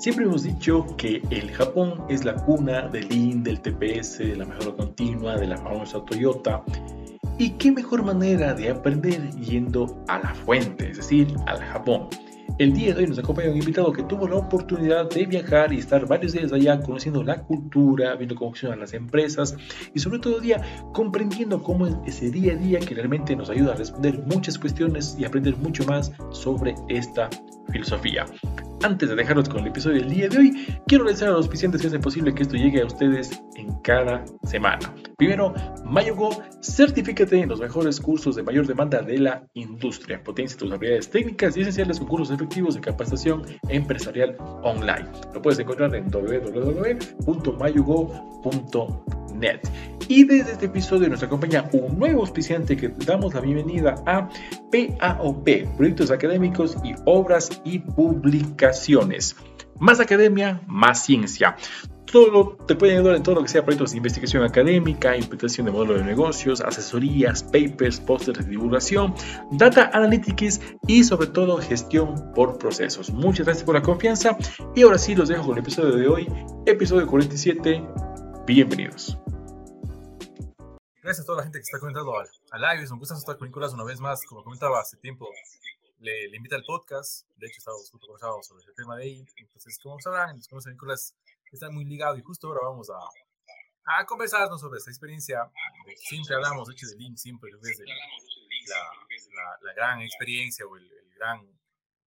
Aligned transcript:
Siempre 0.00 0.24
hemos 0.24 0.44
dicho 0.44 0.86
que 0.96 1.20
el 1.28 1.50
Japón 1.50 2.06
es 2.08 2.24
la 2.24 2.34
cuna 2.34 2.88
del 2.88 3.06
Lean, 3.10 3.42
del 3.42 3.60
TPS, 3.60 4.20
de 4.20 4.34
la 4.34 4.46
mejora 4.46 4.74
continua, 4.74 5.36
de 5.36 5.46
la 5.46 5.58
famosa 5.58 6.02
Toyota. 6.06 6.64
¿Y 7.36 7.50
qué 7.50 7.70
mejor 7.70 8.02
manera 8.02 8.54
de 8.54 8.70
aprender 8.70 9.30
yendo 9.32 10.02
a 10.08 10.18
la 10.20 10.34
fuente, 10.34 10.88
es 10.88 10.96
decir, 10.96 11.28
al 11.46 11.58
Japón? 11.58 12.08
El 12.58 12.72
día 12.72 12.94
de 12.94 13.02
hoy 13.02 13.08
nos 13.08 13.18
acompaña 13.18 13.50
un 13.50 13.58
invitado 13.58 13.92
que 13.92 14.02
tuvo 14.04 14.26
la 14.26 14.36
oportunidad 14.36 15.10
de 15.10 15.26
viajar 15.26 15.70
y 15.70 15.80
estar 15.80 16.06
varios 16.06 16.32
días 16.32 16.50
allá 16.50 16.80
conociendo 16.80 17.22
la 17.22 17.42
cultura, 17.42 18.14
viendo 18.16 18.36
cómo 18.36 18.52
funcionan 18.52 18.80
las 18.80 18.94
empresas 18.94 19.54
y 19.92 19.98
sobre 19.98 20.18
todo 20.20 20.40
día 20.40 20.62
comprendiendo 20.94 21.62
cómo 21.62 21.86
es 21.86 21.94
ese 22.06 22.30
día 22.30 22.54
a 22.54 22.56
día 22.56 22.80
que 22.80 22.94
realmente 22.94 23.36
nos 23.36 23.50
ayuda 23.50 23.74
a 23.74 23.76
responder 23.76 24.18
muchas 24.24 24.58
cuestiones 24.58 25.14
y 25.18 25.26
aprender 25.26 25.58
mucho 25.58 25.84
más 25.84 26.10
sobre 26.30 26.74
esta 26.88 27.28
filosofía. 27.70 28.24
Antes 28.82 29.10
de 29.10 29.14
dejarlos 29.14 29.46
con 29.46 29.60
el 29.60 29.66
episodio 29.66 30.00
del 30.00 30.08
día 30.08 30.28
de 30.28 30.38
hoy, 30.38 30.66
quiero 30.86 31.04
agradecer 31.04 31.28
a 31.28 31.32
los 31.32 31.40
auspiciantes 31.40 31.82
que 31.82 31.88
hacen 31.88 32.00
posible 32.00 32.34
que 32.34 32.44
esto 32.44 32.56
llegue 32.56 32.80
a 32.80 32.86
ustedes 32.86 33.30
en 33.56 33.78
cada 33.82 34.24
semana. 34.44 34.94
Primero, 35.18 35.52
MayoGo, 35.84 36.42
certifícate 36.62 37.42
en 37.42 37.50
los 37.50 37.60
mejores 37.60 38.00
cursos 38.00 38.36
de 38.36 38.42
mayor 38.42 38.66
demanda 38.66 39.02
de 39.02 39.18
la 39.18 39.46
industria. 39.52 40.24
Potencia 40.24 40.56
tus 40.56 40.72
habilidades 40.72 41.10
técnicas 41.10 41.58
y 41.58 41.60
esenciales 41.60 41.98
con 41.98 42.08
cursos 42.08 42.30
efectivos 42.34 42.74
de 42.74 42.80
capacitación 42.80 43.42
empresarial 43.68 44.34
online. 44.62 45.10
Lo 45.34 45.42
puedes 45.42 45.58
encontrar 45.58 45.94
en 45.94 46.10
www.mayogo.net. 49.40 49.60
Y 50.08 50.24
desde 50.24 50.52
este 50.52 50.66
episodio 50.66 51.08
nos 51.08 51.22
acompaña 51.22 51.68
un 51.72 51.98
nuevo 51.98 52.22
auspiciante 52.22 52.76
que 52.76 52.88
damos 53.06 53.34
la 53.34 53.40
bienvenida 53.40 53.94
a 54.06 54.28
PAOP, 54.72 55.48
Proyectos 55.76 56.10
Académicos 56.10 56.76
y 56.82 56.94
Obras 57.04 57.60
y 57.64 57.78
Publicaciones. 57.78 59.36
Más 59.78 60.00
academia, 60.00 60.60
más 60.66 61.04
ciencia. 61.04 61.56
Todo 62.10 62.56
te 62.66 62.74
puede 62.74 62.94
ayudar 62.94 63.14
en 63.14 63.22
todo 63.22 63.36
lo 63.36 63.42
que 63.42 63.48
sea 63.48 63.64
proyectos 63.64 63.92
de 63.92 63.98
investigación 63.98 64.42
académica, 64.42 65.16
implementación 65.16 65.66
de 65.66 65.72
modelos 65.72 65.98
de 65.98 66.04
negocios, 66.04 66.60
asesorías, 66.60 67.44
papers, 67.44 68.00
pósteres 68.00 68.46
de 68.46 68.50
divulgación, 68.50 69.14
data 69.52 69.90
analytics 69.94 70.60
y 70.88 71.04
sobre 71.04 71.28
todo 71.28 71.58
gestión 71.58 72.32
por 72.34 72.58
procesos. 72.58 73.12
Muchas 73.12 73.46
gracias 73.46 73.64
por 73.64 73.76
la 73.76 73.82
confianza 73.82 74.36
y 74.74 74.82
ahora 74.82 74.98
sí 74.98 75.14
los 75.14 75.28
dejo 75.28 75.44
con 75.44 75.52
el 75.52 75.60
episodio 75.60 75.94
de 75.94 76.08
hoy, 76.08 76.28
episodio 76.66 77.06
47. 77.06 77.80
Bienvenidos. 78.44 79.16
Gracias 81.02 81.24
a 81.24 81.26
toda 81.26 81.38
la 81.38 81.44
gente 81.44 81.58
que 81.58 81.62
está 81.62 81.78
comentando 81.78 82.18
al, 82.18 82.28
al 82.50 82.60
live. 82.60 82.84
Es 82.84 82.90
un 82.90 82.98
gusto 82.98 83.14
estar 83.14 83.38
con 83.38 83.48
Nicolás 83.48 83.72
una 83.72 83.84
vez 83.84 84.00
más. 84.00 84.22
Como 84.26 84.44
comentaba 84.44 84.80
hace 84.80 84.98
tiempo, 84.98 85.30
le, 85.98 86.28
le 86.28 86.36
invita 86.36 86.56
al 86.56 86.64
podcast. 86.64 87.26
De 87.36 87.46
hecho, 87.46 87.58
estábamos 87.58 87.90
justo 87.90 88.06
conversando 88.06 88.42
sobre 88.42 88.66
el 88.66 88.74
tema 88.74 88.96
de 88.96 89.04
ahí. 89.04 89.26
Entonces, 89.36 89.78
como 89.82 89.98
sabrán, 90.00 90.36
los 90.36 90.46
conocen 90.46 90.72
Nicolás 90.72 91.14
está 91.50 91.70
muy 91.70 91.84
ligado 91.84 92.16
y 92.16 92.22
justo 92.22 92.48
ahora 92.48 92.60
vamos 92.64 92.90
a, 92.90 92.98
a 93.84 94.04
conversarnos 94.04 94.60
sobre 94.60 94.78
esta 94.78 94.90
experiencia. 94.90 95.50
Siempre 95.96 96.36
hablamos, 96.36 96.68
de 96.68 96.74
hecho, 96.74 96.86
de 96.86 96.96
Link, 96.96 97.16
siempre 97.16 97.50
desde 97.60 97.84
la, 97.86 97.94
la, 99.34 99.58
la, 99.62 99.72
gran 99.72 100.00
experiencia 100.02 100.66
o 100.66 100.76
el, 100.76 100.84
el 100.84 101.14
gran, 101.14 101.40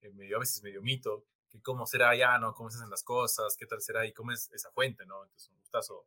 el 0.02 0.11
eh, 0.11 0.13
medio, 0.13 0.38
a 0.38 0.39
veces 0.39 0.61
medio 0.63 0.81
mito, 0.81 1.25
que 1.50 1.61
cómo 1.61 1.85
será 1.85 2.09
allá, 2.09 2.38
¿no? 2.38 2.53
Cómo 2.53 2.69
se 2.69 2.78
hacen 2.78 2.89
las 2.89 3.03
cosas, 3.03 3.57
qué 3.57 3.66
tal 3.66 3.81
será 3.81 4.05
y 4.05 4.13
cómo 4.13 4.31
es 4.31 4.50
esa 4.53 4.72
fuente, 4.72 5.05
¿no? 5.05 5.23
Entonces, 5.23 5.50
un 5.50 5.59
gustazo 5.59 6.05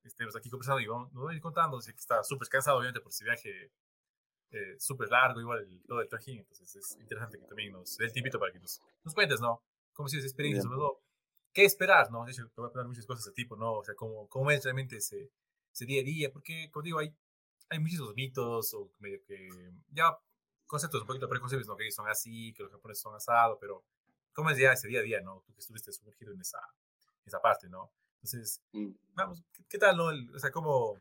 que 0.00 0.08
estemos 0.08 0.34
aquí 0.36 0.50
conversando 0.50 0.80
y 0.80 0.86
vamos, 0.86 1.12
nos 1.12 1.24
voy 1.24 1.34
a 1.34 1.36
ir 1.36 1.42
contando, 1.42 1.80
sé 1.80 1.92
que 1.92 2.00
está 2.00 2.22
súper 2.22 2.48
cansado, 2.48 2.78
obviamente, 2.78 3.00
por 3.00 3.10
ese 3.10 3.24
viaje 3.24 3.72
eh, 4.50 4.76
súper 4.78 5.08
largo, 5.08 5.40
igual 5.40 5.60
el, 5.60 5.82
todo 5.84 6.00
el 6.00 6.08
trajín, 6.08 6.38
entonces 6.38 6.74
es 6.76 6.96
interesante 7.00 7.38
que 7.38 7.46
también 7.46 7.72
nos 7.72 7.96
dé 7.96 8.04
el 8.04 8.12
tipito 8.12 8.38
para 8.38 8.52
que 8.52 8.60
nos, 8.60 8.80
nos 9.04 9.14
cuentes, 9.14 9.40
¿no? 9.40 9.62
¿Cómo 9.92 10.08
sido 10.08 10.20
esa 10.20 10.28
experiencia? 10.28 10.62
Sobre 10.62 10.76
todo, 10.76 11.02
¿qué 11.52 11.64
esperar, 11.64 12.10
no? 12.10 12.24
De 12.24 12.32
hecho, 12.32 12.46
te 12.48 12.60
voy 12.60 12.68
a 12.68 12.72
preguntar 12.72 12.88
muchas 12.88 13.06
cosas 13.06 13.24
de 13.24 13.32
tipo, 13.32 13.56
¿no? 13.56 13.78
O 13.78 13.84
sea, 13.84 13.94
¿cómo, 13.94 14.28
cómo 14.28 14.50
es 14.50 14.62
realmente 14.62 14.96
ese, 14.96 15.32
ese 15.72 15.86
día 15.86 16.02
a 16.02 16.04
día? 16.04 16.32
Porque, 16.32 16.70
como 16.70 16.82
digo, 16.82 16.98
hay, 16.98 17.14
hay 17.70 17.78
muchísimos 17.78 18.14
mitos 18.14 18.74
o 18.74 18.92
medio 18.98 19.20
que 19.26 19.48
ya 19.88 20.16
conceptos 20.66 21.00
un 21.00 21.06
poquito 21.06 21.28
preconcebidos, 21.28 21.68
¿no? 21.68 21.76
Que 21.76 21.90
son 21.90 22.08
así, 22.08 22.52
que 22.52 22.62
los 22.62 22.72
japoneses 22.72 23.02
son 23.02 23.14
asados, 23.14 23.56
pero 23.60 23.84
¿cómo 24.32 24.50
es 24.50 24.58
ya 24.58 24.72
ese 24.72 24.88
día 24.88 25.00
a 25.00 25.02
día, 25.02 25.20
no? 25.22 25.42
Tú 25.46 25.54
que 25.54 25.60
estuviste 25.60 25.92
sumergido 25.92 26.32
en 26.32 26.40
esa, 26.40 26.60
esa 27.24 27.40
parte, 27.40 27.68
¿no? 27.68 27.90
Entonces, 28.16 28.62
mm. 28.72 28.90
vamos, 29.14 29.42
¿qué, 29.68 29.78
tal, 29.78 29.96
no? 29.96 30.06
o 30.06 30.38
sea, 30.38 30.50
¿cómo, 30.50 30.98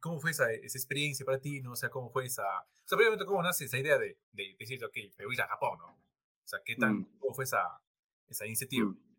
¿cómo 0.00 0.20
fue 0.20 0.30
esa, 0.30 0.50
esa, 0.52 0.78
experiencia 0.78 1.26
para 1.26 1.38
ti, 1.38 1.60
no? 1.60 1.72
O 1.72 1.76
sea, 1.76 1.90
¿cómo 1.90 2.10
fue 2.10 2.24
esa... 2.24 2.44
O 2.44 2.88
sea, 2.88 2.96
primeramente, 2.96 3.26
¿cómo 3.26 3.42
nace 3.42 3.66
esa 3.66 3.78
idea 3.78 3.98
de, 3.98 4.18
de 4.32 4.56
decir, 4.58 4.84
ok, 4.84 4.96
me 5.18 5.26
voy 5.26 5.36
a 5.38 5.46
Japón, 5.46 5.78
¿no? 5.78 5.86
O 5.86 6.48
sea, 6.50 6.60
¿qué 6.64 6.74
tal, 6.76 6.94
mm. 6.94 7.18
cómo 7.18 7.34
fue 7.34 7.44
esa, 7.44 7.80
esa 8.28 8.46
iniciativa? 8.46 8.86
Mm. 8.86 9.10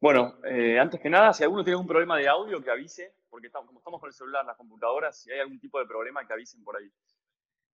Bueno, 0.00 0.36
eh, 0.44 0.78
antes 0.78 1.00
que 1.00 1.08
nada, 1.08 1.32
si 1.32 1.44
alguno 1.44 1.62
tiene 1.62 1.74
algún 1.74 1.86
problema 1.86 2.18
de 2.18 2.28
audio, 2.28 2.60
que 2.60 2.70
avise, 2.70 3.14
porque 3.30 3.46
estamos, 3.46 3.68
como 3.68 3.78
estamos 3.78 4.00
con 4.00 4.08
el 4.08 4.14
celular, 4.14 4.44
las 4.44 4.56
computadoras, 4.56 5.22
si 5.22 5.30
hay 5.30 5.38
algún 5.38 5.60
tipo 5.60 5.78
de 5.78 5.86
problema, 5.86 6.26
que 6.26 6.32
avisen 6.32 6.62
por 6.64 6.76
ahí. 6.76 6.92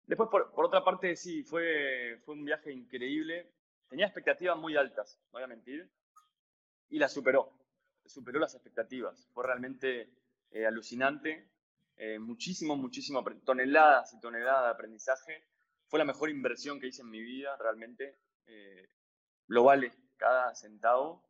Después, 0.07 0.29
por, 0.29 0.53
por 0.53 0.65
otra 0.65 0.85
parte, 0.85 1.15
sí, 1.15 1.45
fue, 1.45 2.21
fue 2.25 2.35
un 2.35 2.45
viaje 2.45 2.73
increíble. 2.73 3.53
Tenía 3.89 4.07
expectativas 4.07 4.57
muy 4.59 4.77
altas, 4.77 5.21
no 5.27 5.39
voy 5.39 5.45
a 5.45 5.47
mentir, 5.47 5.89
y 6.89 6.99
la 6.99 7.09
superó 7.09 7.53
superó 8.09 8.39
las 8.39 8.55
expectativas. 8.55 9.28
Fue 9.33 9.44
realmente 9.44 10.11
eh, 10.50 10.67
alucinante. 10.67 11.50
Eh, 11.97 12.19
muchísimo, 12.19 12.77
muchísimo, 12.77 13.25
toneladas 13.44 14.12
y 14.15 14.21
toneladas 14.21 14.65
de 14.65 14.71
aprendizaje. 14.71 15.44
Fue 15.89 15.99
la 15.99 16.05
mejor 16.05 16.31
inversión 16.31 16.81
que 16.81 16.89
hice 16.89 17.03
en 17.03 17.11
mi 17.11 17.21
vida, 17.21 17.56
realmente. 17.56 18.19
Eh, 18.47 18.89
lo 19.49 19.65
vale 19.65 19.93
cada 20.17 20.55
centavo. 20.55 21.25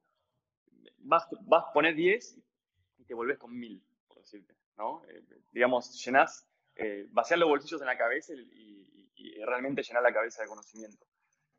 Vas, 0.99 1.27
vas 1.43 1.65
a 1.69 1.73
poner 1.73 1.95
10 1.95 2.39
y 2.99 3.05
te 3.05 3.15
volvés 3.15 3.39
con 3.39 3.57
1000, 3.57 3.83
por 4.09 4.19
decirte. 4.19 4.55
¿no? 4.77 5.03
digamos, 5.53 6.05
llenás, 6.05 6.47
vaciar 7.09 7.39
los 7.39 7.49
bolsillos 7.49 7.81
en 7.81 7.87
la 7.87 7.97
cabeza 7.97 8.35
y, 8.35 9.11
y 9.15 9.43
realmente 9.43 9.83
llenar 9.83 10.03
la 10.03 10.13
cabeza 10.13 10.43
de 10.43 10.49
conocimiento 10.49 11.07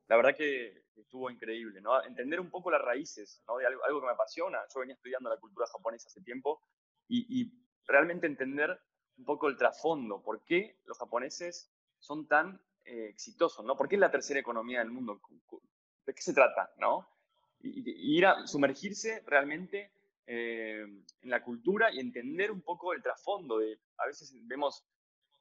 la 0.07 0.15
verdad 0.15 0.35
que 0.35 0.85
estuvo 0.95 1.29
increíble, 1.29 1.81
¿no? 1.81 2.01
Entender 2.03 2.39
un 2.39 2.49
poco 2.49 2.71
las 2.71 2.81
raíces, 2.81 3.43
¿no? 3.47 3.57
De 3.57 3.65
algo, 3.65 3.83
algo 3.85 3.99
que 3.99 4.07
me 4.07 4.13
apasiona. 4.13 4.59
Yo 4.73 4.79
venía 4.79 4.95
estudiando 4.95 5.29
la 5.29 5.37
cultura 5.37 5.67
japonesa 5.67 6.07
hace 6.07 6.21
tiempo 6.21 6.61
y, 7.07 7.41
y, 7.41 7.51
realmente 7.85 8.27
entender 8.27 8.77
un 9.17 9.23
poco 9.23 9.47
el 9.47 9.55
trasfondo, 9.55 10.21
por 10.21 10.43
qué 10.43 10.77
los 10.83 10.97
japoneses 10.97 11.71
son 11.99 12.27
tan 12.27 12.61
eh, 12.83 13.07
exitosos, 13.07 13.65
¿no? 13.65 13.77
¿Por 13.77 13.87
qué 13.87 13.95
es 13.95 14.01
la 14.01 14.11
tercera 14.11 14.39
economía 14.39 14.79
del 14.79 14.91
mundo? 14.91 15.21
¿De 16.05 16.13
qué 16.13 16.21
se 16.21 16.33
trata, 16.33 16.69
no? 16.77 17.07
Y, 17.61 18.15
ir 18.17 18.25
a 18.25 18.45
sumergirse 18.45 19.23
realmente 19.25 19.91
eh, 20.25 20.81
en 21.21 21.29
la 21.29 21.41
cultura 21.43 21.91
y 21.93 21.99
entender 21.99 22.51
un 22.51 22.61
poco 22.61 22.93
el 22.93 23.01
trasfondo 23.01 23.59
de, 23.59 23.79
a 23.97 24.05
veces 24.05 24.33
vemos 24.45 24.85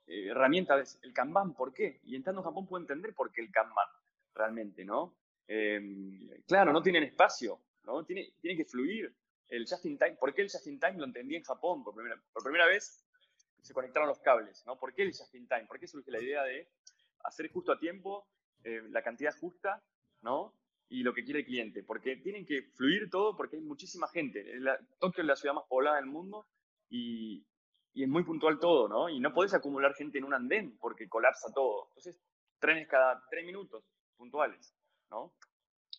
eh, 0.07 0.29
herramientas, 0.29 1.01
el 1.03 1.13
Kanban, 1.13 1.55
¿por 1.55 1.73
qué? 1.73 2.01
Y 2.05 2.15
entrando 2.15 2.43
en 2.43 2.47
Japón 2.47 2.69
puedo 2.69 2.81
entender 2.81 3.13
por 3.13 3.33
qué 3.33 3.41
el 3.43 3.51
Kanban 3.51 3.89
realmente, 4.37 4.85
¿no? 4.85 5.17
Em, 5.49 6.29
claro, 6.47 6.73
no 6.73 6.83
tienen 6.83 7.05
espacio, 7.05 7.61
¿no? 7.85 8.05
Tiene, 8.05 8.35
tiene 8.41 8.57
que 8.57 8.65
fluir 8.65 9.15
el 9.49 9.67
just 9.69 9.85
in 9.87 9.99
time. 9.99 10.17
¿Por 10.17 10.35
qué 10.35 10.43
el 10.43 10.51
just 10.51 10.67
in 10.67 10.79
time 10.79 10.99
lo 10.99 11.05
entendí 11.05 11.37
en 11.37 11.43
Japón? 11.43 11.83
Por 11.83 11.95
primera, 11.95 12.21
por 12.33 12.43
primera 12.43 12.67
vez 12.67 13.05
se 13.63 13.75
conectaron 13.75 14.09
los 14.09 14.21
cables, 14.21 14.65
¿no? 14.67 14.79
¿Por 14.79 14.95
qué 14.95 15.03
el 15.03 15.13
just 15.13 15.35
in 15.35 15.49
time? 15.49 15.67
¿Por 15.67 15.79
qué 15.79 15.87
surge 15.87 16.11
la 16.11 16.21
idea 16.21 16.43
de 16.43 16.69
hacer 17.25 17.51
justo 17.51 17.73
a 17.73 17.79
tiempo, 17.79 18.29
eh, 18.65 18.83
la 18.91 19.03
cantidad 19.03 19.35
justa, 19.39 19.83
¿no? 20.23 20.55
Y 20.89 21.03
lo 21.03 21.13
que 21.15 21.25
quiere 21.25 21.41
el 21.41 21.47
cliente. 21.47 21.83
Porque 21.83 22.17
tienen 22.17 22.47
que 22.47 22.63
fluir 22.75 23.11
todo 23.11 23.37
porque 23.37 23.57
hay 23.57 23.63
muchísima 23.63 24.07
gente. 24.09 24.45
Tokio 25.01 25.23
es 25.23 25.27
la 25.27 25.37
ciudad 25.37 25.55
más 25.55 25.65
poblada 25.69 25.97
del 25.97 26.07
mundo 26.07 26.47
y, 26.89 27.45
y 27.93 28.05
es 28.05 28.09
muy 28.09 28.23
puntual 28.23 28.61
todo, 28.61 28.89
¿no? 28.89 29.09
Y 29.09 29.19
no 29.19 29.33
podés 29.33 29.55
acumular 29.55 29.95
gente 29.95 30.19
en 30.19 30.25
un 30.25 30.35
andén 30.35 30.79
porque 30.79 31.09
colapsa 31.09 31.53
todo. 31.53 31.89
Entonces, 31.89 32.17
trenes 32.61 32.87
cada 32.89 33.23
tres 33.29 33.45
minutos 33.45 33.85
puntuales, 34.17 34.75
¿no? 35.11 35.35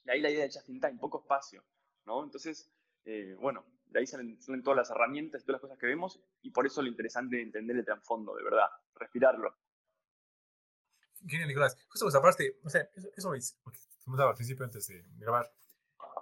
De 0.04 0.14
ahí 0.14 0.22
la 0.22 0.30
idea 0.30 0.44
de 0.44 0.52
just 0.52 0.70
in 0.70 0.80
time, 0.80 0.98
poco 1.00 1.22
espacio, 1.22 1.64
¿no? 2.06 2.24
Entonces, 2.24 2.72
eh, 3.06 3.36
bueno, 3.40 3.66
de 3.88 4.00
ahí 4.00 4.08
salen, 4.08 4.38
todas 4.64 4.78
las 4.78 4.90
herramientas, 4.90 5.44
todas 5.44 5.56
las 5.56 5.62
cosas 5.62 5.78
que 5.78 5.86
vemos 5.86 6.20
y 6.42 6.52
por 6.52 6.66
eso 6.66 6.82
lo 6.82 6.88
interesante 6.88 7.38
de 7.38 7.44
entender 7.44 7.78
el 7.78 7.86
trasfondo, 7.86 8.36
de 8.36 8.44
verdad, 8.44 8.68
respirarlo. 8.96 9.56
Genial, 11.26 11.48
Nicolás. 11.48 11.78
Justo 11.90 12.08
esa 12.08 12.22
parte, 12.22 12.60
o 12.64 12.70
sea, 12.70 12.90
eso, 12.96 13.10
eso 13.16 13.34
es, 13.34 13.60
comentaba 14.04 14.32
al 14.32 14.36
principio 14.36 14.66
antes 14.66 14.88
de 14.88 15.04
grabar, 15.18 15.52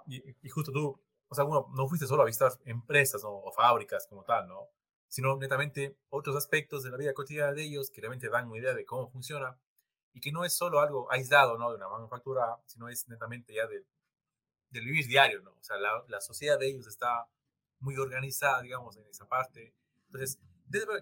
y, 0.06 0.22
y, 0.42 0.48
justo 0.48 0.72
tú, 0.72 1.00
o 1.28 1.34
sea, 1.34 1.44
uno 1.44 1.68
no 1.74 1.88
fuiste 1.88 2.06
solo 2.06 2.22
a 2.22 2.26
visitar 2.26 2.52
empresas 2.64 3.22
¿no? 3.22 3.30
o 3.30 3.52
fábricas 3.52 4.06
como 4.06 4.24
tal, 4.24 4.48
¿no? 4.48 4.68
Sino 5.08 5.36
netamente 5.36 5.98
otros 6.08 6.36
aspectos 6.36 6.82
de 6.82 6.90
la 6.90 6.96
vida 6.96 7.14
cotidiana 7.14 7.52
de 7.52 7.62
ellos 7.62 7.90
que 7.90 8.00
realmente 8.00 8.28
dan 8.28 8.48
una 8.48 8.58
idea 8.58 8.74
de 8.74 8.84
cómo 8.84 9.08
funciona 9.08 9.58
y 10.16 10.20
que 10.20 10.32
no 10.32 10.46
es 10.46 10.56
solo 10.56 10.80
algo 10.80 11.12
aislado, 11.12 11.58
¿no? 11.58 11.68
De 11.68 11.76
una 11.76 11.90
manufactura, 11.90 12.56
sino 12.64 12.88
es 12.88 13.06
netamente 13.06 13.52
ya 13.52 13.66
de, 13.66 13.84
del 14.70 14.86
vivir 14.86 15.06
diario, 15.06 15.42
¿no? 15.42 15.50
O 15.50 15.62
sea, 15.62 15.76
la, 15.76 16.02
la, 16.08 16.22
sociedad 16.22 16.58
de 16.58 16.68
ellos 16.68 16.86
está 16.86 17.28
muy 17.80 17.98
organizada, 17.98 18.62
digamos, 18.62 18.96
en 18.96 19.06
esa 19.08 19.28
parte. 19.28 19.74
Entonces, 20.06 20.40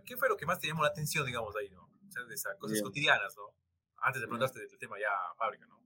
¿qué 0.04 0.16
fue 0.16 0.28
lo 0.28 0.36
que 0.36 0.46
más 0.46 0.58
te 0.58 0.66
llamó 0.66 0.82
la 0.82 0.88
atención, 0.88 1.24
digamos, 1.24 1.54
ahí, 1.54 1.70
¿no? 1.70 1.84
O 1.84 2.10
sea, 2.10 2.24
de 2.24 2.34
esas 2.34 2.56
cosas 2.58 2.82
cotidianas, 2.82 3.36
¿no? 3.36 3.54
Antes 3.98 4.20
de 4.20 4.26
preguntarte 4.26 4.58
del 4.58 4.78
tema 4.78 4.98
ya 4.98 5.12
fábrica, 5.38 5.64
¿no? 5.68 5.80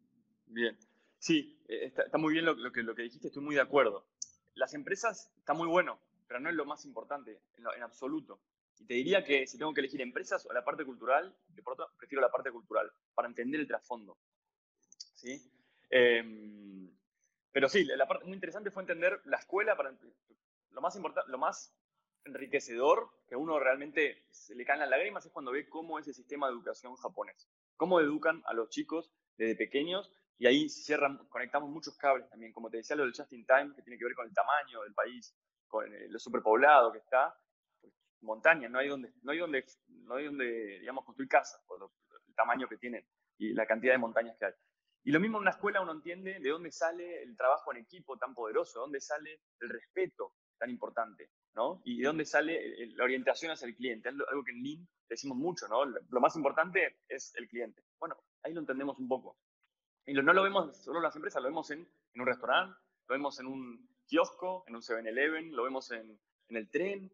Bien. 0.47 0.79
Sí, 1.19 1.63
eh, 1.69 1.93
está, 1.95 2.17
muy 2.17 2.33
bien 2.33 2.47
lo, 2.47 2.73
que, 2.73 2.83
lo 2.83 2.95
que 2.95 3.03
dijiste, 3.03 3.27
estoy 3.27 3.43
muy 3.43 3.57
de 3.57 3.61
acuerdo. 3.61 4.09
Las 4.55 4.73
empresas 4.73 5.31
está 5.37 5.53
muy 5.53 5.69
bueno, 5.69 6.01
pero 6.27 6.41
no 6.41 6.49
es 6.49 6.55
lo 6.55 6.65
más 6.65 6.87
importante 6.87 7.43
en, 7.59 7.83
absoluto. 7.83 8.41
Y 8.79 8.87
te 8.87 8.95
diría 8.95 9.25
que 9.25 9.47
si 9.47 9.59
tengo 9.59 9.75
que 9.75 9.81
elegir 9.81 10.01
empresas 10.01 10.47
o 10.47 10.53
la 10.53 10.65
parte 10.65 10.85
cultural, 10.85 11.35
de 11.49 11.63
por 11.63 11.77
prefiero 11.97 12.23
la 12.23 12.31
parte 12.31 12.51
cultural, 12.51 12.91
para 13.15 13.29
entender 13.29 13.61
el 13.61 13.67
trasfondo. 13.67 14.19
¿Sí? 15.15 15.41
Em, 15.91 16.91
pero 17.51 17.69
sí, 17.69 17.85
la 17.85 18.07
parte 18.07 18.25
muy 18.25 18.35
interesante 18.35 18.71
fue 18.71 18.83
entender 18.83 19.21
la 19.25 19.39
escuela 19.39 19.77
para 19.77 19.91
lo 20.71 20.81
más 20.81 20.95
importante, 20.97 21.31
lo 21.31 21.39
más 21.39 21.75
enriquecedor 22.25 23.11
que 23.27 23.37
uno 23.37 23.59
realmente 23.59 24.25
se 24.31 24.55
le 24.55 24.65
caen 24.65 24.81
las 24.81 24.91
lágrimas 24.91 25.25
es 25.25 25.33
cuando 25.33 25.53
ve 25.53 25.69
cómo 25.69 25.99
es 25.99 26.07
el 26.07 26.15
sistema 26.15 26.47
de 26.47 26.53
educación 26.53 26.95
japonés, 26.97 27.49
cómo 27.77 28.01
educan 28.01 28.43
a 28.47 28.53
los 28.53 28.69
chicos 28.69 29.11
desde 29.37 29.57
pequeños 29.57 30.13
y 30.39 30.47
ahí 30.47 30.69
cierran, 30.69 31.27
conectamos 31.29 31.69
muchos 31.71 31.97
cables 31.97 32.29
también, 32.29 32.53
como 32.53 32.71
te 32.71 32.77
decía 32.77 32.97
lo 32.97 33.05
del 33.05 33.13
just 33.13 33.33
in 33.33 33.45
time, 33.45 33.75
que 33.75 33.83
tiene 33.83 33.99
que 33.99 34.05
ver 34.05 34.15
con 34.15 34.27
el 34.27 34.35
tamaño 34.35 34.83
del 34.83 34.95
país, 34.95 35.35
con 35.67 35.85
lo 36.11 36.19
superpoblado 36.19 36.93
que 36.93 36.99
está, 36.99 37.37
montaña, 38.21 38.69
no 38.69 38.79
hay 38.79 38.89
donde, 38.89 39.13
no 39.23 39.33
hay 39.33 39.39
donde, 39.39 39.65
no 39.89 40.15
hay 40.15 40.27
donde, 40.27 40.81
digamos, 40.81 41.05
construir 41.05 41.29
casas, 41.29 41.63
por 41.67 41.91
el 42.27 42.35
tamaño 42.35 42.69
que 42.69 42.77
tienen 42.77 43.05
y 43.39 43.53
la 43.53 43.67
cantidad 43.67 43.93
de 43.95 43.99
montañas 43.99 44.37
que 44.39 44.47
hay. 44.47 44.53
Y 45.05 45.13
lo 45.13 45.21
mismo 45.21 45.39
en 45.39 45.43
una 45.43 45.53
escuela 45.53 45.81
uno 45.81 45.93
entiende 45.93 46.39
de 46.41 46.51
dónde 46.51 46.71
sale 46.71 47.23
el 47.23 47.37
trabajo 47.37 47.73
en 47.73 47.79
equipo 47.79 48.19
tan 48.19 48.35
poderoso, 48.35 48.79
de 48.79 48.83
dónde 48.83 49.01
sale 49.01 49.41
el 49.61 49.69
respeto 49.69 50.35
tan 50.59 50.71
importante, 50.71 51.31
¿no? 51.55 51.81
Y 51.85 52.01
de 52.01 52.07
dónde 52.07 52.25
sale 52.25 52.87
la 52.95 53.05
orientación 53.05 53.53
hacia 53.53 53.67
el 53.67 53.77
cliente, 53.77 54.09
algo 54.09 54.45
que 54.45 54.51
en 54.51 54.63
Lean 54.63 54.89
decimos 55.09 55.39
mucho, 55.39 55.69
¿no? 55.69 55.85
Lo 55.85 56.21
más 56.21 56.37
importante 56.37 56.99
es 57.09 57.33
el 57.37 57.49
cliente. 57.49 57.83
Bueno, 57.99 58.17
ahí 58.43 58.53
lo 58.53 58.61
entendemos 58.61 58.99
un 58.99 59.09
poco. 59.09 59.39
Y 60.07 60.15
no 60.15 60.33
lo 60.33 60.43
vemos 60.43 60.77
solo 60.83 60.99
en 60.99 61.05
las 61.05 61.17
empresas, 61.17 61.43
lo 61.43 61.49
vemos 61.49 61.71
en, 61.71 61.87
un 62.15 62.27
restaurante, 62.27 62.75
lo 63.09 63.15
vemos 63.15 63.39
en 63.41 63.47
un 63.47 63.89
kiosco, 64.07 64.65
en 64.67 64.77
un 64.77 64.81
7-Eleven, 64.81 65.55
lo 65.55 65.65
vemos 65.65 65.91
en, 65.91 66.19
el 66.49 66.71
tren, 66.71 67.13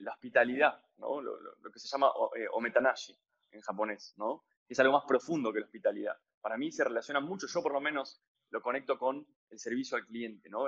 la 0.00 0.12
hospitalidad, 0.12 0.82
¿no? 0.98 1.20
Lo, 1.20 1.72
que 1.72 1.78
se 1.78 1.88
llama 1.88 2.12
eh, 2.36 2.46
ometanashi 2.52 3.16
en 3.50 3.60
japonés, 3.60 4.14
¿no? 4.16 4.44
Es 4.68 4.78
algo 4.78 4.92
más 4.92 5.04
profundo 5.06 5.52
que 5.52 5.60
la 5.60 5.66
hospitalidad. 5.66 6.16
Para 6.40 6.56
mí 6.56 6.70
se 6.70 6.84
relaciona 6.84 7.20
mucho, 7.20 7.46
yo 7.46 7.62
por 7.62 7.72
lo 7.72 7.80
menos 7.80 8.22
lo 8.50 8.62
conecto 8.62 8.98
con 8.98 9.26
el 9.48 9.58
servicio 9.58 9.96
al 9.96 10.06
cliente, 10.06 10.48
¿no? 10.48 10.66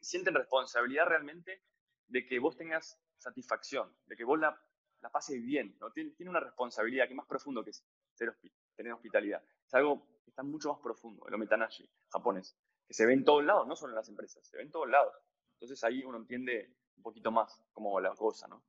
Sienten 0.00 0.34
responsabilidad 0.34 1.06
realmente 1.06 1.62
de 2.06 2.26
que 2.26 2.38
vos 2.38 2.56
tengas 2.56 2.98
satisfacción, 3.18 3.94
de 4.06 4.16
que 4.16 4.24
vos 4.24 4.38
la, 4.38 4.58
la 5.00 5.10
pases 5.10 5.42
bien, 5.42 5.76
¿no? 5.80 5.90
Tiene, 5.92 6.14
una 6.28 6.40
responsabilidad 6.40 7.06
que 7.06 7.12
es 7.12 7.16
más 7.16 7.26
profundo 7.26 7.64
que 7.64 7.72
ser, 7.72 8.36
tener 8.74 8.92
hospitalidad. 8.92 9.42
Es 9.66 9.74
algo 9.74 10.06
está 10.26 10.42
mucho 10.42 10.72
más 10.72 10.80
profundo, 10.80 11.26
el 11.28 11.34
ometanashi 11.34 11.88
japonés, 12.08 12.56
que 12.86 12.94
se 12.94 13.04
ve 13.04 13.12
en 13.12 13.24
todos 13.24 13.44
lados, 13.44 13.66
no 13.66 13.76
solo 13.76 13.92
en 13.92 13.96
las 13.96 14.08
empresas, 14.08 14.46
se 14.46 14.56
ve 14.56 14.62
en 14.62 14.70
todos 14.70 14.88
lados. 14.88 15.14
Entonces 15.54 15.82
ahí 15.84 16.02
uno 16.04 16.18
entiende 16.18 16.74
un 16.96 17.02
poquito 17.02 17.30
más 17.30 17.60
cómo 17.72 17.98
la 18.00 18.14
cosa, 18.14 18.48
¿no? 18.48 18.64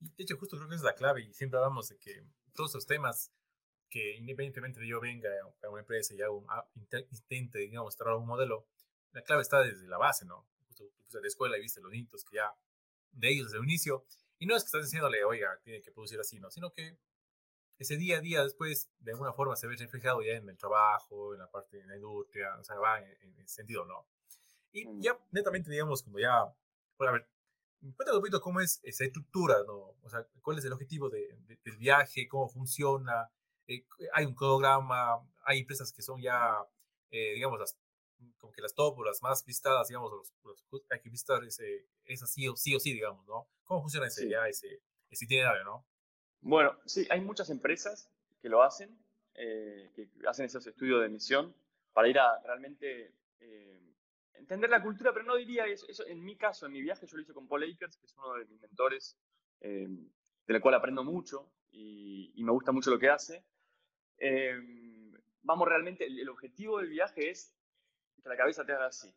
Y 0.00 0.08
de 0.14 0.24
hecho, 0.24 0.36
justo 0.38 0.56
creo 0.56 0.68
que 0.68 0.76
es 0.76 0.82
la 0.82 0.94
clave 0.94 1.22
y 1.22 1.32
siempre 1.34 1.58
hablamos 1.58 1.88
de 1.88 1.98
que 1.98 2.24
todos 2.54 2.70
esos 2.70 2.86
temas 2.86 3.30
que 3.90 4.16
independientemente 4.16 4.80
de 4.80 4.88
yo 4.88 5.00
venga 5.00 5.28
a 5.62 5.68
una 5.68 5.80
empresa 5.80 6.14
y 6.14 6.22
hago 6.22 6.46
intente, 7.10 7.58
digamos, 7.58 7.94
traer 7.94 8.16
un 8.16 8.26
modelo, 8.26 8.66
la 9.12 9.22
clave 9.22 9.42
está 9.42 9.60
desde 9.60 9.86
la 9.86 9.98
base, 9.98 10.24
¿no? 10.24 10.46
Justo 10.68 10.84
tú 11.10 11.18
la 11.20 11.26
escuela 11.26 11.58
y 11.58 11.60
viste 11.60 11.82
los 11.82 11.92
niños 11.92 12.24
que 12.24 12.36
ya 12.36 12.54
de 13.10 13.28
ellos 13.28 13.48
desde 13.48 13.58
el 13.58 13.64
inicio, 13.64 14.06
y 14.38 14.46
no 14.46 14.56
es 14.56 14.62
que 14.62 14.68
estás 14.68 14.84
diciéndole, 14.84 15.22
oiga, 15.24 15.60
tiene 15.62 15.82
que 15.82 15.92
producir 15.92 16.18
así, 16.18 16.40
¿no? 16.40 16.50
Sino 16.50 16.72
que 16.72 16.98
ese 17.78 17.96
día 17.96 18.18
a 18.18 18.20
día 18.20 18.42
después 18.42 18.90
de 19.00 19.12
alguna 19.12 19.32
forma 19.32 19.54
se 19.56 19.66
ve 19.66 19.76
reflejado 19.76 20.22
ya 20.22 20.32
en 20.32 20.48
el 20.48 20.56
trabajo, 20.56 21.34
en 21.34 21.40
la 21.40 21.50
parte 21.50 21.76
de 21.76 21.86
la 21.86 21.96
industria, 21.96 22.56
o 22.58 22.64
sea, 22.64 22.76
va 22.76 22.98
en, 23.00 23.36
ese 23.38 23.54
sentido, 23.56 23.84
¿no? 23.84 24.06
Y 24.72 24.86
mm. 24.86 25.00
ya 25.00 25.18
netamente, 25.30 25.70
digamos, 25.70 26.02
como 26.02 26.18
ya, 26.18 26.44
bueno, 26.98 27.10
a 27.10 27.12
ver, 27.12 27.28
cuéntame 27.94 28.16
un 28.16 28.22
poquito 28.22 28.40
cómo 28.40 28.60
es 28.60 28.80
esa 28.82 29.04
estructura, 29.04 29.56
¿no? 29.66 29.94
O 30.02 30.08
sea, 30.08 30.26
cuál 30.40 30.58
es 30.58 30.64
el 30.64 30.72
objetivo 30.72 31.10
de, 31.10 31.36
del 31.64 31.76
viaje, 31.76 32.28
cómo 32.28 32.48
funciona, 32.48 33.30
eh, 33.66 33.84
hay 34.12 34.24
un 34.24 34.34
programa, 34.34 35.20
hay 35.44 35.60
empresas 35.60 35.92
que 35.92 36.02
son 36.02 36.20
ya, 36.20 36.56
eh, 37.10 37.34
digamos, 37.34 37.58
las, 37.58 37.78
como 38.38 38.52
que 38.52 38.62
las 38.62 38.74
top 38.74 38.98
o 38.98 39.04
las 39.04 39.22
más 39.22 39.44
visitadas, 39.44 39.88
digamos, 39.88 40.10
los, 40.12 40.32
los 40.44 40.82
hay 40.90 41.00
que 41.00 41.10
visitar 41.10 41.42
ese, 41.44 41.86
esa 42.04 42.26
sí 42.26 42.48
o 42.48 42.56
sí, 42.56 42.74
o 42.74 42.80
sí 42.80 42.92
digamos, 42.92 43.26
¿no? 43.26 43.48
¿Cómo 43.64 43.82
funciona 43.82 44.06
ese, 44.06 44.28
ya 44.28 44.46
ese, 44.48 44.80
ese 45.10 45.24
itinerario, 45.24 45.64
¿no? 45.64 45.86
Bueno, 46.40 46.76
sí, 46.86 47.06
hay 47.10 47.20
muchas 47.20 47.50
empresas 47.50 48.10
que 48.40 48.48
lo 48.48 48.62
hacen, 48.62 48.98
eh, 49.34 49.90
que 49.94 50.08
hacen 50.28 50.44
esos 50.44 50.66
estudios 50.66 51.00
de 51.00 51.06
emisión 51.06 51.54
para 51.92 52.08
ir 52.08 52.18
a 52.18 52.40
realmente 52.42 53.14
eh, 53.40 53.91
entender 54.34 54.70
la 54.70 54.82
cultura, 54.82 55.12
pero 55.12 55.24
no 55.24 55.36
diría 55.36 55.66
eso, 55.66 55.86
eso, 55.88 56.06
En 56.06 56.22
mi 56.22 56.36
caso, 56.36 56.66
en 56.66 56.72
mi 56.72 56.82
viaje, 56.82 57.06
yo 57.06 57.16
lo 57.16 57.22
hice 57.22 57.34
con 57.34 57.48
Paul 57.48 57.64
Akers, 57.64 57.96
que 57.96 58.06
es 58.06 58.16
uno 58.16 58.34
de 58.34 58.44
mis 58.46 58.60
mentores, 58.60 59.18
eh, 59.60 59.88
del 60.46 60.60
cual 60.60 60.74
aprendo 60.74 61.04
mucho 61.04 61.52
y, 61.70 62.32
me 62.36 62.52
gusta 62.52 62.72
mucho 62.72 62.90
lo 62.90 62.98
que 62.98 63.08
hace. 63.08 63.44
vamos, 65.42 65.68
realmente, 65.68 66.06
el, 66.06 66.28
objetivo 66.28 66.78
del 66.78 66.88
viaje 66.88 67.30
es 67.30 67.54
que 68.22 68.28
la 68.28 68.36
cabeza 68.36 68.64
te 68.64 68.72
haga 68.72 68.86
así, 68.86 69.14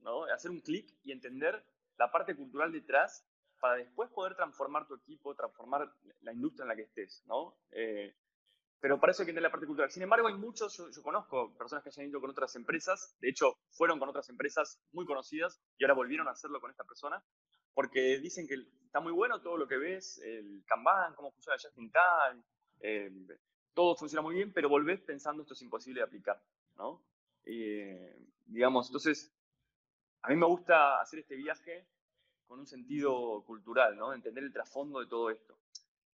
¿no? 0.00 0.24
Hacer 0.24 0.50
un 0.50 0.60
clic 0.60 0.92
y 1.02 1.12
entender 1.12 1.64
la 1.96 2.10
parte 2.10 2.34
cultural 2.34 2.72
detrás 2.72 3.26
para 3.60 3.76
después 3.76 4.10
poder 4.10 4.36
transformar 4.36 4.86
tu 4.86 4.94
equipo, 4.94 5.34
transformar 5.34 5.92
la 6.20 6.32
industria 6.32 6.64
en 6.64 6.68
la 6.68 6.76
que 6.76 6.82
estés, 6.82 7.24
¿no? 7.26 7.56
Eh, 7.70 8.14
pero 8.80 8.94
hay 8.94 9.00
que 9.00 9.22
entender 9.22 9.42
la 9.42 9.50
parte 9.50 9.66
cultural. 9.66 9.90
Sin 9.90 10.02
embargo, 10.02 10.28
hay 10.28 10.34
muchos, 10.34 10.76
yo, 10.76 11.02
conozco 11.02 11.56
personas 11.56 11.82
que 11.82 11.90
hayan 11.90 12.08
ido 12.08 12.20
con 12.20 12.30
otras 12.30 12.54
empresas, 12.56 13.16
de 13.20 13.28
hecho, 13.28 13.58
fueron 13.70 13.98
con 13.98 14.08
otras 14.08 14.28
empresas 14.28 14.80
muy 14.92 15.04
conocidas 15.04 15.60
y 15.78 15.84
ahora 15.84 15.94
volvieron 15.94 16.28
a 16.28 16.32
hacerlo 16.32 16.60
con 16.60 16.70
esta 16.70 16.84
persona, 16.84 17.22
porque 17.74 18.18
dicen 18.18 18.46
que 18.46 18.54
está 18.84 19.00
muy 19.00 19.12
bueno 19.12 19.40
todo 19.40 19.56
lo 19.56 19.66
que 19.66 19.76
ves, 19.76 20.18
el 20.18 20.64
Kanban, 20.66 21.14
cómo 21.14 21.32
funciona 21.32 21.56
el 21.56 21.62
Just 21.62 21.78
in 21.78 21.90
Time, 21.92 22.42
eh, 22.80 23.10
todo 23.74 23.96
funciona 23.96 24.22
muy 24.22 24.34
bien, 24.34 24.52
pero 24.52 24.68
volvés 24.68 25.00
pensando 25.00 25.42
esto 25.42 25.54
es 25.54 25.62
imposible 25.62 26.00
de 26.00 26.06
aplicar, 26.06 26.40
¿no? 26.76 27.02
Eh, 27.44 28.16
digamos, 28.46 28.88
entonces, 28.88 29.32
a 30.22 30.28
mí 30.28 30.36
me 30.36 30.46
gusta 30.46 31.00
hacer 31.00 31.20
este 31.20 31.36
viaje 31.36 31.86
con 32.46 32.58
un 32.60 32.66
sentido 32.66 33.44
cultural, 33.44 33.96
¿no? 33.96 34.12
Entender 34.12 34.42
el 34.42 34.52
trasfondo 34.52 35.00
de 35.00 35.06
todo 35.06 35.30
esto. 35.30 35.58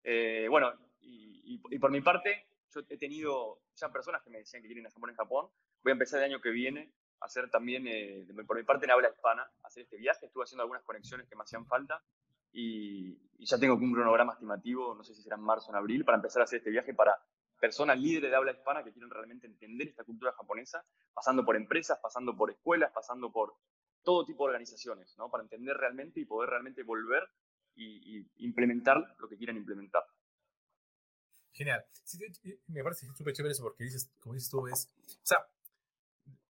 Eh, 0.04 0.48
bueno, 0.50 0.74
y, 1.02 1.80
por 1.80 1.92
mi 1.92 2.02
parte, 2.02 2.46
yo 2.74 2.82
he 2.90 2.98
tenido 2.98 3.62
ya 3.76 3.92
personas 3.92 4.22
que 4.24 4.30
me 4.30 4.40
decían 4.40 4.62
que 4.62 4.68
quieren 4.68 4.88
a 4.88 4.92
Japón 4.92 5.10
en 5.10 5.16
Japón. 5.16 5.50
Voy 5.84 5.92
a 5.92 5.94
empezar 5.94 6.20
el 6.20 6.32
año 6.32 6.42
que 6.42 6.50
viene 6.50 6.94
a 7.20 7.26
hacer 7.26 7.50
también, 7.50 7.86
eh, 7.88 8.26
por 8.48 8.58
mi 8.58 8.64
parte, 8.64 8.86
en 8.86 8.92
habla 8.92 9.10
hispana, 9.10 9.50
hacer 9.64 9.84
este 9.84 9.98
viaje. 9.98 10.26
Estuve 10.26 10.44
haciendo 10.44 10.64
algunas 10.64 10.84
conexiones 10.84 11.28
que 11.28 11.36
me 11.36 11.44
hacían 11.44 11.66
falta 11.66 12.04
y, 12.52 13.18
ya 13.40 13.58
tengo 13.58 13.76
un 13.76 13.94
cronograma 13.94 14.34
estimativo, 14.34 14.96
no 14.96 15.04
sé 15.04 15.14
si 15.14 15.22
será 15.22 15.36
en 15.36 15.42
marzo 15.42 15.68
o 15.68 15.72
en 15.72 15.78
abril, 15.78 16.06
para 16.06 16.16
empezar 16.16 16.42
a 16.42 16.46
hacer 16.46 16.60
este 16.60 16.70
viaje 16.70 16.94
para 16.94 17.18
personas 17.60 18.00
líderes 18.00 18.30
de 18.30 18.38
habla 18.38 18.52
hispana 18.52 18.84
que 18.84 18.92
quieren 18.94 19.10
realmente 19.10 19.48
entender 19.48 19.90
esta 19.90 20.04
cultura 20.04 20.32
japonesa, 20.34 20.86
pasando 21.14 21.44
por 21.44 21.56
empresas, 21.56 22.00
pasando 22.02 22.36
por 22.38 22.52
escuelas, 22.52 22.92
pasando 22.94 23.32
por 23.32 23.56
todo 24.04 24.26
tipo 24.26 24.44
de 24.44 24.52
organizaciones, 24.52 25.16
¿no? 25.18 25.30
Para 25.30 25.44
entender 25.44 25.76
realmente 25.76 26.20
y 26.20 26.26
poder 26.26 26.52
realmente 26.52 26.84
volver 26.84 27.28
y, 27.76 28.26
implementar 28.38 29.16
lo 29.18 29.28
que 29.28 29.38
quieran 29.38 29.58
implementar. 29.58 30.04
Genial. 31.54 31.86
me 32.68 32.84
parece 32.84 33.08
súper 33.16 33.34
chévere 33.34 33.54
eso 33.54 33.64
porque 33.64 33.84
dices, 33.84 34.12
como 34.20 34.34
dices 34.34 34.50
tú, 34.50 34.68
es, 34.68 34.90
o 34.98 35.26
sea, 35.26 35.48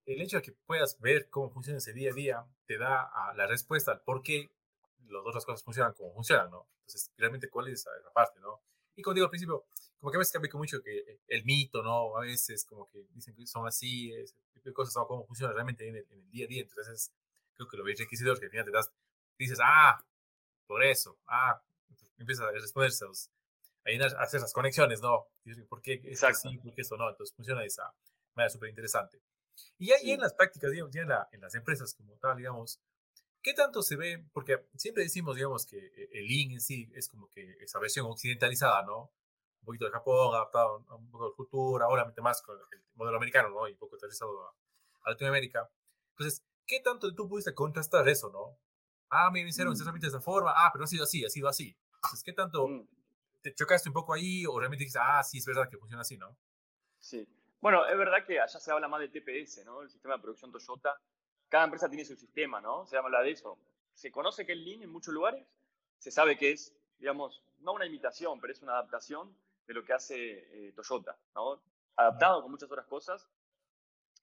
el 0.06 0.20
hecho 0.20 0.38
de 0.38 0.42
que 0.42 0.52
puedas 0.52 0.98
ver 1.00 1.28
cómo 1.30 1.50
funciona 1.50 1.78
ese 1.78 1.92
día 1.92 2.10
a 2.10 2.14
día 2.14 2.46
te 2.66 2.78
da 2.78 3.10
la 3.36 3.46
respuesta 3.46 3.92
al 3.92 4.00
por 4.00 4.22
qué 4.22 4.50
las 5.08 5.22
otras 5.24 5.44
cosas 5.44 5.62
funcionan 5.62 5.92
como 5.92 6.12
funcionan, 6.12 6.50
¿no? 6.50 6.68
Entonces, 6.80 7.12
realmente, 7.16 7.48
¿cuál 7.48 7.68
es 7.68 7.80
esa 7.80 7.90
parte, 8.12 8.40
no? 8.40 8.62
Y 8.96 9.02
como 9.02 9.14
digo 9.14 9.26
al 9.26 9.30
principio, 9.30 9.66
como 9.98 10.10
que 10.10 10.16
a 10.16 10.18
veces 10.18 10.32
cambia 10.32 10.50
mucho 10.54 10.82
que 10.82 11.20
el 11.28 11.44
mito, 11.44 11.82
¿no? 11.82 12.16
A 12.16 12.20
veces 12.22 12.64
como 12.64 12.88
que 12.90 13.06
dicen 13.12 13.34
que 13.34 13.46
son 13.46 13.66
así, 13.66 14.12
ese 14.12 14.34
tipo 14.54 14.68
de 14.70 14.74
cosas, 14.74 14.96
¿no? 14.96 15.06
Cómo 15.06 15.26
funciona 15.26 15.52
realmente 15.52 15.86
en 15.86 15.96
el, 15.96 16.06
en 16.10 16.20
el 16.20 16.30
día 16.30 16.46
a 16.46 16.48
día. 16.48 16.62
Entonces, 16.62 17.12
creo 17.54 17.68
que 17.68 17.76
lo 17.76 17.84
veis 17.84 17.98
requisitos 17.98 18.38
que 18.38 18.46
al 18.46 18.50
final 18.50 18.66
te 18.66 18.70
das, 18.70 18.90
dices, 19.38 19.58
ah, 19.62 20.02
por 20.66 20.82
eso, 20.82 21.18
ah, 21.26 21.62
empiezas 22.18 22.46
a 22.46 22.52
responderse, 22.52 23.04
a 23.04 23.08
hacer 24.18 24.38
esas 24.38 24.52
conexiones, 24.52 25.00
¿no? 25.00 25.26
¿Por 25.68 25.82
qué 25.82 26.00
es 26.04 26.22
así? 26.24 26.58
¿Por 26.58 26.74
qué 26.74 26.82
esto 26.82 26.96
no? 26.96 27.08
Entonces 27.08 27.34
funciona 27.34 27.60
de 27.60 27.66
esa 27.66 27.94
manera 28.34 28.50
súper 28.50 28.70
interesante. 28.70 29.20
Y 29.78 29.92
ahí 29.92 30.10
en 30.10 30.20
las 30.20 30.34
prácticas, 30.34 30.70
digamos, 30.70 30.92
ya 30.92 31.02
en, 31.02 31.10
en, 31.32 31.40
las 31.40 31.54
empresas 31.54 31.94
como 31.94 32.16
tal, 32.16 32.36
digamos, 32.36 32.80
¿qué 33.42 33.54
tanto 33.54 33.82
se 33.82 33.96
ve? 33.96 34.24
Porque 34.32 34.66
siempre 34.74 35.04
decimos, 35.04 35.36
digamos, 35.36 35.66
que 35.66 35.78
eh, 35.78 36.08
el 36.12 36.26
Lean 36.26 36.52
en 36.52 36.60
sí 36.60 36.90
es 36.94 37.08
como 37.08 37.28
que 37.28 37.56
esa 37.60 37.78
versión 37.78 38.06
occidentalizada, 38.06 38.82
¿no? 38.84 39.12
Un 39.60 39.66
poquito 39.66 39.84
de 39.84 39.92
Japón, 39.92 40.34
adaptado 40.34 40.84
a 40.88 40.94
un 40.96 41.10
poco 41.10 41.28
de 41.28 41.34
cultura, 41.34 41.88
obviamente 41.88 42.20
más 42.20 42.42
con 42.42 42.56
el 42.58 42.84
modelo 42.94 43.16
americano, 43.16 43.50
¿no? 43.50 43.68
Y 43.68 43.72
un 43.72 43.78
poco 43.78 43.96
aterrizado 43.96 44.42
a, 44.42 44.54
a 45.04 45.10
Latinoamérica. 45.10 45.70
Entonces, 46.10 46.44
¿qué 46.66 46.80
tanto 46.80 47.14
tú 47.14 47.28
pudiste 47.28 47.54
contrastar 47.54 48.08
eso, 48.08 48.30
no? 48.30 48.58
Ah, 49.10 49.30
me 49.30 49.40
hicieron 49.40 49.74
mm. 49.74 50.00
de 50.00 50.08
esa 50.08 50.20
forma, 50.20 50.52
ah, 50.56 50.70
pero 50.72 50.80
no 50.80 50.84
ha 50.84 50.88
sido 50.88 51.04
así, 51.04 51.24
ha 51.24 51.30
sido 51.30 51.48
así. 51.48 51.76
Entonces, 51.96 52.22
¿qué 52.24 52.32
tanto 52.32 52.66
mm. 52.66 52.88
Te 53.44 53.54
chocaste 53.54 53.90
un 53.90 53.92
poco 53.92 54.14
ahí 54.14 54.46
o 54.46 54.58
realmente 54.58 54.84
dices, 54.84 55.00
ah, 55.04 55.22
sí, 55.22 55.36
es 55.36 55.44
verdad 55.44 55.68
que 55.68 55.76
funciona 55.76 56.00
así, 56.00 56.16
¿no? 56.16 56.34
Sí. 56.98 57.28
Bueno, 57.60 57.86
es 57.86 57.96
verdad 57.98 58.24
que 58.26 58.40
allá 58.40 58.58
se 58.58 58.72
habla 58.72 58.88
más 58.88 59.00
de 59.00 59.08
TPS, 59.08 59.66
¿no? 59.66 59.82
El 59.82 59.90
sistema 59.90 60.16
de 60.16 60.22
producción 60.22 60.50
Toyota. 60.50 60.98
Cada 61.50 61.64
empresa 61.64 61.90
tiene 61.90 62.06
su 62.06 62.16
sistema, 62.16 62.62
¿no? 62.62 62.86
Se 62.86 62.96
habla 62.96 63.20
de 63.20 63.32
eso. 63.32 63.58
Se 63.92 64.10
conoce 64.10 64.46
que 64.46 64.52
es 64.52 64.58
Lean 64.58 64.82
en 64.82 64.90
muchos 64.90 65.12
lugares, 65.12 65.46
se 65.98 66.10
sabe 66.10 66.38
que 66.38 66.52
es, 66.52 66.74
digamos, 66.98 67.44
no 67.60 67.74
una 67.74 67.86
imitación, 67.86 68.40
pero 68.40 68.52
es 68.52 68.62
una 68.62 68.72
adaptación 68.72 69.36
de 69.66 69.74
lo 69.74 69.84
que 69.84 69.92
hace 69.92 70.68
eh, 70.68 70.72
Toyota, 70.72 71.16
¿no? 71.34 71.62
Adaptado 71.96 72.42
con 72.42 72.50
muchas 72.50 72.70
otras 72.70 72.86
cosas. 72.86 73.28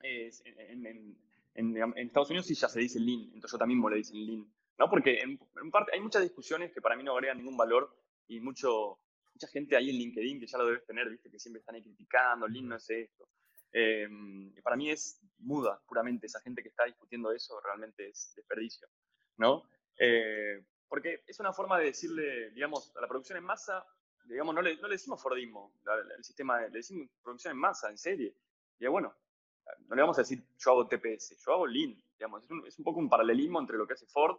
en, 0.02 1.16
Estados 1.96 2.30
Unidos 2.32 2.48
sí 2.48 2.56
ya 2.56 2.70
se 2.70 2.80
dice 2.80 3.00
Lean, 3.00 3.32
en 3.36 3.40
Toyota 3.40 3.68
mismo 3.68 3.88
le 3.88 3.98
dicen 3.98 4.26
Lean, 4.26 4.52
¿no? 4.80 4.90
Porque 4.90 5.20
en, 5.20 5.38
parte 5.72 5.92
hay 5.94 6.02
muchas 6.02 6.24
discusiones 6.24 6.74
que 6.74 6.82
para 6.82 6.96
mí 6.96 7.04
no 7.04 7.14
agregan 7.14 7.38
ningún 7.38 7.56
valor 7.56 7.96
y 8.28 8.40
mucho, 8.40 9.00
mucha 9.42 9.52
gente 9.52 9.76
ahí 9.76 9.90
en 9.90 9.96
LinkedIn 9.98 10.40
que 10.40 10.48
ya 10.48 10.58
lo 10.58 10.68
debes 10.68 10.86
tener, 10.86 11.10
viste, 11.10 11.30
que 11.30 11.40
siempre 11.40 11.60
están 11.60 11.76
ahí 11.76 11.82
criticando, 11.82 12.48
Lean 12.48 12.68
no 12.68 12.76
es 12.76 12.90
esto. 12.90 13.28
Em, 13.72 14.54
para 14.62 14.76
mí 14.76 14.92
es 14.92 15.20
muda, 15.40 15.82
puramente. 15.88 16.28
Esa 16.28 16.42
gente 16.42 16.62
que 16.62 16.70
está 16.70 16.86
discutiendo 16.86 17.32
eso 17.32 17.60
realmente 17.62 18.10
es 18.10 18.34
desperdicio, 18.36 18.88
¿no? 19.38 19.64
Eh, 19.98 20.64
porque 20.88 21.24
es 21.26 21.40
una 21.40 21.54
forma 21.54 21.80
de 21.80 21.86
decirle, 21.86 22.52
digamos, 22.52 22.96
a 22.96 23.02
la 23.02 23.08
producción 23.08 23.38
en 23.38 23.46
masa, 23.46 23.86
digamos, 24.26 24.54
no 24.54 24.62
le, 24.62 24.76
no 24.78 24.88
le 24.88 24.96
decimos 24.96 25.22
Fordismo, 25.22 25.74
el 26.18 26.24
sistema, 26.24 26.62
le 26.62 26.70
decimos 26.70 27.10
producción 27.24 27.54
en 27.54 27.58
masa, 27.58 27.90
en 27.90 27.98
serie. 27.98 28.36
Y 28.78 28.88
bueno, 28.88 29.16
no 29.88 29.96
le 29.96 30.02
vamos 30.02 30.18
a 30.18 30.22
decir 30.22 30.44
yo 30.58 30.72
hago 30.72 30.88
TPS, 30.88 31.38
yo 31.44 31.54
hago 31.54 31.66
Lean, 31.66 31.96
digamos, 32.18 32.44
es 32.44 32.52
un, 32.52 32.68
es 32.68 32.78
un 32.78 32.84
poco 32.84 33.00
un 33.00 33.10
paralelismo 33.10 33.60
entre 33.60 33.78
lo 33.78 33.88
que 33.88 33.94
hace 33.94 34.06
Ford, 34.06 34.38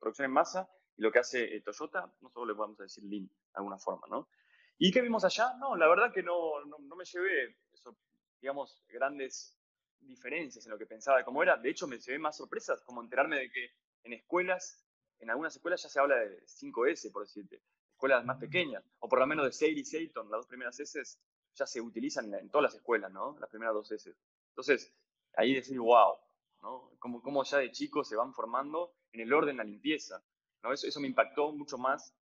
producción 0.00 0.24
en 0.24 0.32
masa, 0.32 0.68
y 0.98 1.02
lo 1.02 1.12
que 1.12 1.20
hace 1.20 1.56
eh, 1.56 1.60
Toyota, 1.60 2.12
no 2.20 2.28
solo 2.28 2.46
le 2.46 2.54
podemos 2.56 2.76
decir 2.76 3.04
Lean 3.04 3.26
de 3.26 3.54
alguna 3.54 3.78
forma, 3.78 4.06
¿no? 4.08 4.28
¿Y 4.76 4.92
qué 4.92 5.00
vimos 5.00 5.24
allá? 5.24 5.54
No, 5.58 5.76
la 5.76 5.88
verdad 5.88 6.12
que 6.12 6.22
no, 6.22 6.64
no, 6.64 6.96
me 6.96 7.04
llevé, 7.04 7.56
digamos, 8.40 8.84
grandes 8.88 9.56
diferencias 10.00 10.66
en 10.66 10.72
lo 10.72 10.78
que 10.78 10.86
pensaba 10.86 11.18
de 11.18 11.24
cómo 11.24 11.42
era. 11.42 11.56
De 11.56 11.70
hecho, 11.70 11.86
me 11.86 11.98
llevé 11.98 12.18
más 12.18 12.36
sorpresas, 12.36 12.82
como 12.82 13.02
enterarme 13.02 13.38
de 13.38 13.50
que 13.50 13.70
en 14.04 14.12
escuelas, 14.12 14.84
en 15.18 15.30
algunas 15.30 15.54
escuelas 15.54 15.82
ya 15.82 15.88
se 15.88 15.98
habla 15.98 16.16
de 16.16 16.44
5S, 16.46 17.12
por 17.12 17.22
decirte, 17.22 17.62
escuelas 17.92 18.24
más 18.24 18.38
pequeñas, 18.38 18.84
o 18.98 19.08
por 19.08 19.20
lo 19.20 19.26
menos 19.26 19.46
de 19.46 19.52
Sale 19.52 19.72
y 19.72 19.84
Seiton, 19.84 20.30
las 20.30 20.40
dos 20.40 20.46
primeras 20.46 20.78
S 20.78 21.00
ya 21.54 21.66
se 21.66 21.80
utilizan 21.80 22.32
en 22.34 22.50
todas 22.50 22.72
las 22.72 22.74
escuelas, 22.74 23.10
¿no? 23.12 23.36
Las 23.40 23.50
primeras 23.50 23.74
dos 23.74 23.90
S. 23.90 24.14
Entonces, 24.50 24.94
ahí 25.34 25.54
decir, 25.54 25.78
wow, 25.80 26.16
¿no? 26.62 26.92
Como, 26.98 27.20
como 27.20 27.42
ya 27.44 27.58
de 27.58 27.70
chicos 27.72 28.08
se 28.08 28.16
van 28.16 28.32
formando 28.32 28.94
en 29.12 29.20
el 29.20 29.32
orden, 29.32 29.56
la 29.56 29.64
limpieza, 29.64 30.22
¿no? 30.62 30.72
Eso, 30.72 30.86
eso 30.86 31.00
me 31.00 31.08
impactó 31.08 31.52
mucho 31.52 31.78
más, 31.78 32.14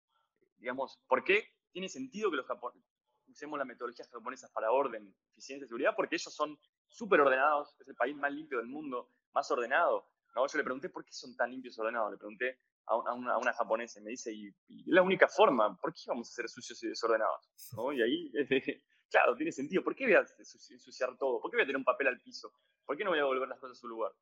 digamos, 0.58 0.98
¿por 1.08 1.24
qué 1.24 1.48
tiene 1.72 1.88
sentido 1.88 2.30
que 2.30 2.36
los 2.36 2.46
japoneses 2.46 2.96
usemos 3.28 3.58
las 3.58 3.66
metodologías 3.66 4.08
japonesas 4.08 4.50
para 4.50 4.70
orden, 4.70 5.14
eficiencia 5.32 5.64
y 5.64 5.68
seguridad? 5.68 5.94
Porque 5.94 6.16
ellos 6.16 6.32
son 6.32 6.58
súper 6.88 7.20
ordenados, 7.20 7.74
es 7.80 7.88
el 7.88 7.94
país 7.94 8.16
más 8.16 8.32
limpio 8.32 8.58
del 8.58 8.66
mundo, 8.66 9.10
más 9.32 9.50
ordenado. 9.50 10.08
¿no? 10.34 10.46
Yo 10.46 10.58
le 10.58 10.64
pregunté 10.64 10.88
por 10.88 11.04
qué 11.04 11.12
son 11.12 11.36
tan 11.36 11.50
limpios 11.50 11.76
y 11.76 11.80
ordenados, 11.80 12.12
le 12.12 12.18
pregunté 12.18 12.58
a 12.86 13.14
una, 13.14 13.32
a 13.32 13.38
una 13.38 13.52
japonesa 13.52 14.00
y 14.00 14.04
me 14.04 14.10
dice, 14.10 14.32
y, 14.32 14.48
es 14.48 14.54
la 14.86 15.02
única 15.02 15.28
forma, 15.28 15.76
¿por 15.76 15.92
qué 15.92 16.02
vamos 16.06 16.30
a 16.30 16.34
ser 16.34 16.48
sucios 16.48 16.82
y 16.84 16.88
desordenados? 16.88 17.50
¿no? 17.76 17.92
Y 17.92 18.02
ahí 18.02 18.32
claro, 19.10 19.36
tiene 19.36 19.52
sentido. 19.52 19.82
¿Por 19.82 19.94
qué 19.94 20.04
voy 20.04 20.14
a 20.14 20.26
ensuciar 20.38 21.16
todo? 21.18 21.40
¿Por 21.40 21.50
qué 21.50 21.56
voy 21.56 21.64
a 21.64 21.66
tener 21.66 21.76
un 21.76 21.84
papel 21.84 22.08
al 22.08 22.20
piso? 22.20 22.52
¿Por 22.84 22.96
qué 22.96 23.04
no 23.04 23.10
voy 23.10 23.18
a 23.18 23.22
devolver 23.22 23.48
las 23.48 23.58
cosas 23.58 23.76
a 23.76 23.80
su 23.80 23.88
lugar? 23.88 24.12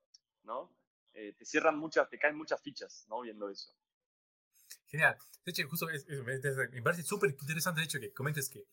¿No? 0.42 0.75
Eh, 1.12 1.35
te 1.35 1.44
cierran 1.44 1.78
muchas, 1.78 2.09
te 2.09 2.18
caen 2.18 2.37
muchas 2.37 2.61
fichas, 2.62 3.06
¿no? 3.09 3.21
Viendo 3.21 3.49
eso. 3.49 3.73
Genial. 4.94 5.16
De 5.44 5.50
hecho, 5.50 5.68
justo 5.68 5.86
me 5.88 6.82
parece 6.82 7.02
súper 7.02 7.30
interesante 7.30 7.80
de 7.80 7.84
hecho 7.84 7.98
que 7.98 8.12
comentes 8.12 8.48
que 8.48 8.64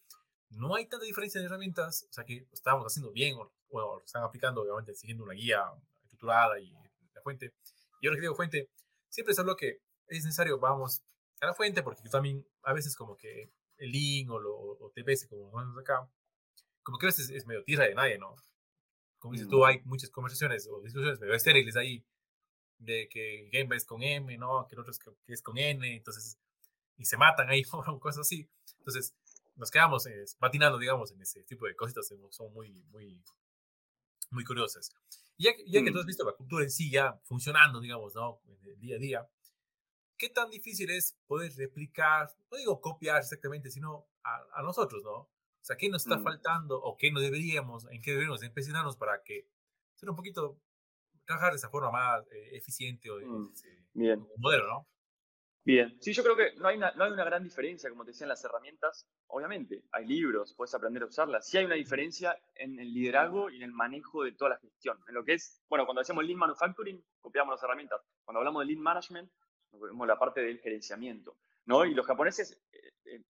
no 0.52 0.76
hay 0.76 0.86
tanta 0.86 1.04
diferencia 1.04 1.42
de 1.42 1.48
herramientas, 1.48 2.06
o 2.12 2.14
sea 2.14 2.24
que 2.24 2.48
estamos 2.52 2.86
haciendo 2.86 3.12
bien 3.12 3.38
o, 3.38 3.52
o 3.70 4.04
están 4.06 4.24
aplicando, 4.24 4.62
obviamente, 4.62 4.94
siguiendo 4.94 5.24
una 5.24 5.34
guía 5.34 5.64
estructurada 6.04 6.60
y 6.60 6.72
la 7.16 7.24
fuente. 7.24 7.56
Y 8.02 8.08
ahora 8.08 8.18
que 8.18 8.22
digo 8.22 8.36
fuente, 8.36 8.70
siempre 9.10 9.32
es 9.32 9.40
algo 9.40 9.56
que 9.56 9.80
es 10.06 10.24
necesario, 10.24 10.60
vamos 10.60 11.02
a 11.40 11.48
la 11.48 11.56
fuente, 11.56 11.82
porque 11.82 12.08
también 12.08 12.46
a 12.62 12.74
veces 12.74 12.96
como 12.96 13.18
que 13.18 13.52
el 13.78 13.92
link 13.92 14.30
o, 14.30 14.40
lo, 14.40 14.56
o 14.56 14.92
TPS, 14.94 15.26
como 15.28 15.50
vamos 15.50 15.76
acá, 15.80 16.08
como 16.84 17.00
que 17.00 17.08
a 17.08 17.10
veces 17.10 17.32
es 17.32 17.48
medio 17.48 17.64
tierra 17.64 17.86
de 17.86 17.96
nadie, 17.96 18.20
¿no? 18.20 18.36
Como 19.18 19.34
dices 19.34 19.48
tú, 19.48 19.62
mm. 19.62 19.64
hay 19.64 19.82
muchas 19.86 20.12
conversaciones 20.12 20.68
o 20.72 20.82
discusiones 20.82 21.20
medio 21.20 21.34
estériles 21.34 21.76
ahí 21.78 22.06
de 22.82 23.08
que 23.10 23.50
Game 23.52 23.76
es 23.76 23.86
con 23.86 24.02
M, 24.04 24.38
¿no? 24.38 24.68
Que 24.68 24.76
el 24.76 24.82
otro 24.82 24.92
es, 24.92 25.00
que 25.00 25.12
es 25.28 25.42
con 25.42 25.58
N, 25.58 25.96
entonces, 25.96 26.38
y 26.98 27.06
se 27.06 27.18
matan 27.18 27.50
ahí, 27.50 27.64
o 27.72 28.00
cosas 28.00 28.22
así. 28.22 28.50
Entonces, 28.80 29.16
nos 29.56 29.70
quedamos 29.70 30.06
eh, 30.08 30.26
patinando, 30.40 30.78
digamos, 30.78 31.12
en 31.12 31.22
ese 31.22 31.44
tipo 31.44 31.66
de 31.68 31.76
cositas, 31.76 32.12
son 32.30 32.54
muy, 32.54 32.72
muy, 32.92 33.24
muy 34.32 34.44
curiosas. 34.44 34.94
Y 35.38 35.46
ya, 35.46 35.52
ya 35.68 35.84
que 35.84 35.92
tú 35.92 36.00
has 36.00 36.06
mm. 36.06 36.08
visto 36.08 36.26
la 36.26 36.34
cultura 36.34 36.64
en 36.64 36.72
sí 36.72 36.90
ya 36.90 37.20
funcionando, 37.24 37.80
digamos, 37.80 38.16
¿no? 38.16 38.42
En 38.46 38.66
el 38.66 38.80
día 38.80 38.96
a 38.96 39.00
día, 39.00 39.30
¿qué 40.18 40.30
tan 40.30 40.50
difícil 40.50 40.90
es 40.90 41.18
poder 41.28 41.54
replicar, 41.56 42.30
no 42.52 42.58
digo 42.58 42.82
copiar 42.82 43.20
exactamente, 43.20 43.70
sino 43.70 44.08
a, 44.24 44.62
nosotros, 44.64 45.04
¿no? 45.04 45.14
O 45.14 45.64
sea, 45.64 45.78
¿qué 45.78 45.90
nos 45.90 46.04
está 46.04 46.18
mm. 46.18 46.24
faltando 46.24 46.82
o 46.82 46.98
qué 46.98 47.12
no 47.12 47.20
deberíamos, 47.20 47.86
en 47.92 48.02
qué 48.02 48.12
deberíamos 48.12 48.42
empezarnos 48.42 48.98
para 48.98 49.22
que 49.24 49.48
sea 49.96 50.10
un 50.10 50.16
poquito, 50.16 50.60
trabajar 51.26 51.52
de 51.52 51.58
esa 51.58 51.70
forma 51.70 51.92
más 51.92 52.26
eh, 52.32 52.58
eficiente 52.58 53.10
o 53.10 53.18
de, 53.18 53.26
mm. 53.26 53.54
Bien. 53.94 54.28
modelo, 54.38 54.68
¿no? 54.68 54.88
Bien, 55.64 55.96
sí, 56.02 56.12
yo 56.12 56.24
creo 56.24 56.36
que 56.36 56.56
no 56.56 56.68
hay, 56.68 56.78
una, 56.78 56.92
no 56.94 57.04
hay 57.04 57.12
una 57.12 57.24
gran 57.24 57.44
diferencia, 57.44 57.88
como 57.92 58.04
te 58.04 58.12
decía, 58.12 58.26
en 58.26 58.30
las 58.30 58.44
herramientas. 58.44 59.08
Obviamente, 59.28 59.84
hay 59.92 60.08
libros, 60.08 60.56
puedes 60.56 60.74
aprender 60.74 61.04
a 61.04 61.06
usarlas. 61.06 61.48
Sí 61.48 61.58
hay 61.58 61.66
una 61.66 61.76
diferencia 61.76 62.36
en 62.56 62.80
el 62.80 62.92
liderazgo 62.92 63.52
y 63.52 63.58
en 63.58 63.64
el 63.64 63.72
manejo 63.72 64.24
de 64.24 64.32
toda 64.32 64.50
la 64.50 64.58
gestión. 64.58 64.98
En 65.08 65.14
lo 65.14 65.24
que 65.24 65.34
es, 65.34 65.62
bueno, 65.70 65.86
cuando 65.86 66.02
hacemos 66.02 66.26
Lean 66.26 66.40
Manufacturing, 66.40 67.04
copiamos 67.20 67.54
las 67.54 67.64
herramientas. 67.64 68.02
Cuando 68.24 68.40
hablamos 68.40 68.62
de 68.62 68.74
Lean 68.74 68.82
Management, 68.82 69.32
vemos 69.72 70.08
la 70.08 70.18
parte 70.18 70.42
del 70.42 70.60
gerenciamiento, 70.60 71.38
¿no? 71.66 71.86
Y 71.86 71.94
los 71.94 72.08
japoneses 72.08 72.60
eh, 72.72 72.94
eh, 73.06 73.24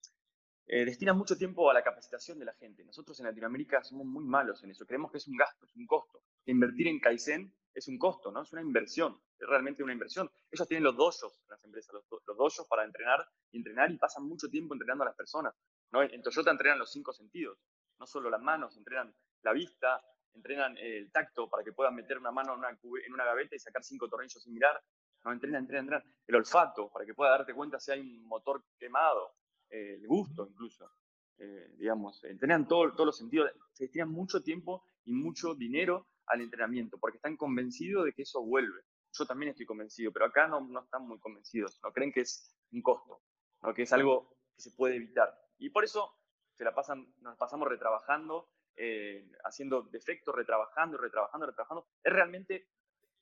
eh, 0.68 0.86
destinan 0.86 1.18
mucho 1.18 1.38
tiempo 1.38 1.70
a 1.70 1.74
la 1.74 1.84
capacitación 1.84 2.40
de 2.40 2.46
la 2.46 2.54
gente. 2.54 2.86
Nosotros 2.86 3.20
en 3.20 3.26
Latinoamérica 3.26 3.84
somos 3.84 4.06
muy 4.06 4.24
malos 4.24 4.64
en 4.64 4.72
eso. 4.72 4.86
Creemos 4.86 5.12
que 5.12 5.18
es 5.18 5.28
un 5.28 5.36
gasto, 5.36 5.66
es 5.66 5.76
un 5.76 5.86
costo. 5.86 6.24
invertir 6.46 6.88
en 6.88 7.00
Kaizen 7.02 7.54
es 7.74 7.88
un 7.88 7.98
costo, 7.98 8.32
¿no? 8.32 8.42
Es 8.42 8.52
una 8.52 8.62
inversión, 8.62 9.20
es 9.40 9.48
realmente 9.48 9.84
una 9.84 9.94
inversión. 9.94 10.30
Ellos 10.52 10.68
tienen 10.68 10.84
los 10.84 10.96
dojos 10.96 11.42
las 11.48 11.64
empresas, 11.64 11.94
los, 11.94 12.06
los 12.26 12.68
para 12.68 12.84
entrenar 12.84 13.26
y 13.52 13.58
entrenar 13.58 13.92
y 13.92 13.98
pasan 13.98 14.28
mucho 14.28 14.50
tiempo 14.50 14.74
entrenando 14.74 15.04
a 15.04 15.08
las 15.08 15.16
personas, 15.16 15.56
¿no? 15.92 16.02
En 16.04 16.22
Toyota 16.22 16.52
entrenan 16.52 16.80
los 16.80 16.92
cinco 16.92 17.14
sentidos, 17.14 17.58
no 18.00 18.06
solo 18.06 18.30
las 18.30 18.42
manos, 18.42 18.78
entrenan 18.78 19.14
la 19.44 19.54
vista, 19.54 20.02
entrenan 20.34 20.78
el 20.78 21.12
tacto 21.12 21.50
para 21.50 21.64
que 21.64 21.74
puedan 21.74 21.96
meter 21.96 22.18
una 22.18 22.32
mano 22.32 22.54
en 22.54 22.60
una, 22.60 22.70
en 22.70 23.14
una 23.14 23.26
gaveta 23.26 23.56
y 23.56 23.60
sacar 23.60 23.84
cinco 23.84 24.08
tornillos 24.08 24.42
sin 24.42 24.54
mirar, 24.54 24.82
¿no? 25.24 25.32
Entrena, 25.32 25.60
entrena, 25.60 25.82
entrena. 25.82 26.16
El 26.28 26.36
olfato, 26.36 26.90
para 26.90 27.06
que 27.06 27.14
pueda 27.14 27.32
darte 27.32 27.54
cuenta 27.54 27.80
si 27.80 27.92
hay 27.92 28.00
un 28.00 28.28
motor 28.28 28.64
quemado. 28.78 29.36
Eh, 29.70 29.96
el 30.02 30.08
gusto, 30.08 30.48
incluso. 30.50 30.92
Eh, 31.38 31.76
digamos, 31.78 32.24
entrenan 32.24 32.68
todo, 32.68 32.92
todos 32.92 33.08
los 33.08 33.18
sentidos. 33.18 33.52
Se 33.74 33.86
destinan 33.86 34.10
mucho 34.10 34.44
tiempo 34.44 34.84
y 35.06 35.14
mucho 35.14 35.56
dinero 35.56 36.08
al 36.28 36.42
entrenamiento, 36.42 36.98
porque 36.98 37.18
están 37.18 37.38
convencidos 37.38 38.06
de 38.06 38.14
que 38.14 38.24
eso 38.24 38.42
vuelve. 38.44 38.82
Yo 39.18 39.26
también 39.26 39.52
estoy 39.52 39.66
convencido, 39.66 40.12
pero 40.12 40.26
acá 40.26 40.48
no, 40.48 40.62
no 40.62 40.82
están 40.82 41.08
muy 41.08 41.20
convencidos. 41.20 41.80
No 41.84 41.92
creen 41.92 42.12
que 42.12 42.22
es 42.22 42.56
un 42.72 42.82
costo, 42.82 43.22
¿no? 43.62 43.74
que 43.74 43.84
es 43.84 43.94
algo 43.94 44.38
que 44.56 44.62
se 44.62 44.72
puede 44.72 44.96
evitar. 44.96 45.34
Y 45.58 45.70
por 45.70 45.84
eso 45.84 46.18
se 46.58 46.64
la 46.64 46.74
pasan, 46.74 47.14
nos 47.20 47.38
pasamos 47.38 47.68
retrabajando, 47.68 48.50
eh, 48.76 49.30
haciendo 49.44 49.82
defectos, 49.84 50.34
retrabajando, 50.34 50.98
retrabajando, 50.98 51.48
retrabajando. 51.48 51.88
Es 52.04 52.14
realmente 52.14 52.70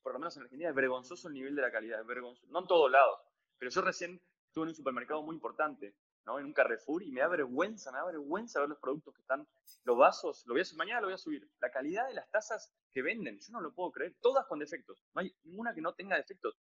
por 0.01 0.13
lo 0.13 0.19
menos 0.19 0.35
en 0.37 0.43
Argentina, 0.43 0.69
es 0.69 0.75
vergonzoso 0.75 1.27
el 1.27 1.33
nivel 1.33 1.55
de 1.55 1.61
la 1.61 1.71
calidad, 1.71 2.01
es 2.01 2.07
vergonzoso. 2.07 2.47
No 2.51 2.59
en 2.59 2.67
todos 2.67 2.91
lados, 2.91 3.19
pero 3.57 3.71
yo 3.71 3.81
recién 3.81 4.21
estuve 4.47 4.63
en 4.63 4.69
un 4.69 4.75
supermercado 4.75 5.21
muy 5.21 5.35
importante, 5.35 5.95
¿no? 6.25 6.39
En 6.39 6.45
un 6.45 6.53
Carrefour 6.53 7.03
y 7.03 7.11
me 7.11 7.21
da 7.21 7.27
vergüenza, 7.27 7.91
me 7.91 7.97
da 7.97 8.05
vergüenza 8.05 8.59
ver 8.59 8.69
los 8.69 8.79
productos 8.79 9.13
que 9.13 9.21
están, 9.21 9.47
los 9.83 9.97
vasos, 9.97 10.43
lo 10.45 10.53
voy 10.53 10.61
a, 10.61 10.75
mañana 10.75 11.01
lo 11.01 11.07
voy 11.07 11.15
a 11.15 11.17
subir. 11.17 11.49
La 11.59 11.71
calidad 11.71 12.07
de 12.07 12.13
las 12.13 12.29
tazas 12.29 12.73
que 12.91 13.01
venden, 13.01 13.39
yo 13.39 13.51
no 13.51 13.61
lo 13.61 13.73
puedo 13.73 13.91
creer, 13.91 14.15
todas 14.21 14.45
con 14.47 14.59
defectos, 14.59 15.03
no 15.13 15.21
hay 15.21 15.33
ninguna 15.43 15.73
que 15.73 15.81
no 15.81 15.93
tenga 15.93 16.15
defectos. 16.17 16.57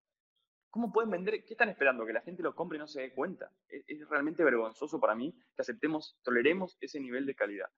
¿Cómo 0.69 0.91
pueden 0.91 1.09
vender? 1.09 1.43
¿Qué 1.43 1.53
están 1.53 1.69
esperando? 1.69 2.05
¿Que 2.05 2.13
la 2.13 2.21
gente 2.21 2.43
lo 2.43 2.53
compre 2.53 2.77
y 2.77 2.79
no 2.79 2.87
se 2.87 3.01
dé 3.01 3.13
cuenta? 3.13 3.51
Es, 3.67 4.07
realmente 4.07 4.43
vergonzoso 4.43 4.99
para 4.99 5.15
mí 5.15 5.33
que 5.55 5.61
aceptemos, 5.63 6.19
toleremos 6.21 6.77
ese 6.79 6.99
nivel 6.99 7.25
de 7.25 7.33
calidad. 7.33 7.69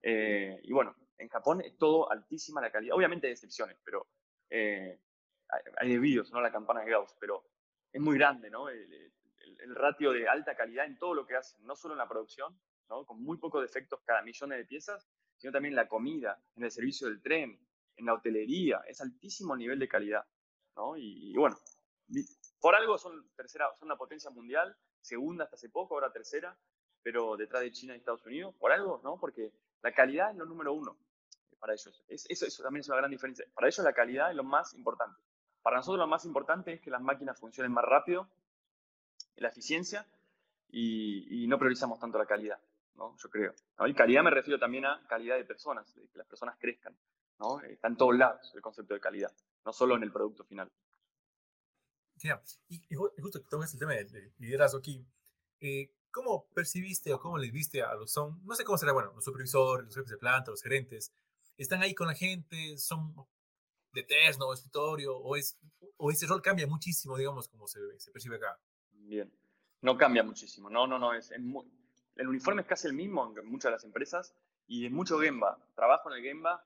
Eh, 0.00 0.58
y 0.62 0.72
bueno, 0.72 0.96
en 1.18 1.28
Japón 1.28 1.60
es 1.60 1.76
todo 1.76 2.10
altísima 2.10 2.62
la 2.62 2.72
calidad. 2.72 2.96
Obviamente 2.96 3.26
hay 3.26 3.34
excepciones, 3.34 3.76
pero 3.84 4.06
eh, 4.48 4.98
hay 5.76 5.92
desvíos, 5.92 6.32
¿no? 6.32 6.40
La 6.40 6.52
campana 6.52 6.80
de 6.80 6.90
Gauss, 6.90 7.14
pero 7.20 7.44
es 7.92 8.00
muy 8.00 8.16
grande, 8.16 8.50
¿no? 8.50 8.68
Ratio 9.74 10.12
de 10.12 10.28
alta 10.28 10.56
calidad 10.56 10.86
en 10.86 10.98
todo 10.98 11.14
lo 11.14 11.26
que 11.26 11.36
hacen, 11.36 11.64
no 11.64 11.76
solo 11.76 11.94
en 11.94 11.98
la 11.98 12.08
producción, 12.08 12.58
¿no? 12.88 13.04
Con 13.04 13.22
muy 13.22 13.38
pocos 13.38 13.62
defectos 13.62 14.00
cada 14.04 14.22
millón 14.22 14.50
de 14.50 14.64
piezas, 14.64 15.08
sino 15.36 15.52
también 15.52 15.72
en 15.72 15.76
la 15.76 15.88
comida, 15.88 16.40
en 16.56 16.64
el 16.64 16.70
servicio 16.70 17.08
del 17.08 17.20
tren, 17.20 17.58
en 17.96 18.06
la 18.06 18.14
hotelería, 18.14 18.80
es 18.86 19.00
altísimo 19.00 19.56
nivel 19.56 19.78
de 19.78 19.88
calidad, 19.88 20.24
¿no? 20.76 20.96
Y, 20.96 21.34
bueno, 21.36 21.58
por 22.60 22.74
algo 22.74 22.98
son 22.98 23.28
tercera, 23.34 23.68
son 23.78 23.88
una 23.88 23.96
potencia 23.96 24.30
mundial, 24.30 24.76
segunda 25.00 25.44
hasta 25.44 25.56
hace 25.56 25.68
poco, 25.68 25.94
ahora 25.94 26.12
tercera, 26.12 26.56
pero 27.02 27.36
detrás 27.36 27.62
de 27.62 27.72
China 27.72 27.94
y 27.94 27.98
Estados 27.98 28.24
Unidos, 28.26 28.54
por 28.58 28.72
algo, 28.72 29.00
¿no? 29.02 29.18
Porque 29.18 29.52
la 29.82 29.92
calidad 29.92 30.30
es 30.30 30.36
lo 30.36 30.46
número 30.46 30.72
uno, 30.72 30.96
para 31.58 31.72
ellos. 31.72 32.04
eso, 32.08 32.46
eso 32.46 32.62
también 32.62 32.80
es 32.80 32.88
una 32.88 32.98
gran 32.98 33.10
diferencia. 33.10 33.44
Para 33.54 33.66
ellos 33.66 33.84
la 33.84 33.92
calidad 33.92 34.30
es 34.30 34.36
lo 34.36 34.44
más 34.44 34.74
importante. 34.74 35.20
Para 35.62 35.76
nosotros 35.76 35.98
lo 35.98 36.06
más 36.06 36.24
importante 36.24 36.74
es 36.74 36.80
que 36.80 36.90
las 36.90 37.02
máquinas 37.02 37.38
funcionen 37.38 37.72
más 37.72 37.84
rápido, 37.84 38.28
la 39.40 39.48
eficiencia, 39.48 40.06
y, 40.70 41.46
no 41.48 41.58
priorizamos 41.58 41.98
tanto 41.98 42.18
la 42.18 42.26
calidad, 42.26 42.60
¿no? 42.94 43.16
Yo 43.16 43.30
creo. 43.30 43.54
Y 43.86 43.94
calidad 43.94 44.22
me 44.22 44.30
refiero 44.30 44.58
también 44.58 44.84
a 44.84 45.06
calidad 45.08 45.36
de 45.36 45.44
personas, 45.44 45.94
de 45.94 46.08
que 46.08 46.18
las 46.18 46.26
personas 46.26 46.56
crezcan, 46.58 46.96
¿no? 47.38 47.60
Está 47.60 47.88
en 47.88 47.96
todos 47.96 48.16
lados 48.16 48.52
el 48.54 48.60
concepto 48.60 48.94
de 48.94 49.00
calidad, 49.00 49.32
no 49.64 49.72
solo 49.72 49.96
en 49.96 50.02
el 50.02 50.12
producto 50.12 50.44
final. 50.44 50.70
y, 52.68 52.94
justo 52.94 53.40
que 53.40 53.48
tomas 53.48 53.72
el 53.72 53.80
tema 53.80 53.92
de 53.92 54.32
liderazgo 54.38 54.78
aquí, 54.78 55.06
eh, 55.60 55.94
¿cómo 56.10 56.48
percibiste 56.54 57.12
o 57.14 57.20
cómo 57.20 57.38
les 57.38 57.52
viste 57.52 57.82
a 57.82 57.94
los 57.94 58.12
son, 58.12 58.44
no 58.44 58.54
sé 58.54 58.64
cómo 58.64 58.78
será, 58.78 58.92
bueno, 58.92 59.12
los 59.14 59.24
supervisores, 59.24 59.86
los 59.86 59.94
jefes 59.94 60.10
de 60.10 60.18
planta, 60.18 60.50
los 60.50 60.62
gerentes, 60.62 61.12
están 61.56 61.82
ahí 61.82 61.94
con 61.94 62.06
la 62.06 62.14
gente, 62.14 62.76
son 62.78 63.14
de 63.92 64.02
test, 64.02 64.38
¿no? 64.38 64.52
Escritorio, 64.52 65.16
o, 65.16 65.34
es, 65.36 65.58
o 65.96 66.10
ese 66.10 66.26
rol 66.26 66.42
cambia 66.42 66.66
muchísimo, 66.66 67.16
digamos, 67.16 67.48
como 67.48 67.66
se, 67.66 67.80
se 67.98 68.10
percibe 68.12 68.36
acá. 68.36 68.58
Bien, 69.08 69.32
no 69.80 69.96
cambia 69.96 70.22
muchísimo, 70.22 70.68
no, 70.68 70.86
no, 70.86 70.98
no, 70.98 71.14
es, 71.14 71.30
el 71.30 72.28
uniforme 72.28 72.60
es 72.60 72.68
casi 72.68 72.88
el 72.88 72.92
mismo 72.92 73.32
en 73.38 73.46
muchas 73.46 73.70
de 73.70 73.76
las 73.76 73.84
empresas 73.84 74.34
y 74.66 74.84
es 74.84 74.92
mucho 74.92 75.18
Gemba, 75.18 75.58
trabajo 75.74 76.10
en 76.10 76.18
el 76.18 76.22
Gemba 76.22 76.62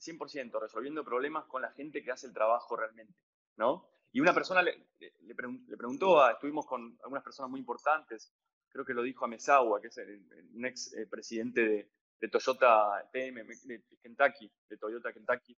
100%, 0.00 0.58
resolviendo 0.62 1.04
problemas 1.04 1.44
con 1.44 1.60
la 1.60 1.70
gente 1.72 2.02
que 2.02 2.10
hace 2.10 2.26
el 2.26 2.32
trabajo 2.32 2.74
realmente, 2.74 3.12
¿no? 3.56 3.86
Y 4.12 4.20
una 4.20 4.32
persona 4.32 4.62
le, 4.62 4.86
le, 4.98 5.76
preguntó, 5.76 6.22
a, 6.22 6.32
estuvimos 6.32 6.64
con 6.64 6.96
algunas 7.02 7.22
personas 7.22 7.50
muy 7.50 7.60
importantes, 7.60 8.32
creo 8.70 8.86
que 8.86 8.94
lo 8.94 9.02
dijo 9.02 9.26
a 9.26 9.28
Mesawa, 9.28 9.82
que 9.82 9.88
es 9.88 10.00
un 10.54 10.64
ex 10.64 10.94
eh, 10.94 11.06
presidente 11.06 11.90
de, 12.18 12.28
Toyota 12.30 13.10
TM, 13.12 13.44
de 13.44 13.84
Kentucky, 14.00 14.50
de 14.70 14.78
Toyota 14.78 15.12
Kentucky. 15.12 15.54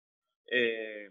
Eh, 0.46 1.10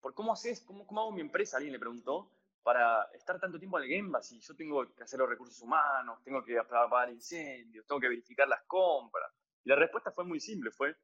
¿Por 0.00 0.14
cómo 0.14 0.32
haces, 0.32 0.62
cómo, 0.62 0.84
cómo 0.84 1.02
hago 1.02 1.12
mi 1.12 1.20
empresa? 1.20 1.58
Alguien 1.58 1.74
le 1.74 1.78
preguntó, 1.78 2.32
para 2.62 3.04
estar 3.14 3.40
tanto 3.40 3.58
tiempo 3.58 3.78
en 3.78 3.84
el 3.84 3.90
Gemba, 3.90 4.22
si 4.22 4.40
yo 4.40 4.54
tengo 4.54 4.86
que 4.94 5.02
hacer 5.02 5.18
los 5.18 5.28
recursos 5.28 5.60
humanos, 5.62 6.22
tengo 6.22 6.44
que 6.44 6.58
apagar 6.58 7.10
incendios, 7.10 7.86
tengo 7.86 8.00
que 8.00 8.08
verificar 8.08 8.46
las 8.48 8.62
compras. 8.64 9.32
Y 9.64 9.68
la 9.68 9.76
respuesta 9.76 10.10
fue 10.12 10.24
muy 10.24 10.40
simple, 10.40 10.70
fue, 10.70 10.94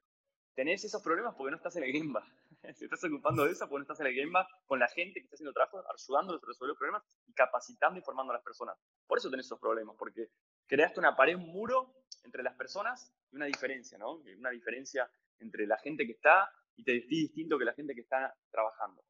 tenés 0.54 0.84
esos 0.84 1.02
problemas 1.02 1.34
porque 1.34 1.50
no 1.50 1.56
estás 1.56 1.76
en 1.76 1.84
el 1.84 1.92
Gemba. 1.92 2.24
Si 2.74 2.84
estás 2.84 3.04
ocupando 3.04 3.44
de 3.44 3.52
eso 3.52 3.68
porque 3.68 3.78
no 3.78 3.82
estás 3.82 4.00
en 4.00 4.08
el 4.08 4.14
Gemba 4.14 4.48
con 4.66 4.80
la 4.80 4.88
gente 4.88 5.20
que 5.20 5.26
está 5.26 5.36
haciendo 5.36 5.52
trabajo, 5.52 5.84
ayudándolos 5.88 6.42
a 6.42 6.46
resolver 6.46 6.70
los 6.70 6.78
problemas 6.78 7.04
y 7.26 7.32
capacitando 7.32 8.00
y 8.00 8.02
formando 8.02 8.32
a 8.32 8.36
las 8.36 8.42
personas. 8.42 8.76
Por 9.06 9.18
eso 9.18 9.30
tenés 9.30 9.46
esos 9.46 9.60
problemas, 9.60 9.94
porque 9.96 10.30
creaste 10.66 10.98
una 10.98 11.14
pared, 11.14 11.36
un 11.36 11.46
muro 11.46 11.94
entre 12.24 12.42
las 12.42 12.56
personas 12.56 13.12
y 13.30 13.36
una 13.36 13.46
diferencia, 13.46 13.98
¿no? 13.98 14.14
Una 14.38 14.50
diferencia 14.50 15.08
entre 15.38 15.66
la 15.66 15.78
gente 15.78 16.06
que 16.06 16.12
está 16.12 16.50
y 16.74 16.82
te 16.82 16.92
vestís 16.94 17.28
distinto 17.28 17.56
que 17.56 17.64
la 17.66 17.72
gente 17.72 17.94
que 17.94 18.00
está 18.00 18.36
trabajando, 18.50 19.04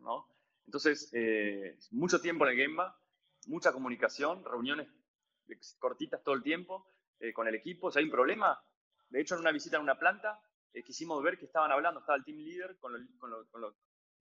¿no? 0.00 0.33
Entonces, 0.66 1.10
eh, 1.12 1.78
mucho 1.90 2.20
tiempo 2.20 2.46
en 2.46 2.52
el 2.52 2.58
Gemba, 2.58 2.98
mucha 3.46 3.72
comunicación, 3.72 4.44
reuniones 4.44 4.88
cortitas 5.78 6.22
todo 6.22 6.34
el 6.34 6.42
tiempo 6.42 6.86
eh, 7.20 7.32
con 7.32 7.46
el 7.46 7.54
equipo. 7.54 7.90
Si 7.90 7.98
hay 7.98 8.06
un 8.06 8.10
problema, 8.10 8.58
de 9.08 9.20
hecho, 9.20 9.34
en 9.34 9.40
una 9.40 9.52
visita 9.52 9.76
en 9.76 9.82
una 9.82 9.98
planta, 9.98 10.40
eh, 10.72 10.82
quisimos 10.82 11.22
ver 11.22 11.38
que 11.38 11.44
estaban 11.44 11.70
hablando, 11.70 12.00
estaba 12.00 12.16
el 12.16 12.24
team 12.24 12.38
leader 12.38 12.78
con 12.78 12.92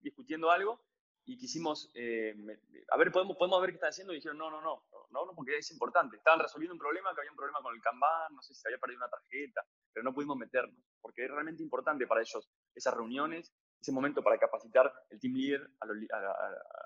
discutiendo 0.02 0.52
algo 0.52 0.86
y 1.26 1.38
quisimos, 1.38 1.90
a 1.96 2.98
ver, 2.98 3.10
podemos, 3.14 3.38
podemos 3.38 3.62
ver 3.62 3.70
qué 3.70 3.76
están 3.76 3.92
haciendo 3.92 4.12
y 4.12 4.18
dijeron, 4.18 4.38
no, 4.38 4.52
no, 4.52 4.62
no, 4.62 4.84
no, 4.92 5.26
no, 5.26 5.34
porque 5.34 5.58
es 5.58 5.72
importante. 5.72 6.18
Estaban 6.18 6.42
resolviendo 6.42 6.74
un 6.74 6.80
problema, 6.80 7.14
que 7.16 7.22
había 7.22 7.32
un 7.32 7.38
problema 7.38 7.62
con 7.62 7.74
el 7.74 7.82
Kanban, 7.82 8.36
no 8.36 8.42
sé 8.42 8.54
si 8.54 8.60
se 8.60 8.68
había 8.68 8.78
perdido 8.78 8.98
una 8.98 9.10
tarjeta, 9.10 9.62
pero 9.94 10.04
no 10.04 10.14
pudimos 10.14 10.36
meternos, 10.36 10.84
porque 11.00 11.24
es 11.24 11.32
realmente 11.32 11.64
importante 11.64 12.06
para 12.06 12.20
ellos 12.20 12.50
esas 12.76 12.94
reuniones 12.94 13.54
ese 13.84 13.92
momento 13.92 14.24
para 14.24 14.40
capacitar 14.40 14.92
el 15.10 15.20
team 15.20 15.34
leader 15.34 15.70
a 15.80 15.86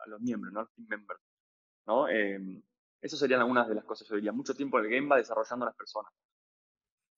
los, 0.07 0.19
miembros, 0.19 0.51
¿no? 0.51 0.67
team 0.67 0.87
members. 0.89 1.21
¿no? 1.85 2.09
Eh, 2.09 2.39
eso 3.01 3.15
serían 3.15 3.39
algunas 3.39 3.67
de 3.69 3.75
las 3.75 3.85
cosas, 3.85 4.07
yo 4.07 4.15
diría. 4.15 4.31
Mucho 4.31 4.55
tiempo 4.55 4.79
en 4.79 4.85
el 4.85 4.91
game 4.91 5.07
va 5.07 5.17
desarrollando 5.17 5.65
a 5.65 5.69
las 5.69 5.75
personas. 5.75 6.11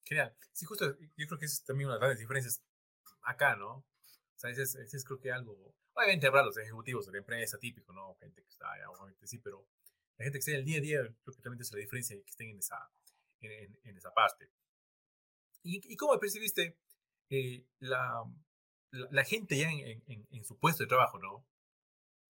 Genial. 0.04 0.36
Sí, 0.52 0.66
justo, 0.66 0.96
yo 1.16 1.26
creo 1.26 1.38
que 1.38 1.46
es 1.46 1.64
también 1.64 1.88
una 1.88 1.94
de 1.94 2.00
las 2.00 2.00
grandes 2.00 2.20
diferencias 2.20 2.62
acá, 3.22 3.56
¿no? 3.56 3.76
O 3.78 4.38
sea, 4.38 4.50
ese 4.50 4.62
es, 4.62 5.04
creo 5.04 5.18
que 5.18 5.32
algo, 5.32 5.74
obviamente 5.92 6.26
habrá 6.26 6.42
los 6.42 6.56
ejecutivos 6.56 7.06
de 7.06 7.12
la 7.12 7.18
empresa, 7.18 7.58
típico, 7.58 7.92
¿no? 7.92 8.14
Gente 8.16 8.42
que 8.42 8.48
está 8.48 8.72
allá, 8.72 8.90
obviamente 8.90 9.26
sí, 9.26 9.38
pero 9.38 9.66
la 10.16 10.24
gente 10.24 10.36
que 10.36 10.40
está 10.40 10.50
en 10.52 10.58
el 10.58 10.64
día 10.64 10.78
a 10.78 10.80
día, 10.80 11.00
creo 11.02 11.34
que 11.34 11.42
realmente 11.42 11.62
es 11.62 11.72
la 11.72 11.78
diferencia 11.78 12.16
que 12.16 12.30
estén 12.30 12.50
en 12.50 12.58
esa, 12.58 12.90
en, 13.40 13.96
esa 13.96 14.12
parte. 14.12 14.50
¿Y, 15.62 15.96
cómo 15.96 16.18
percibiste 16.18 16.78
eh, 17.28 17.66
la, 17.80 18.24
la, 18.92 19.24
gente 19.24 19.56
ya 19.56 19.70
en, 19.70 20.02
en, 20.30 20.44
su 20.44 20.58
puesto 20.58 20.82
de 20.82 20.88
trabajo, 20.88 21.18
¿no? 21.18 21.44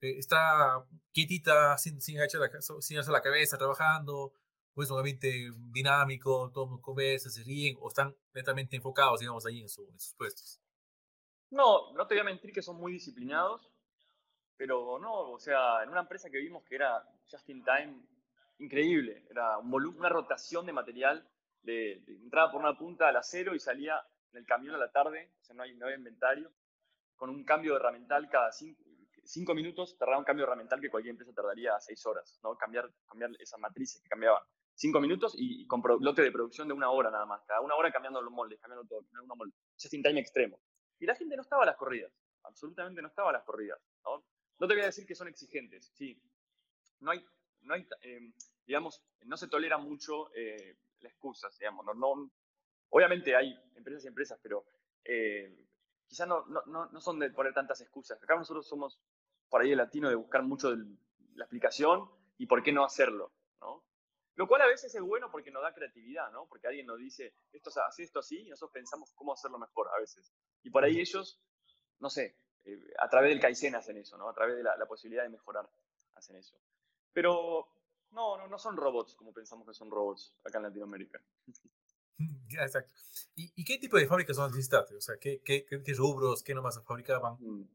Eh, 0.01 0.19
está 0.19 0.85
quietita, 1.13 1.77
sin, 1.79 2.01
sin, 2.01 2.19
agachar 2.19 2.41
la, 2.41 2.61
sin 2.81 2.99
hacer 2.99 3.13
la 3.13 3.23
cabeza, 3.23 3.59
trabajando, 3.59 4.33
pues 4.75 4.91
un 4.91 4.99
ambiente 4.99 5.51
dinámico, 5.73 6.51
todo 6.53 6.67
mundo 6.67 6.83
conversa, 6.83 7.31
se 7.31 7.43
ríen, 7.45 7.77
o 7.81 7.89
están 7.89 8.15
netamente 8.35 8.77
enfocados, 8.77 9.21
digamos, 9.21 9.45
ahí 9.47 9.61
en, 9.61 9.69
sus 9.69 10.15
puestos. 10.17 10.61
No, 11.51 11.93
no 11.93 12.07
te 12.07 12.15
voy 12.15 12.21
a 12.21 12.25
mentir 12.25 12.53
que 12.53 12.63
son 12.63 12.77
muy 12.77 12.93
disciplinados, 12.93 13.71
pero 14.57 14.99
no, 14.99 15.33
o 15.33 15.39
sea, 15.39 15.83
en 15.83 15.91
una 15.91 16.01
empresa 16.01 16.31
que 16.31 16.39
vimos 16.39 16.65
que 16.65 16.77
era 16.77 17.03
just 17.31 17.49
in 17.49 17.65
time, 17.65 18.07
increíble, 18.59 19.27
era 19.31 19.59
un 19.59 19.73
una 19.75 20.09
rotación 20.09 20.67
de 20.67 20.73
material, 20.73 21.29
de, 21.63 22.03
de 22.07 22.15
entraba 22.15 22.53
por 22.53 22.61
una 22.61 22.79
punta 22.79 23.09
al 23.09 23.17
acero 23.17 23.55
y 23.55 23.61
salía 23.61 24.01
en 24.33 24.39
el 24.39 24.47
camión 24.47 24.75
a 24.75 24.79
la 24.79 24.91
tarde, 24.91 25.33
o 25.41 25.45
sea, 25.45 25.57
no 25.57 25.63
hay, 25.63 25.75
no 25.75 25.87
hay 25.87 25.95
inventario, 25.95 26.53
con 27.17 27.31
un 27.31 27.45
cambio 27.45 27.73
de 27.73 27.81
herramental 27.81 28.29
cada 28.29 28.53
cinco, 28.53 28.83
cinco 29.25 29.55
minutos, 29.55 29.97
tardaba 29.99 30.19
un 30.19 30.25
cambio 30.25 30.45
de 30.45 30.53
herramental 30.53 30.81
que 30.81 30.91
cualquier 30.91 31.13
empresa 31.13 31.33
tardaría 31.33 31.79
seis 31.81 32.05
horas, 32.07 32.41
¿no? 32.43 32.57
Cambiar, 32.57 32.91
cambiar 33.07 33.31
esas 33.39 33.61
matrices 33.61 34.01
que 34.03 34.09
cambiaban 34.09 34.43
cinco 34.75 35.01
minutos 35.01 35.35
y, 35.37 35.67
con 35.67 35.83
bloque 35.83 36.23
de 36.23 36.33
producción 36.33 36.67
de 36.67 36.75
una 36.75 36.91
hora 36.91 37.11
nada 37.11 37.27
más, 37.27 37.43
cada 37.47 37.61
una 37.61 37.75
hora 37.75 37.93
cambiando 37.93 38.23
los 38.23 38.33
moldes, 38.33 38.59
cambiando 38.61 38.89
todo, 38.89 39.07
una 39.13 39.35
molde, 39.35 39.55
just 39.75 39.93
in 39.93 40.03
time 40.03 40.19
extremo. 40.19 40.59
Y 40.99 41.07
la 41.07 41.15
gente 41.15 41.37
no 41.37 41.43
estaba 41.43 41.65
a 41.65 41.67
las 41.67 41.77
corridas, 41.77 42.13
absolutamente 42.45 43.03
no 43.03 43.09
estaba 43.09 43.31
a 43.31 43.33
las 43.35 43.45
corridas, 43.45 43.79
¿no? 44.05 44.25
No 44.59 44.69
te 44.69 44.75
voy 44.75 44.83
a 44.83 44.87
decir 44.87 45.07
que 45.07 45.15
son 45.15 45.29
exigentes, 45.29 45.91
sí. 45.95 46.19
No 47.01 47.11
hay, 47.11 47.25
no 47.63 47.75
hay 47.75 47.87
eh, 48.03 48.33
digamos, 48.67 49.03
no 49.25 49.37
se 49.37 49.49
tolera 49.49 49.79
mucho 49.79 50.33
eh, 50.35 50.77
la 51.01 51.09
excusa, 51.09 51.49
digamos, 51.59 51.85
no, 51.85 51.95
no, 51.95 52.31
Obviamente 52.91 53.35
hay 53.35 53.59
empresas 53.75 54.05
y 54.05 54.09
empresas, 54.09 54.39
pero 54.43 54.65
eh, 55.05 55.67
quizás 56.07 56.29
no, 56.29 56.45
no, 56.47 56.87
no, 56.87 57.01
son 57.01 57.19
de 57.19 57.31
poner 57.31 57.55
tantas 57.55 57.81
excusas. 57.81 58.23
Acá 58.23 58.37
nosotros 58.37 58.67
somos 58.67 59.01
por 59.49 59.63
ahí 59.63 59.73
el 59.73 59.79
latino 59.79 60.09
de 60.09 60.17
buscar 60.17 60.43
mucho 60.43 60.75
la 61.35 61.45
explicación 61.45 62.11
y 62.37 62.47
por 62.47 62.63
qué 62.63 62.73
no 62.73 62.85
hacerlo, 62.85 63.33
¿no? 63.61 63.85
Lo 64.35 64.47
cual 64.49 64.63
a 64.63 64.67
veces 64.67 64.95
es 64.95 65.01
bueno 65.03 65.31
porque 65.31 65.51
nos 65.51 65.63
da 65.63 65.75
creatividad, 65.75 66.31
¿no? 66.33 66.47
Porque 66.47 66.67
alguien 66.67 66.87
nos 66.87 66.99
dice, 66.99 67.35
esto 67.53 67.71
hace 67.87 68.03
esto 68.03 68.21
así, 68.21 68.41
y 68.41 68.49
nosotros 68.49 68.73
pensamos 68.73 69.13
cómo 69.15 69.33
hacerlo 69.33 69.59
mejor 69.59 69.89
a 69.95 70.01
veces. 70.01 70.33
Y 70.63 70.71
por 70.71 70.85
ahí 70.85 71.01
ellos, 71.01 71.41
no 71.99 72.11
sé, 72.11 72.37
eh, 72.65 72.93
a 72.99 73.09
través 73.09 73.31
del 73.31 73.41
Kaizen 73.41 73.75
hacen 73.75 73.97
eso, 73.97 74.17
¿no? 74.17 74.29
A 74.29 74.35
través 74.35 74.57
de 74.57 74.63
la, 74.63 74.77
la, 74.77 74.87
posibilidad 74.87 75.23
de 75.23 75.31
mejorar 75.31 75.69
hacen 76.15 76.37
eso. 76.37 76.59
Pero 77.13 77.69
no, 78.11 78.37
no, 78.37 78.49
no 78.49 78.59
son 78.59 78.77
robots 78.77 79.15
como 79.15 79.33
pensamos 79.33 79.67
que 79.67 79.75
son 79.75 79.91
robots 79.91 80.35
acá 80.45 80.59
en 80.59 80.65
Latinoamérica. 80.65 81.21
Exacto. 82.51 82.93
¿Y, 83.37 83.65
qué 83.65 83.79
tipo 83.79 83.97
de 83.97 84.07
fábricas 84.07 84.37
son 84.37 84.53
visitaste? 84.53 84.95
O 84.97 85.01
sea, 85.01 85.17
¿qué, 85.19 85.41
qué, 85.43 85.65
qué 85.65 85.95
rubros, 85.95 86.43
qué 86.43 86.55
nomás 86.55 86.83
fabricaban? 86.85 87.37
Mm. 87.41 87.69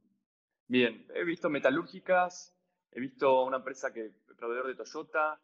Bien, 0.68 1.08
he 1.14 1.24
visto 1.24 1.50
metalúrgicas, 1.50 2.56
he 2.92 3.00
visto 3.00 3.44
una 3.44 3.58
empresa 3.58 3.94
que, 3.94 4.12
proveedor 4.38 4.68
de 4.68 4.76
Toyota, 4.76 5.40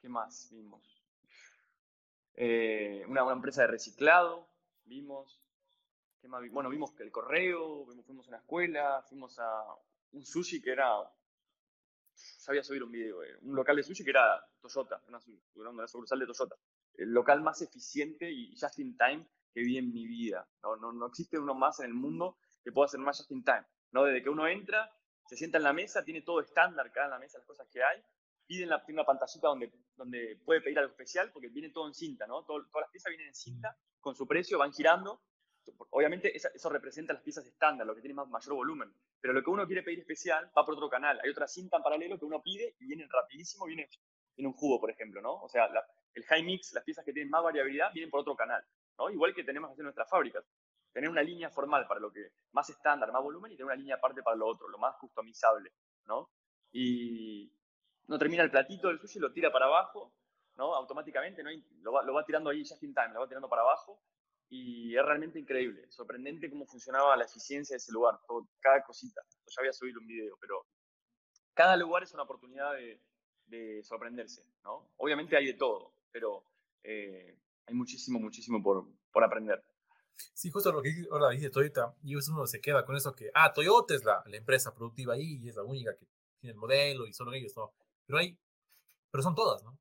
¿qué 0.00 0.08
más 0.08 0.50
vimos? 0.52 1.02
Eh, 2.34 3.04
una, 3.08 3.24
una, 3.24 3.34
empresa 3.34 3.62
de 3.62 3.68
reciclado, 3.68 4.46
vimos, 4.84 5.42
¿qué 6.20 6.28
más? 6.28 6.42
Bueno, 6.50 6.68
vimos 6.68 6.92
el 7.00 7.10
correo, 7.10 7.86
fuimos 8.04 8.26
a 8.26 8.28
una 8.28 8.38
escuela, 8.38 9.02
fuimos 9.08 9.38
a 9.38 9.64
un 10.12 10.24
sushi 10.24 10.60
que 10.60 10.72
era, 10.72 10.90
sabía 12.14 12.62
subir 12.62 12.82
un 12.82 12.92
video, 12.92 13.22
eh, 13.22 13.38
un 13.42 13.54
local 13.54 13.76
de 13.76 13.82
sushi 13.82 14.04
que 14.04 14.10
era 14.10 14.46
Toyota, 14.60 15.02
una, 15.08 15.20
una 15.70 15.88
sucursal 15.88 16.18
de 16.18 16.26
Toyota 16.26 16.56
el 17.00 17.12
local 17.12 17.40
más 17.42 17.62
eficiente 17.62 18.30
y 18.30 18.54
just 18.56 18.78
in 18.78 18.96
time 18.96 19.26
que 19.52 19.60
vi 19.60 19.78
en 19.78 19.92
mi 19.92 20.06
vida. 20.06 20.46
No, 20.62 20.76
no, 20.76 20.92
no 20.92 21.06
existe 21.06 21.38
uno 21.38 21.54
más 21.54 21.80
en 21.80 21.86
el 21.86 21.94
mundo 21.94 22.38
que 22.62 22.72
pueda 22.72 22.86
hacer 22.86 23.00
más 23.00 23.18
just 23.18 23.30
in 23.30 23.42
time. 23.42 23.64
¿no? 23.92 24.04
Desde 24.04 24.22
que 24.22 24.28
uno 24.28 24.46
entra, 24.46 24.90
se 25.26 25.36
sienta 25.36 25.58
en 25.58 25.64
la 25.64 25.72
mesa, 25.72 26.04
tiene 26.04 26.22
todo 26.22 26.40
estándar 26.40 26.92
cada 26.92 27.06
en 27.06 27.12
la 27.12 27.18
mesa, 27.18 27.38
las 27.38 27.46
cosas 27.46 27.68
que 27.72 27.82
hay, 27.82 28.02
pide 28.46 28.66
la, 28.66 28.84
una 28.88 29.04
pantallita 29.04 29.48
donde, 29.48 29.72
donde 29.96 30.40
puede 30.44 30.60
pedir 30.60 30.78
algo 30.78 30.90
especial 30.90 31.30
porque 31.32 31.48
viene 31.48 31.70
todo 31.70 31.86
en 31.86 31.94
cinta, 31.94 32.26
¿no? 32.26 32.44
todas 32.44 32.66
las 32.74 32.90
piezas 32.90 33.10
vienen 33.10 33.28
en 33.28 33.34
cinta 33.34 33.76
con 34.00 34.14
su 34.14 34.26
precio, 34.26 34.58
van 34.58 34.72
girando. 34.72 35.22
Obviamente 35.90 36.34
eso 36.34 36.68
representa 36.68 37.12
las 37.12 37.22
piezas 37.22 37.46
estándar, 37.46 37.86
lo 37.86 37.94
que 37.94 38.00
tiene 38.00 38.14
más, 38.14 38.28
mayor 38.28 38.54
volumen. 38.54 38.92
Pero 39.20 39.32
lo 39.32 39.42
que 39.42 39.50
uno 39.50 39.66
quiere 39.66 39.82
pedir 39.82 40.00
especial 40.00 40.50
va 40.56 40.64
por 40.64 40.74
otro 40.74 40.88
canal. 40.88 41.20
Hay 41.22 41.30
otra 41.30 41.46
cinta 41.46 41.76
en 41.76 41.82
paralelo 41.82 42.18
que 42.18 42.24
uno 42.24 42.42
pide 42.42 42.74
y 42.80 42.86
viene 42.86 43.06
rapidísimo, 43.08 43.66
viene 43.66 43.88
en 44.36 44.46
un 44.46 44.52
jugo, 44.54 44.80
por 44.80 44.90
ejemplo, 44.90 45.20
¿no? 45.20 45.34
O 45.42 45.48
sea, 45.48 45.68
la, 45.68 45.84
el 46.14 46.24
high 46.24 46.42
mix, 46.42 46.72
las 46.72 46.84
piezas 46.84 47.04
que 47.04 47.12
tienen 47.12 47.30
más 47.30 47.42
variabilidad, 47.42 47.92
vienen 47.92 48.10
por 48.10 48.20
otro 48.20 48.34
canal, 48.36 48.64
¿no? 48.98 49.10
Igual 49.10 49.34
que 49.34 49.44
tenemos 49.44 49.68
que 49.68 49.72
hacer 49.74 49.84
nuestras 49.84 50.08
fábricas. 50.08 50.44
tener 50.92 51.08
una 51.08 51.22
línea 51.22 51.50
formal 51.50 51.86
para 51.86 52.00
lo 52.00 52.10
que 52.10 52.32
más 52.52 52.68
estándar, 52.68 53.12
más 53.12 53.22
volumen, 53.22 53.52
y 53.52 53.56
tener 53.56 53.66
una 53.66 53.76
línea 53.76 53.96
aparte 53.96 54.22
para 54.22 54.36
lo 54.36 54.46
otro, 54.46 54.68
lo 54.68 54.78
más 54.78 54.96
customizable, 54.96 55.72
¿no? 56.06 56.30
Y 56.72 57.52
no 58.08 58.18
termina 58.18 58.42
el 58.42 58.50
platito 58.50 58.88
del 58.88 58.98
sushi 58.98 59.18
lo 59.20 59.32
tira 59.32 59.52
para 59.52 59.66
abajo, 59.66 60.12
¿no? 60.56 60.74
Automáticamente, 60.74 61.42
¿no? 61.42 61.50
lo, 61.82 61.92
va, 61.92 62.02
lo 62.02 62.14
va 62.14 62.24
tirando 62.24 62.50
ahí 62.50 62.64
just 62.66 62.82
in 62.82 62.92
time, 62.94 63.14
lo 63.14 63.20
va 63.20 63.28
tirando 63.28 63.48
para 63.48 63.62
abajo, 63.62 64.02
y 64.48 64.96
es 64.96 65.04
realmente 65.04 65.38
increíble, 65.38 65.88
sorprendente 65.90 66.50
cómo 66.50 66.66
funcionaba 66.66 67.16
la 67.16 67.24
eficiencia 67.24 67.74
de 67.74 67.78
ese 67.78 67.92
lugar, 67.92 68.18
cada 68.58 68.82
cosita. 68.82 69.22
Yo 69.28 69.46
ya 69.46 69.60
había 69.60 69.72
subido 69.72 70.00
un 70.00 70.08
video, 70.08 70.36
pero 70.40 70.66
cada 71.54 71.76
lugar 71.76 72.02
es 72.02 72.12
una 72.12 72.24
oportunidad 72.24 72.72
de, 72.72 73.00
de 73.50 73.82
sorprenderse, 73.82 74.44
¿no? 74.64 74.92
Obviamente 74.96 75.36
hay 75.36 75.46
de 75.46 75.54
todo, 75.54 75.92
pero 76.10 76.44
eh, 76.82 77.38
hay 77.66 77.74
muchísimo, 77.74 78.18
muchísimo 78.18 78.62
por, 78.62 78.86
por 79.12 79.24
aprender. 79.24 79.62
Sí, 80.34 80.50
justo 80.50 80.72
lo 80.72 80.82
que 80.82 80.90
ahora 81.10 81.30
dice 81.30 81.50
Toyota, 81.50 81.94
y 82.02 82.14
uno 82.14 82.46
se 82.46 82.60
queda 82.60 82.84
con 82.84 82.96
eso 82.96 83.14
que, 83.14 83.30
ah, 83.34 83.52
Toyota 83.52 83.94
es 83.94 84.04
la, 84.04 84.22
la, 84.26 84.36
empresa 84.36 84.74
productiva 84.74 85.14
ahí 85.14 85.38
y 85.42 85.48
es 85.48 85.56
la 85.56 85.64
única 85.64 85.96
que 85.96 86.06
tiene 86.40 86.52
el 86.52 86.58
modelo 86.58 87.06
y 87.06 87.12
solo 87.12 87.32
ellos, 87.32 87.52
¿no? 87.56 87.72
Pero 88.06 88.18
hay, 88.18 88.38
pero 89.10 89.22
son 89.22 89.34
todas, 89.34 89.62
¿no? 89.62 89.78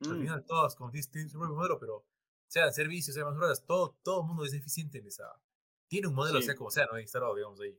Al 0.00 0.16
mm. 0.16 0.20
final 0.20 0.44
todas, 0.44 0.76
dices, 0.92 1.10
tienen 1.10 1.30
su 1.30 1.38
propio 1.38 1.56
modelo, 1.56 1.78
pero 1.78 2.04
sean 2.48 2.72
servicios, 2.72 3.14
sean 3.14 3.36
más 3.36 3.64
todo, 3.64 3.96
todo 4.02 4.22
el 4.22 4.26
mundo 4.26 4.44
es 4.44 4.52
eficiente 4.52 4.98
en 4.98 5.06
esa. 5.06 5.24
Tiene 5.88 6.08
un 6.08 6.14
modelo, 6.14 6.42
sea 6.42 6.54
como 6.54 6.70
sea, 6.70 6.86
¿no? 6.86 6.98
Instalado, 6.98 7.34
digamos, 7.34 7.60
ahí. 7.60 7.78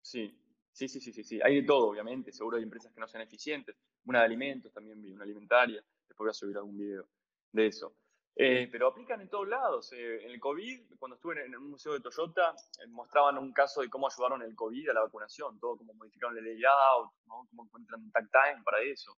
Sí, 0.00 0.41
sí, 0.72 0.88
sí, 0.88 1.00
sí, 1.00 1.12
sí, 1.12 1.22
sí. 1.24 1.40
Hay 1.42 1.60
de 1.60 1.66
todo, 1.66 1.88
obviamente. 1.88 2.32
Seguro 2.32 2.56
hay 2.56 2.62
empresas 2.62 2.92
que 2.92 3.00
no 3.00 3.08
sean 3.08 3.22
eficientes. 3.22 3.76
Una 4.04 4.20
de 4.20 4.24
alimentos 4.26 4.72
también 4.72 5.00
vi, 5.00 5.12
una 5.12 5.24
alimentaria. 5.24 5.84
Después 6.08 6.18
voy 6.18 6.30
a 6.30 6.34
subir 6.34 6.56
algún 6.56 6.76
video 6.76 7.08
de 7.52 7.66
eso. 7.66 7.94
Eh, 8.34 8.68
pero 8.72 8.88
aplican 8.88 9.20
en 9.20 9.28
todos 9.28 9.46
lados. 9.46 9.92
Eh, 9.92 10.24
en 10.24 10.30
el 10.30 10.40
COVID, 10.40 10.96
cuando 10.98 11.16
estuve 11.16 11.44
en, 11.44 11.54
un 11.54 11.70
museo 11.70 11.92
de 11.92 12.00
Toyota, 12.00 12.54
eh, 12.82 12.86
mostraban 12.88 13.36
un 13.38 13.52
caso 13.52 13.82
de 13.82 13.90
cómo 13.90 14.08
ayudaron 14.08 14.42
el 14.42 14.54
COVID 14.54 14.88
a 14.88 14.94
la 14.94 15.02
vacunación, 15.02 15.58
todo 15.60 15.76
cómo 15.76 15.92
modificaron 15.94 16.36
el 16.38 16.44
layout, 16.44 17.12
¿no? 17.26 17.46
cómo 17.50 17.64
encuentran 17.64 18.10
tag 18.10 18.30
time 18.30 18.62
para 18.64 18.80
eso. 18.82 19.16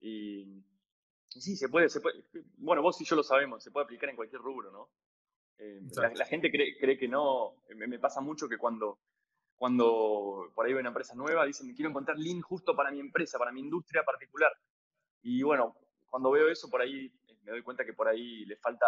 Y, 0.00 0.64
sí, 1.28 1.56
se 1.56 1.68
puede, 1.68 1.88
se 1.88 2.00
puede, 2.00 2.24
bueno, 2.58 2.82
vos 2.82 3.00
y 3.00 3.04
yo 3.04 3.14
lo 3.14 3.22
sabemos, 3.22 3.62
se 3.62 3.70
puede 3.70 3.84
aplicar 3.84 4.10
en 4.10 4.16
cualquier 4.16 4.42
rubro, 4.42 4.70
¿no? 4.70 4.90
La, 5.58 6.26
gente 6.26 6.50
cree, 6.50 6.76
cree, 6.78 6.98
que 6.98 7.08
no, 7.08 7.54
me, 7.74 7.86
me, 7.86 7.98
pasa 7.98 8.20
mucho 8.20 8.46
que 8.46 8.58
cuando, 8.58 8.98
cuando 9.56 10.52
por 10.54 10.66
ahí 10.66 10.72
hay 10.72 10.78
una 10.78 10.88
empresa 10.88 11.14
nueva, 11.14 11.44
dicen, 11.44 11.74
quiero 11.74 11.90
encontrar 11.90 12.18
Lean 12.18 12.40
justo 12.40 12.76
para 12.76 12.90
mi 12.90 13.00
empresa, 13.00 13.38
para 13.38 13.52
mi 13.52 13.60
industria 13.60 14.02
particular. 14.04 14.52
Y 15.22 15.42
bueno, 15.42 15.76
cuando 16.08 16.30
veo 16.30 16.48
eso, 16.48 16.68
por 16.68 16.80
ahí 16.80 17.12
me 17.42 17.52
doy 17.52 17.62
cuenta 17.62 17.84
que 17.84 17.94
por 17.94 18.08
ahí 18.08 18.44
le 18.44 18.56
falta 18.56 18.86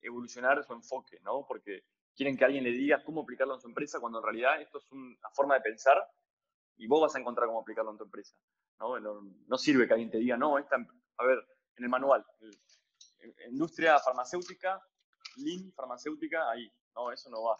evolucionar 0.00 0.64
su 0.64 0.72
enfoque, 0.72 1.20
¿no? 1.20 1.44
Porque 1.46 1.84
quieren 2.14 2.36
que 2.36 2.44
alguien 2.44 2.64
le 2.64 2.70
diga 2.70 3.02
cómo 3.04 3.22
aplicarlo 3.22 3.54
en 3.54 3.60
su 3.60 3.68
empresa, 3.68 4.00
cuando 4.00 4.18
en 4.18 4.24
realidad 4.24 4.60
esto 4.60 4.78
es 4.78 4.90
una 4.92 5.30
forma 5.34 5.54
de 5.54 5.60
pensar 5.60 5.96
y 6.76 6.86
vos 6.86 7.02
vas 7.02 7.14
a 7.14 7.20
encontrar 7.20 7.46
cómo 7.46 7.60
aplicarlo 7.60 7.90
en 7.90 7.98
tu 7.98 8.04
empresa. 8.04 8.34
No, 8.80 8.98
no, 8.98 9.58
sirve 9.58 9.86
que 9.86 9.92
alguien 9.92 10.10
te 10.10 10.18
diga, 10.18 10.36
no, 10.36 10.58
esta, 10.58 10.76
a 10.76 11.24
ver, 11.24 11.38
en 11.76 11.84
el 11.84 11.90
manual, 11.90 12.24
industria 13.48 13.98
farmacéutica, 14.00 14.80
lean 15.36 15.72
farmacéutica, 15.72 16.50
ahí. 16.50 16.68
No, 16.94 17.12
eso 17.12 17.30
no 17.30 17.42
va. 17.42 17.56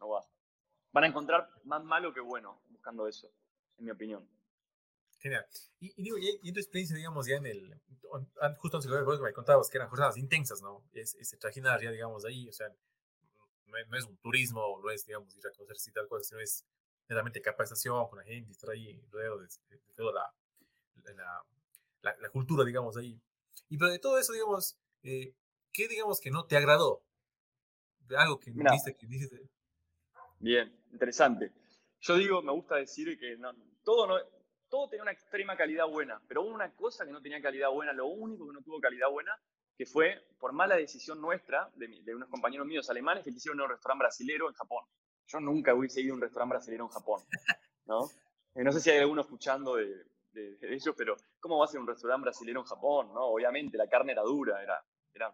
No 0.00 0.08
va. 0.08 0.24
Van 0.92 1.04
a 1.04 1.06
encontrar 1.06 1.48
más 1.64 1.84
malo 1.84 2.12
que 2.12 2.20
bueno 2.20 2.60
buscando 2.68 3.06
eso, 3.06 3.30
en 3.78 3.84
mi 3.84 3.90
opinión. 3.90 4.28
Genial. 5.18 5.44
Y, 5.80 6.02
digo, 6.02 6.16
y, 6.18 6.48
en 6.48 6.54
tu 6.54 6.60
experiencia, 6.60 6.96
digamos, 6.96 7.26
ya 7.26 7.36
en 7.36 7.46
el, 7.46 7.80
justo 8.58 8.76
antes 8.76 8.90
de 8.90 8.96
que 8.96 9.22
me 9.22 9.32
contabas 9.32 9.68
que 9.68 9.78
eran 9.78 9.88
jornadas 9.88 10.16
intensas, 10.16 10.62
¿no? 10.62 10.84
Es, 10.92 11.14
es 11.16 11.36
trajinar 11.38 11.82
ya, 11.82 11.90
digamos, 11.90 12.24
ahí, 12.24 12.48
o 12.48 12.52
sea, 12.52 12.68
no, 13.66 13.96
es 13.96 14.04
un 14.04 14.16
turismo, 14.18 14.80
no 14.82 14.90
es, 14.90 15.04
digamos, 15.04 15.34
ir 15.36 15.46
a 15.46 15.52
conocer 15.52 15.76
si 15.76 15.92
tal 15.92 16.08
cosa, 16.08 16.24
sino 16.24 16.40
es 16.40 16.64
netamente 17.08 17.40
capacitación 17.40 18.08
con 18.08 18.18
la 18.18 18.24
gente, 18.24 18.52
estar 18.52 18.70
ahí 18.70 19.00
alrededor 19.06 19.40
de, 19.40 19.78
toda 19.94 20.12
la, 20.12 20.34
la, 22.02 22.16
la, 22.20 22.30
cultura, 22.30 22.64
digamos, 22.64 22.96
ahí. 22.96 23.20
Y 23.68 23.76
pero 23.76 23.90
de 23.90 23.98
todo 23.98 24.18
eso, 24.18 24.32
digamos, 24.32 24.78
eh, 25.02 25.34
¿qué, 25.72 25.88
digamos, 25.88 26.20
que 26.20 26.30
no 26.30 26.46
te 26.46 26.56
agradó? 26.56 27.02
De 28.00 28.16
algo 28.16 28.38
que 28.38 28.50
viste, 28.50 28.96
que 28.96 29.06
dices... 29.06 29.30
Bien, 30.40 30.72
interesante. 30.92 31.52
Yo 32.00 32.16
digo, 32.16 32.42
me 32.42 32.52
gusta 32.52 32.76
decir 32.76 33.18
que 33.18 33.36
no, 33.36 33.52
todo 33.82 34.06
no, 34.06 34.16
todo 34.68 34.88
tenía 34.88 35.02
una 35.02 35.12
extrema 35.12 35.56
calidad 35.56 35.86
buena, 35.86 36.20
pero 36.28 36.42
hubo 36.42 36.54
una 36.54 36.72
cosa 36.74 37.04
que 37.04 37.12
no 37.12 37.20
tenía 37.20 37.40
calidad 37.40 37.70
buena, 37.70 37.92
lo 37.92 38.06
único 38.06 38.46
que 38.46 38.52
no 38.52 38.62
tuvo 38.62 38.80
calidad 38.80 39.10
buena, 39.10 39.32
que 39.76 39.86
fue 39.86 40.20
por 40.38 40.52
mala 40.52 40.76
decisión 40.76 41.20
nuestra, 41.20 41.70
de, 41.74 42.14
unos 42.14 42.28
compañeros 42.28 42.66
míos 42.66 42.88
alemanes 42.90 43.24
que 43.24 43.32
quisieron 43.32 43.60
un 43.60 43.70
restaurante 43.70 44.02
brasilero 44.02 44.48
en 44.48 44.54
Japón. 44.54 44.84
Yo 45.26 45.40
nunca 45.40 45.74
hubiese 45.74 46.00
ido 46.00 46.14
a 46.14 46.16
un 46.16 46.22
restaurante 46.22 46.54
brasilero 46.54 46.84
en 46.84 46.90
Japón, 46.90 47.22
¿no? 47.86 48.08
Eh, 48.54 48.64
no 48.64 48.72
sé 48.72 48.80
si 48.80 48.90
hay 48.90 48.98
alguno 48.98 49.22
escuchando 49.22 49.76
de, 49.76 50.04
de, 50.32 50.74
ellos, 50.74 50.94
pero 50.96 51.16
¿cómo 51.40 51.58
va 51.58 51.64
a 51.64 51.68
ser 51.68 51.80
un 51.80 51.86
restaurante 51.86 52.24
brasilero 52.24 52.60
en 52.60 52.66
Japón, 52.66 53.12
no? 53.12 53.26
Obviamente, 53.26 53.76
la 53.76 53.88
carne 53.88 54.12
era 54.12 54.22
dura, 54.22 54.62
era, 54.62 54.82
era... 55.14 55.32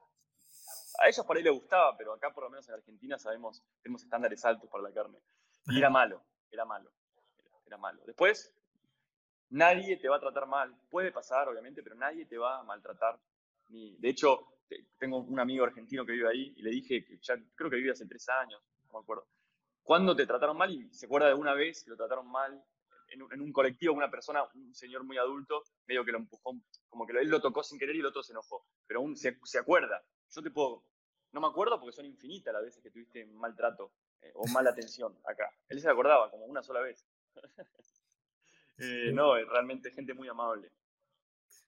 A 1.01 1.09
ellos 1.09 1.25
por 1.27 1.37
ahí 1.37 1.43
les 1.43 1.53
gustaba, 1.53 1.97
pero 1.97 2.13
acá 2.13 2.31
por 2.33 2.45
lo 2.45 2.51
menos 2.51 2.69
en 2.69 2.75
Argentina 2.75 3.19
sabemos, 3.19 3.63
tenemos 3.83 4.03
estándares 4.03 4.45
altos 4.45 4.69
para 4.71 4.85
la 4.85 4.93
carne. 4.93 5.19
Y 5.67 5.79
era 5.79 5.91
malo, 5.91 6.23
era 6.51 6.65
malo, 6.65 6.91
era 7.67 7.79
malo. 7.79 8.03
Después, 8.07 8.55
Nadie 9.55 9.97
te 9.99 10.09
va 10.09 10.17
a 10.17 10.21
tratar 10.21 10.47
mal. 10.49 10.75
Puede 10.91 11.13
pasar, 11.13 11.49
obviamente, 11.49 11.81
pero 11.81 11.95
nadie 11.95 12.27
te 12.27 12.37
va 12.37 12.59
a 12.59 12.65
maltratar. 12.65 13.21
Ni... 13.69 13.97
De 13.99 14.09
hecho, 14.09 14.49
tengo 14.99 15.19
un 15.19 15.39
amigo 15.39 15.65
argentino 15.65 16.05
que 16.05 16.11
vive 16.11 16.29
ahí 16.29 16.55
y 16.57 16.63
le 16.63 16.71
dije, 16.71 17.05
que 17.05 17.19
ya 17.21 17.37
creo 17.55 17.71
que 17.71 17.77
vive 17.77 17.93
hace 17.93 18.05
tres 18.07 18.29
años, 18.29 18.61
no 18.87 18.95
me 18.95 18.99
acuerdo. 18.99 19.29
¿Cuándo 19.85 20.17
te 20.17 20.27
trataron 20.27 20.57
mal? 20.57 20.73
Y 20.73 20.93
se 20.93 21.07
acuerda 21.07 21.29
de 21.29 21.35
una 21.35 21.55
vez 21.55 21.85
que 21.85 21.91
lo 21.91 21.97
trataron 21.97 22.27
mal 22.29 22.65
en, 23.09 23.41
un 23.41 23.53
colectivo, 23.53 23.95
una 23.95 24.11
persona, 24.11 24.43
un 24.55 24.75
señor 24.75 25.05
muy 25.05 25.19
adulto, 25.19 25.63
medio 25.87 26.05
que 26.05 26.11
lo 26.11 26.19
empujó, 26.19 26.53
como 26.89 27.07
que 27.07 27.13
él 27.13 27.29
lo 27.29 27.41
tocó 27.41 27.63
sin 27.63 27.79
querer 27.79 27.95
y 27.95 28.01
el 28.01 28.07
otro 28.07 28.25
se 28.25 28.33
enojó. 28.33 28.67
Pero 28.89 29.01
aún 29.01 29.15
se, 29.17 29.37
acuerda. 29.57 30.03
Yo 30.31 30.43
te 30.43 30.51
puedo, 30.51 30.85
no 31.33 31.41
me 31.41 31.49
acuerdo 31.49 31.79
porque 31.81 31.95
son 31.95 32.07
infinitas 32.07 32.53
las 32.55 32.63
veces 32.63 32.83
que 32.83 32.91
tuviste 32.91 33.27
maltrato 33.27 33.93
eh, 34.23 34.33
o 34.35 34.47
mala 34.49 34.71
atención 34.71 35.19
acá. 35.25 35.51
Él 35.69 35.81
se 35.81 35.89
acordaba 35.89 36.31
como 36.31 36.47
una 36.47 36.63
sola 36.63 36.81
vez. 36.81 37.07
Eh, 38.77 39.13
no, 39.13 39.37
es 39.37 39.49
realmente 39.49 39.93
gente 39.93 40.15
muy 40.15 40.27
amable. 40.27 40.73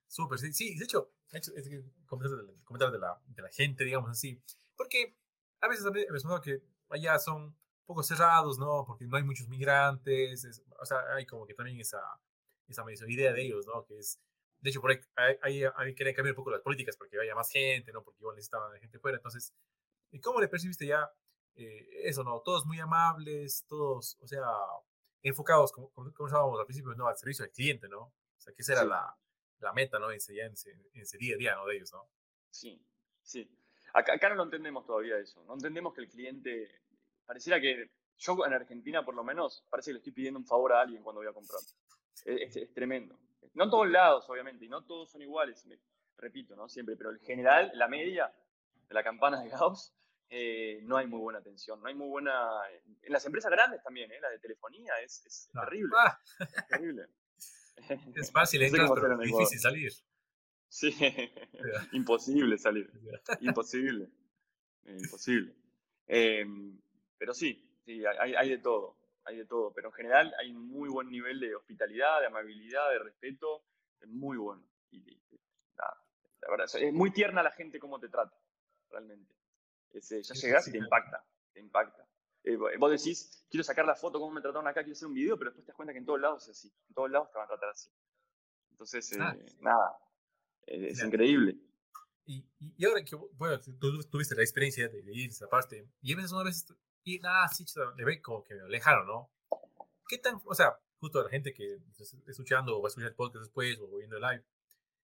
Súper, 0.08 0.40
sí, 0.40 0.52
sí, 0.52 0.76
de 0.76 0.84
hecho, 0.84 1.12
es 1.30 1.52
que 1.52 1.84
comentar 2.04 2.90
de 2.90 2.98
la, 2.98 3.20
de 3.28 3.42
la 3.42 3.48
gente, 3.48 3.84
digamos 3.84 4.10
así, 4.10 4.42
porque 4.76 5.16
a 5.60 5.68
veces 5.68 5.84
me 6.10 6.18
suena 6.18 6.40
que 6.40 6.62
allá 6.88 7.16
son 7.20 7.42
un 7.42 7.56
poco 7.86 8.02
cerrados, 8.02 8.58
¿no? 8.58 8.84
Porque 8.84 9.06
no 9.06 9.16
hay 9.16 9.22
muchos 9.22 9.48
migrantes, 9.48 10.62
o 10.80 10.84
sea, 10.84 10.98
hay 11.14 11.26
como 11.26 11.46
que 11.46 11.54
también 11.54 11.80
esa, 11.80 12.00
esa 12.66 12.84
idea 13.08 13.32
de 13.32 13.42
ellos, 13.42 13.66
¿no? 13.66 13.84
Que 13.84 13.98
es, 13.98 14.20
de 14.66 14.70
hecho, 14.70 14.80
por 14.80 14.90
ahí 14.90 14.98
hay, 15.42 15.62
hay, 15.76 15.94
que 15.94 16.12
cambiar 16.12 16.32
un 16.32 16.34
poco 16.34 16.50
las 16.50 16.60
políticas 16.60 16.96
porque 16.96 17.16
haya 17.20 17.36
más 17.36 17.48
gente, 17.48 17.92
¿no? 17.92 18.02
Porque 18.02 18.18
igual 18.18 18.34
necesitaban 18.34 18.76
gente 18.80 18.98
fuera, 18.98 19.16
entonces, 19.16 19.54
¿cómo 20.20 20.40
le 20.40 20.48
percibiste 20.48 20.88
ya 20.88 21.08
eh, 21.54 21.88
eso, 22.02 22.24
¿no? 22.24 22.40
Todos 22.40 22.66
muy 22.66 22.80
amables, 22.80 23.64
todos, 23.68 24.18
o 24.20 24.26
sea, 24.26 24.42
enfocados, 25.22 25.70
como, 25.70 25.92
como 25.92 26.12
conversábamos 26.12 26.58
al 26.58 26.66
principio, 26.66 26.94
¿no? 26.96 27.06
al 27.06 27.16
servicio 27.16 27.44
del 27.44 27.52
cliente, 27.52 27.86
¿no? 27.88 28.00
O 28.00 28.40
sea, 28.40 28.52
que 28.54 28.62
esa 28.62 28.72
era 28.72 28.84
la, 28.84 29.16
la, 29.60 29.72
meta, 29.72 30.00
¿no? 30.00 30.10
En 30.10 30.16
ese, 30.16 30.36
en, 30.40 30.54
ese, 30.94 31.16
día 31.16 31.36
a 31.36 31.38
día, 31.38 31.54
¿no? 31.54 31.64
De 31.66 31.76
ellos, 31.76 31.92
¿no? 31.92 32.10
Sí, 32.50 32.84
sí. 33.22 33.48
Acá, 33.94 34.14
acá, 34.14 34.30
no 34.30 34.34
lo 34.34 34.42
entendemos 34.42 34.84
todavía 34.84 35.16
eso. 35.16 35.44
No 35.44 35.54
entendemos 35.54 35.94
que 35.94 36.00
el 36.00 36.08
cliente, 36.08 36.80
pareciera 37.24 37.60
que 37.60 37.88
yo 38.18 38.44
en 38.44 38.52
Argentina 38.52 39.04
por 39.04 39.14
lo 39.14 39.22
menos, 39.22 39.64
parece 39.70 39.90
que 39.90 39.92
le 39.92 39.98
estoy 39.98 40.12
pidiendo 40.12 40.40
un 40.40 40.46
favor 40.46 40.72
a 40.72 40.80
alguien 40.80 41.04
cuando 41.04 41.20
voy 41.20 41.28
a 41.28 41.32
comprar. 41.32 41.60
Es, 42.24 42.56
es, 42.56 42.74
tremendo. 42.74 43.16
No 43.54 43.64
en 43.64 43.70
todos 43.70 43.88
lados, 43.88 44.28
obviamente, 44.28 44.64
y 44.64 44.68
no 44.68 44.84
todos 44.84 45.10
son 45.10 45.22
iguales, 45.22 45.66
repito, 46.16 46.56
¿no? 46.56 46.68
Siempre, 46.68 46.96
pero 46.96 47.12
en 47.12 47.20
general, 47.20 47.70
la 47.74 47.88
media 47.88 48.32
de 48.88 48.94
la 48.94 49.02
campana 49.02 49.40
de 49.42 49.48
Gauss 49.48 49.92
eh, 50.28 50.80
no 50.82 50.96
hay 50.96 51.06
muy 51.06 51.20
buena 51.20 51.38
atención, 51.38 51.80
no 51.80 51.88
hay 51.88 51.94
muy 51.94 52.08
buena... 52.08 52.60
En 53.02 53.12
las 53.12 53.24
empresas 53.26 53.50
grandes 53.50 53.82
también, 53.82 54.10
¿eh? 54.10 54.20
la 54.20 54.30
de 54.30 54.38
telefonía, 54.38 54.92
es, 55.02 55.48
terrible. 55.52 55.92
Ah. 55.98 56.20
Es 56.40 56.68
terrible. 56.68 57.06
Es 58.16 58.32
fácil 58.32 58.62
entrar, 58.62 58.88
pero 58.94 59.20
es 59.20 59.30
difícil 59.30 59.60
salir. 59.60 59.92
Sí, 60.68 60.96
imposible 61.92 62.58
salir. 62.58 62.90
Imposible. 63.40 64.08
Imposible. 64.86 65.54
Em, 66.06 66.80
pero 67.18 67.34
sí, 67.34 67.80
sí 67.84 68.04
hay, 68.06 68.34
hay, 68.34 68.50
de 68.50 68.58
todo, 68.58 68.96
hay 69.26 69.36
de 69.36 69.46
todo. 69.46 69.72
Pero 69.72 69.88
en 69.88 69.94
general 69.94 70.34
hay 70.38 70.50
un 70.50 70.68
muy 70.68 70.88
buen 70.88 71.10
nivel 71.10 71.40
de 71.40 71.54
hospitalidad, 71.54 72.20
de 72.20 72.26
amabilidad, 72.26 72.90
de 72.90 72.98
respeto, 73.00 73.64
es 74.00 74.08
muy 74.08 74.36
bueno. 74.36 74.62
Y, 74.90 75.20
nada, 75.76 76.02
la 76.42 76.50
verdad, 76.50 76.66
es 76.74 76.92
muy 76.92 77.10
tierna 77.10 77.42
la 77.42 77.50
gente 77.50 77.78
cómo 77.78 77.98
te 78.00 78.08
trata, 78.08 78.36
realmente 78.90 79.36
ya 80.00 80.34
llegas 80.34 80.68
y 80.68 80.72
te 80.72 80.78
impacta, 80.78 81.24
te 81.52 81.60
impacta. 81.60 82.06
Eh, 82.44 82.56
vos 82.56 82.90
decís, 82.90 83.44
quiero 83.50 83.64
sacar 83.64 83.84
la 83.84 83.96
foto, 83.96 84.20
cómo 84.20 84.32
me 84.32 84.40
trataron 84.40 84.68
acá, 84.68 84.82
quiero 84.82 84.92
hacer 84.92 85.08
un 85.08 85.14
video, 85.14 85.36
pero 85.36 85.50
después 85.50 85.64
te 85.64 85.72
das 85.72 85.76
cuenta 85.76 85.92
que 85.92 85.98
en 85.98 86.06
todos 86.06 86.20
lados 86.20 86.44
es 86.44 86.50
así, 86.50 86.72
en 86.88 86.94
todos 86.94 87.10
lados 87.10 87.30
te 87.30 87.38
van 87.38 87.44
a 87.44 87.48
tratar 87.48 87.70
así. 87.70 87.90
Entonces, 88.70 89.12
eh, 89.12 89.18
nada, 89.60 89.98
es 90.66 91.02
increíble. 91.02 91.58
Y, 92.24 92.44
y, 92.58 92.84
ahora 92.84 93.04
que, 93.04 93.16
bueno, 93.34 93.60
tú 93.60 94.02
tuviste 94.10 94.34
la 94.34 94.42
experiencia 94.42 94.88
de, 94.88 95.00
ir 95.12 95.30
a 95.30 95.32
esa 95.32 95.48
parte, 95.48 95.88
y 96.00 96.12
a 96.12 96.16
veces 96.16 96.32
una 96.32 96.44
vez, 96.44 96.66
y 97.06 97.20
nada, 97.20 97.46
sí, 97.46 97.64
le 97.96 98.04
ve 98.04 98.20
como 98.20 98.42
que 98.42 98.52
me 98.56 98.62
alejaron, 98.62 99.06
¿no? 99.06 99.30
¿Qué 100.08 100.18
tan, 100.18 100.42
o 100.44 100.54
sea, 100.54 100.76
justo 100.98 101.20
a 101.20 101.22
la 101.22 101.30
gente 101.30 101.54
que 101.54 101.78
está 101.96 102.16
escuchando 102.26 102.76
o 102.76 102.82
va 102.82 102.88
a 102.88 102.90
escuchar 102.90 103.10
el 103.10 103.14
podcast 103.14 103.44
después 103.44 103.78
o 103.78 103.96
viendo 103.96 104.16
el 104.16 104.22
live, 104.22 104.44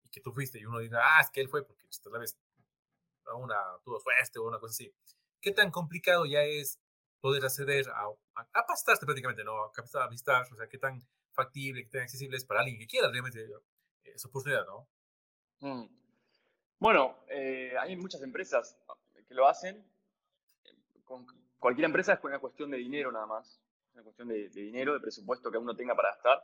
y 0.05 0.09
que 0.09 0.21
tú 0.21 0.33
fuiste 0.33 0.61
y 0.61 0.65
uno 0.65 0.79
diga, 0.79 1.01
ah, 1.03 1.21
es 1.21 1.31
que 1.31 1.41
él 1.41 1.49
fue 1.49 1.67
porque 1.67 1.85
tal 2.05 2.21
vez 2.21 2.39
a 3.27 3.35
una, 3.35 3.57
tuvo 3.83 3.99
suerte 3.99 4.39
o 4.39 4.47
una 4.47 4.61
cosa 4.61 4.71
así. 4.71 4.95
¿Qué 5.41 5.51
tan 5.51 5.73
complicado 5.73 6.25
ya 6.25 6.45
es 6.45 6.81
poder 7.21 7.45
acceder 7.45 7.89
a, 7.91 8.05
a, 8.37 8.49
a 8.53 8.67
prácticamente, 9.01 9.43
¿no? 9.43 9.65
A 9.65 10.09
visitar, 10.09 10.47
o 10.53 10.57
sea, 10.57 10.69
qué 10.69 10.79
tan 10.79 11.03
factible, 11.33 11.83
qué 11.83 11.91
tan 11.91 12.03
accesible 12.03 12.37
es 12.37 12.45
para 12.45 12.61
alguien 12.61 12.79
que 12.79 12.87
quiera 12.87 13.11
realmente 13.11 13.43
eh, 13.43 14.13
esa 14.15 14.29
oportunidad, 14.29 14.65
¿no? 14.67 14.89
Mm. 15.59 15.89
Bueno, 16.79 17.25
eh, 17.27 17.75
hay 17.77 17.97
muchas 17.97 18.23
empresas 18.23 18.79
que 19.27 19.35
lo 19.35 19.49
hacen. 19.49 19.85
Con 21.05 21.27
cualquier 21.59 21.87
empresa 21.87 22.15
es 22.15 22.25
una 22.25 22.39
cuestión 22.39 22.71
de 22.71 22.79
dinero 22.79 23.13
nada 23.13 23.27
más. 23.27 23.61
Es 23.89 23.95
una 23.95 24.03
cuestión 24.03 24.29
de, 24.29 24.49
dinero, 24.49 24.95
de 24.95 25.01
presupuesto 25.01 25.51
que 25.51 25.59
uno 25.59 25.75
tenga 25.75 25.95
para 25.95 26.11
gastar. 26.11 26.43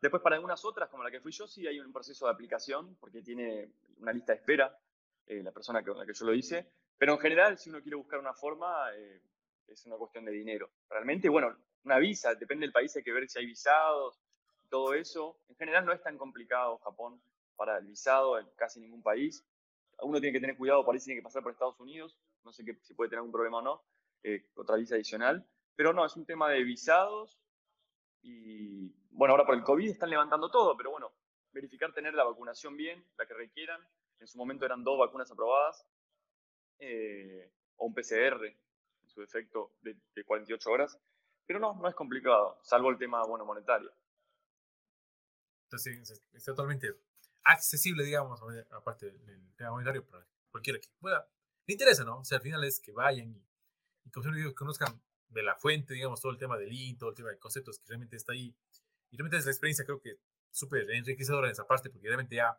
Después, 0.00 0.22
para 0.22 0.36
algunas 0.36 0.64
otras, 0.64 0.88
como 0.90 1.02
la 1.02 1.10
que 1.10 1.20
fui 1.20 1.32
yo, 1.32 1.46
sí 1.46 1.66
hay 1.66 1.80
un 1.80 1.92
proceso 1.92 2.26
de 2.26 2.32
aplicación, 2.32 2.96
porque 3.00 3.22
tiene 3.22 3.72
una 3.98 4.12
lista 4.12 4.32
de 4.32 4.38
espera, 4.38 4.78
eh, 5.26 5.42
la 5.42 5.52
persona 5.52 5.82
con 5.82 5.98
la 5.98 6.04
que 6.04 6.12
yo 6.12 6.26
lo 6.26 6.34
hice. 6.34 6.66
Pero 6.98 7.14
en 7.14 7.18
general, 7.20 7.58
si 7.58 7.70
uno 7.70 7.80
quiere 7.80 7.96
buscar 7.96 8.18
una 8.18 8.34
forma, 8.34 8.94
eh, 8.94 9.22
es 9.68 9.86
una 9.86 9.96
cuestión 9.96 10.24
de 10.24 10.32
dinero. 10.32 10.70
Realmente, 10.88 11.28
bueno, 11.28 11.56
una 11.84 11.98
visa, 11.98 12.34
depende 12.34 12.66
del 12.66 12.72
país, 12.72 12.94
hay 12.96 13.02
que 13.02 13.12
ver 13.12 13.28
si 13.28 13.38
hay 13.38 13.46
visados, 13.46 14.20
todo 14.68 14.94
eso. 14.94 15.38
En 15.48 15.56
general 15.56 15.86
no 15.86 15.92
es 15.92 16.02
tan 16.02 16.18
complicado 16.18 16.78
Japón 16.78 17.20
para 17.56 17.78
el 17.78 17.86
visado 17.86 18.38
en 18.38 18.46
casi 18.56 18.80
ningún 18.80 19.02
país 19.02 19.44
uno 20.02 20.20
tiene 20.20 20.32
que 20.32 20.40
tener 20.40 20.56
cuidado, 20.56 20.84
parece 20.84 21.04
que 21.04 21.06
tiene 21.06 21.20
que 21.20 21.24
pasar 21.24 21.42
por 21.42 21.52
Estados 21.52 21.78
Unidos, 21.80 22.16
no 22.44 22.52
sé 22.52 22.64
si 22.82 22.94
puede 22.94 23.10
tener 23.10 23.18
algún 23.18 23.32
problema 23.32 23.58
o 23.58 23.62
no, 23.62 23.82
eh, 24.24 24.46
otra 24.54 24.76
visa 24.76 24.94
adicional, 24.94 25.46
pero 25.76 25.92
no, 25.92 26.04
es 26.04 26.16
un 26.16 26.24
tema 26.24 26.48
de 26.50 26.64
visados 26.64 27.38
y 28.22 28.88
bueno, 29.10 29.32
ahora 29.32 29.44
por 29.44 29.54
el 29.54 29.62
COVID 29.62 29.90
están 29.90 30.10
levantando 30.10 30.50
todo, 30.50 30.76
pero 30.76 30.90
bueno, 30.90 31.12
verificar 31.52 31.92
tener 31.92 32.14
la 32.14 32.24
vacunación 32.24 32.76
bien, 32.76 33.06
la 33.18 33.26
que 33.26 33.34
requieran, 33.34 33.80
en 34.18 34.26
su 34.26 34.38
momento 34.38 34.64
eran 34.64 34.82
dos 34.82 34.98
vacunas 34.98 35.30
aprobadas, 35.30 35.86
eh, 36.78 37.52
o 37.76 37.86
un 37.86 37.94
PCR, 37.94 38.46
en 38.46 39.08
su 39.08 39.20
defecto, 39.20 39.76
de, 39.82 39.96
48 40.24 40.70
horas, 40.70 40.98
pero 41.46 41.60
no, 41.60 41.74
no 41.74 41.86
es 41.86 41.94
complicado, 41.94 42.58
salvo 42.62 42.90
el 42.90 42.98
tema, 42.98 43.22
bueno, 43.26 43.44
monetario. 43.44 43.92
Entonces, 45.66 46.22
es 46.32 46.44
totalmente 46.44 46.88
accesible, 47.44 48.04
digamos, 48.04 48.40
aparte 48.70 49.10
del 49.10 49.54
tema 49.54 49.72
monetario, 49.72 50.06
para 50.06 50.26
cualquiera 50.50 50.78
que 50.80 50.88
pueda. 50.98 51.28
Le 51.66 51.74
interesa, 51.74 52.04
¿no? 52.04 52.20
O 52.20 52.24
sea, 52.24 52.38
al 52.38 52.42
final 52.42 52.64
es 52.64 52.80
que 52.80 52.92
vayan 52.92 53.34
y, 53.34 53.53
y 54.04 54.54
conozcan 54.54 55.00
de 55.28 55.42
la 55.42 55.56
fuente, 55.56 55.94
digamos, 55.94 56.20
todo 56.20 56.32
el 56.32 56.38
tema 56.38 56.56
del 56.56 56.72
IN, 56.72 56.96
todo 56.96 57.10
el 57.10 57.16
tema 57.16 57.30
de 57.30 57.38
conceptos 57.38 57.78
que 57.78 57.86
realmente 57.88 58.16
está 58.16 58.32
ahí. 58.32 58.54
Y 59.10 59.16
realmente 59.16 59.38
es 59.38 59.44
la 59.44 59.50
experiencia, 59.50 59.84
creo 59.84 60.00
que 60.00 60.18
súper 60.50 60.88
enriquecedora 60.90 61.48
en 61.48 61.52
esa 61.52 61.66
parte, 61.66 61.90
porque 61.90 62.06
realmente 62.06 62.36
ya 62.36 62.58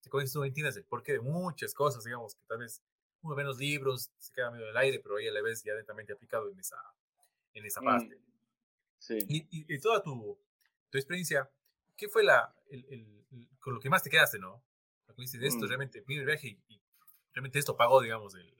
te 0.00 0.10
conoces 0.10 0.32
tú 0.32 0.44
entiendes 0.44 0.76
el 0.76 0.84
porqué 0.84 1.12
de 1.12 1.20
muchas 1.20 1.74
cosas, 1.74 2.04
digamos, 2.04 2.34
que 2.36 2.44
tal 2.46 2.58
vez 2.58 2.82
uno 3.22 3.34
ve 3.34 3.42
los 3.42 3.58
libros, 3.58 4.12
se 4.18 4.32
queda 4.32 4.50
medio 4.50 4.66
del 4.66 4.76
aire, 4.76 5.00
pero 5.00 5.16
ahí 5.16 5.26
a 5.26 5.32
la 5.32 5.42
vez 5.42 5.62
ya 5.64 5.72
directamente 5.72 6.12
aplicado 6.12 6.50
en 6.50 6.58
esa, 6.60 6.76
en 7.54 7.64
esa 7.64 7.80
parte. 7.80 8.20
Sí. 8.98 9.18
Y, 9.28 9.46
y, 9.50 9.78
toda 9.80 10.02
tu, 10.02 10.38
tu 10.90 10.98
experiencia, 10.98 11.50
¿qué 11.96 12.08
fue 12.08 12.22
la, 12.22 12.54
el, 12.68 13.24
con 13.60 13.74
lo 13.74 13.80
que 13.80 13.90
más 13.90 14.02
te 14.02 14.10
quedaste, 14.10 14.38
¿no? 14.38 14.62
Lo 15.06 15.14
que 15.14 15.22
dices, 15.22 15.42
esto 15.42 15.64
mm. 15.64 15.68
realmente, 15.68 16.04
mi 16.06 16.22
viaje 16.22 16.58
y, 16.68 16.80
realmente 17.32 17.58
esto 17.58 17.76
pagó, 17.76 18.00
digamos, 18.02 18.34
el, 18.34 18.54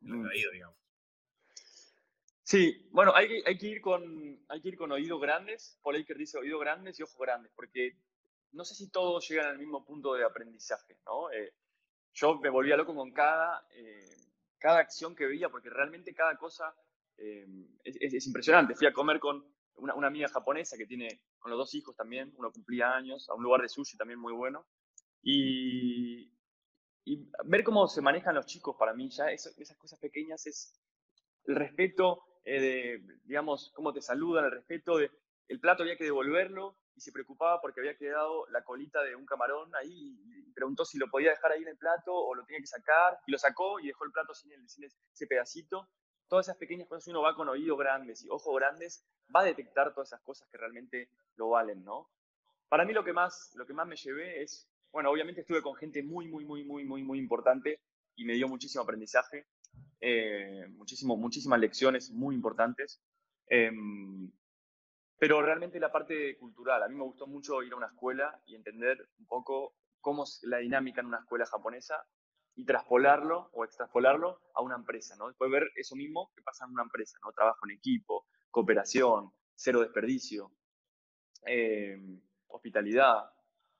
mm. 0.00 0.24
la 0.24 0.36
ida, 0.36 0.50
digamos. 0.52 0.81
Sí, 2.44 2.88
bueno, 2.90 3.14
hay 3.14 3.42
hay, 3.46 3.56
que 3.56 3.66
ir 3.68 3.80
con, 3.80 4.44
hay 4.48 4.60
que 4.60 4.68
ir 4.68 4.76
con 4.76 4.90
oídos 4.90 5.20
grandes, 5.20 5.78
ahí 5.84 6.04
que 6.04 6.14
dice 6.14 6.38
oídos 6.38 6.60
grandes 6.60 6.98
y 6.98 7.02
ojos 7.02 7.18
grandes, 7.18 7.52
porque 7.54 7.96
no 8.52 8.64
sé 8.64 8.74
si 8.74 8.90
todos 8.90 9.28
llegan 9.28 9.46
al 9.46 9.58
mismo 9.58 9.84
punto 9.84 10.14
de 10.14 10.24
aprendizaje, 10.24 10.98
¿no? 11.06 11.30
Eh, 11.30 11.54
yo 12.12 12.38
me 12.40 12.50
volvía 12.50 12.76
loco 12.76 12.94
con 12.94 13.12
cada, 13.12 13.66
eh, 13.70 14.16
cada 14.58 14.80
acción 14.80 15.14
que 15.14 15.26
veía, 15.26 15.48
porque 15.48 15.70
realmente 15.70 16.14
cada 16.14 16.36
cosa 16.36 16.74
eh, 17.16 17.46
es, 17.84 17.96
es, 18.14 18.26
impresionante. 18.26 18.74
Fui 18.74 18.86
a 18.86 18.92
comer 18.92 19.20
con 19.20 19.46
una, 19.76 19.94
una, 19.94 20.08
amiga 20.08 20.28
japonesa 20.28 20.76
que 20.76 20.86
tiene 20.86 21.22
con 21.38 21.50
los 21.50 21.58
dos 21.58 21.74
hijos 21.74 21.96
también, 21.96 22.32
uno 22.36 22.52
cumplía 22.52 22.92
años, 22.94 23.28
a 23.30 23.34
un 23.34 23.44
lugar 23.44 23.62
de 23.62 23.68
sushi 23.68 23.96
también 23.96 24.18
muy 24.18 24.32
bueno. 24.32 24.66
Y, 25.22 26.32
y 27.04 27.30
ver 27.44 27.62
cómo 27.62 27.86
se 27.86 28.02
manejan 28.02 28.34
los 28.34 28.46
chicos 28.46 28.76
para 28.76 28.92
mí, 28.92 29.08
ya 29.10 29.30
esas 29.30 29.76
cosas 29.76 29.98
pequeñas 30.00 30.46
es 30.46 30.78
el 31.44 31.56
respeto 31.56 32.31
eh, 32.44 32.60
de, 32.60 33.18
digamos, 33.24 33.72
cómo 33.74 33.92
te 33.92 34.00
saludan, 34.00 34.44
el 34.46 34.52
respeto 34.52 34.98
de, 34.98 35.10
el 35.48 35.60
plato 35.60 35.82
había 35.82 35.96
que 35.96 36.04
devolverlo 36.04 36.76
y 36.94 37.00
se 37.00 37.12
preocupaba 37.12 37.60
porque 37.60 37.80
había 37.80 37.96
quedado 37.96 38.46
la 38.48 38.62
colita 38.64 39.02
de 39.02 39.16
un 39.16 39.26
camarón 39.26 39.74
ahí 39.74 40.18
y 40.24 40.52
preguntó 40.52 40.84
si 40.84 40.98
lo 40.98 41.08
podía 41.08 41.30
dejar 41.30 41.52
ahí 41.52 41.62
en 41.62 41.68
el 41.68 41.78
plato 41.78 42.14
o 42.14 42.34
lo 42.34 42.44
tenía 42.44 42.60
que 42.60 42.66
sacar 42.66 43.18
y 43.26 43.32
lo 43.32 43.38
sacó 43.38 43.80
y 43.80 43.86
dejó 43.86 44.04
el 44.04 44.12
plato 44.12 44.34
sin, 44.34 44.52
el, 44.52 44.68
sin 44.68 44.84
ese 44.84 45.26
pedacito 45.26 45.88
todas 46.32 46.46
esas 46.46 46.56
pequeñas 46.56 46.88
cosas, 46.88 47.08
uno 47.08 47.20
va 47.20 47.34
con 47.34 47.46
oídos 47.50 47.78
grandes 47.78 48.24
y 48.24 48.28
ojos 48.30 48.56
grandes, 48.56 49.04
va 49.36 49.40
a 49.40 49.44
detectar 49.44 49.92
todas 49.92 50.08
esas 50.08 50.22
cosas 50.22 50.48
que 50.48 50.56
realmente 50.56 51.10
lo 51.36 51.50
valen, 51.50 51.84
¿no? 51.84 52.08
Para 52.70 52.86
mí 52.86 52.94
lo 52.94 53.04
que 53.04 53.12
más, 53.12 53.52
lo 53.54 53.66
que 53.66 53.74
más 53.74 53.86
me 53.86 53.96
llevé 53.96 54.42
es, 54.42 54.66
bueno, 54.90 55.10
obviamente 55.10 55.42
estuve 55.42 55.60
con 55.60 55.74
gente 55.74 56.02
muy, 56.02 56.28
muy, 56.28 56.46
muy, 56.46 56.64
muy, 56.64 56.86
muy, 56.86 57.02
muy 57.02 57.18
importante 57.18 57.82
y 58.16 58.24
me 58.24 58.32
dio 58.32 58.48
muchísimo 58.48 58.82
aprendizaje, 58.82 59.44
eh, 60.04 60.66
muchísimas 60.68 61.60
lecciones 61.60 62.10
muy 62.10 62.34
importantes. 62.34 63.00
Em, 63.46 64.30
pero 65.16 65.40
realmente 65.40 65.78
la 65.78 65.92
parte 65.92 66.36
cultural, 66.38 66.82
a 66.82 66.88
mí 66.88 66.96
me 66.96 67.04
gustó 67.04 67.28
mucho 67.28 67.62
ir 67.62 67.72
a 67.72 67.76
una 67.76 67.86
escuela 67.86 68.42
y 68.46 68.56
entender 68.56 69.08
un 69.20 69.26
poco 69.26 69.76
cómo 70.00 70.24
es 70.24 70.40
la 70.42 70.58
dinámica 70.58 71.00
en 71.00 71.06
una 71.06 71.20
escuela 71.20 71.46
japonesa 71.46 72.04
y 72.56 72.64
traspolarlo 72.64 73.50
o 73.52 73.64
extrapolarlo 73.64 74.40
a 74.54 74.62
una 74.62 74.74
empresa, 74.74 75.14
¿no? 75.16 75.28
Después 75.28 75.50
ver 75.52 75.70
eso 75.76 75.94
mismo 75.94 76.32
que 76.34 76.42
pasa 76.42 76.64
en 76.64 76.72
una 76.72 76.82
empresa, 76.82 77.18
¿no? 77.24 77.32
Trabajo 77.32 77.64
en 77.66 77.76
equipo, 77.76 78.26
cooperación, 78.50 79.32
cero 79.54 79.80
desperdicio, 79.80 80.50
eh, 81.46 81.96
hospitalidad, 82.48 83.30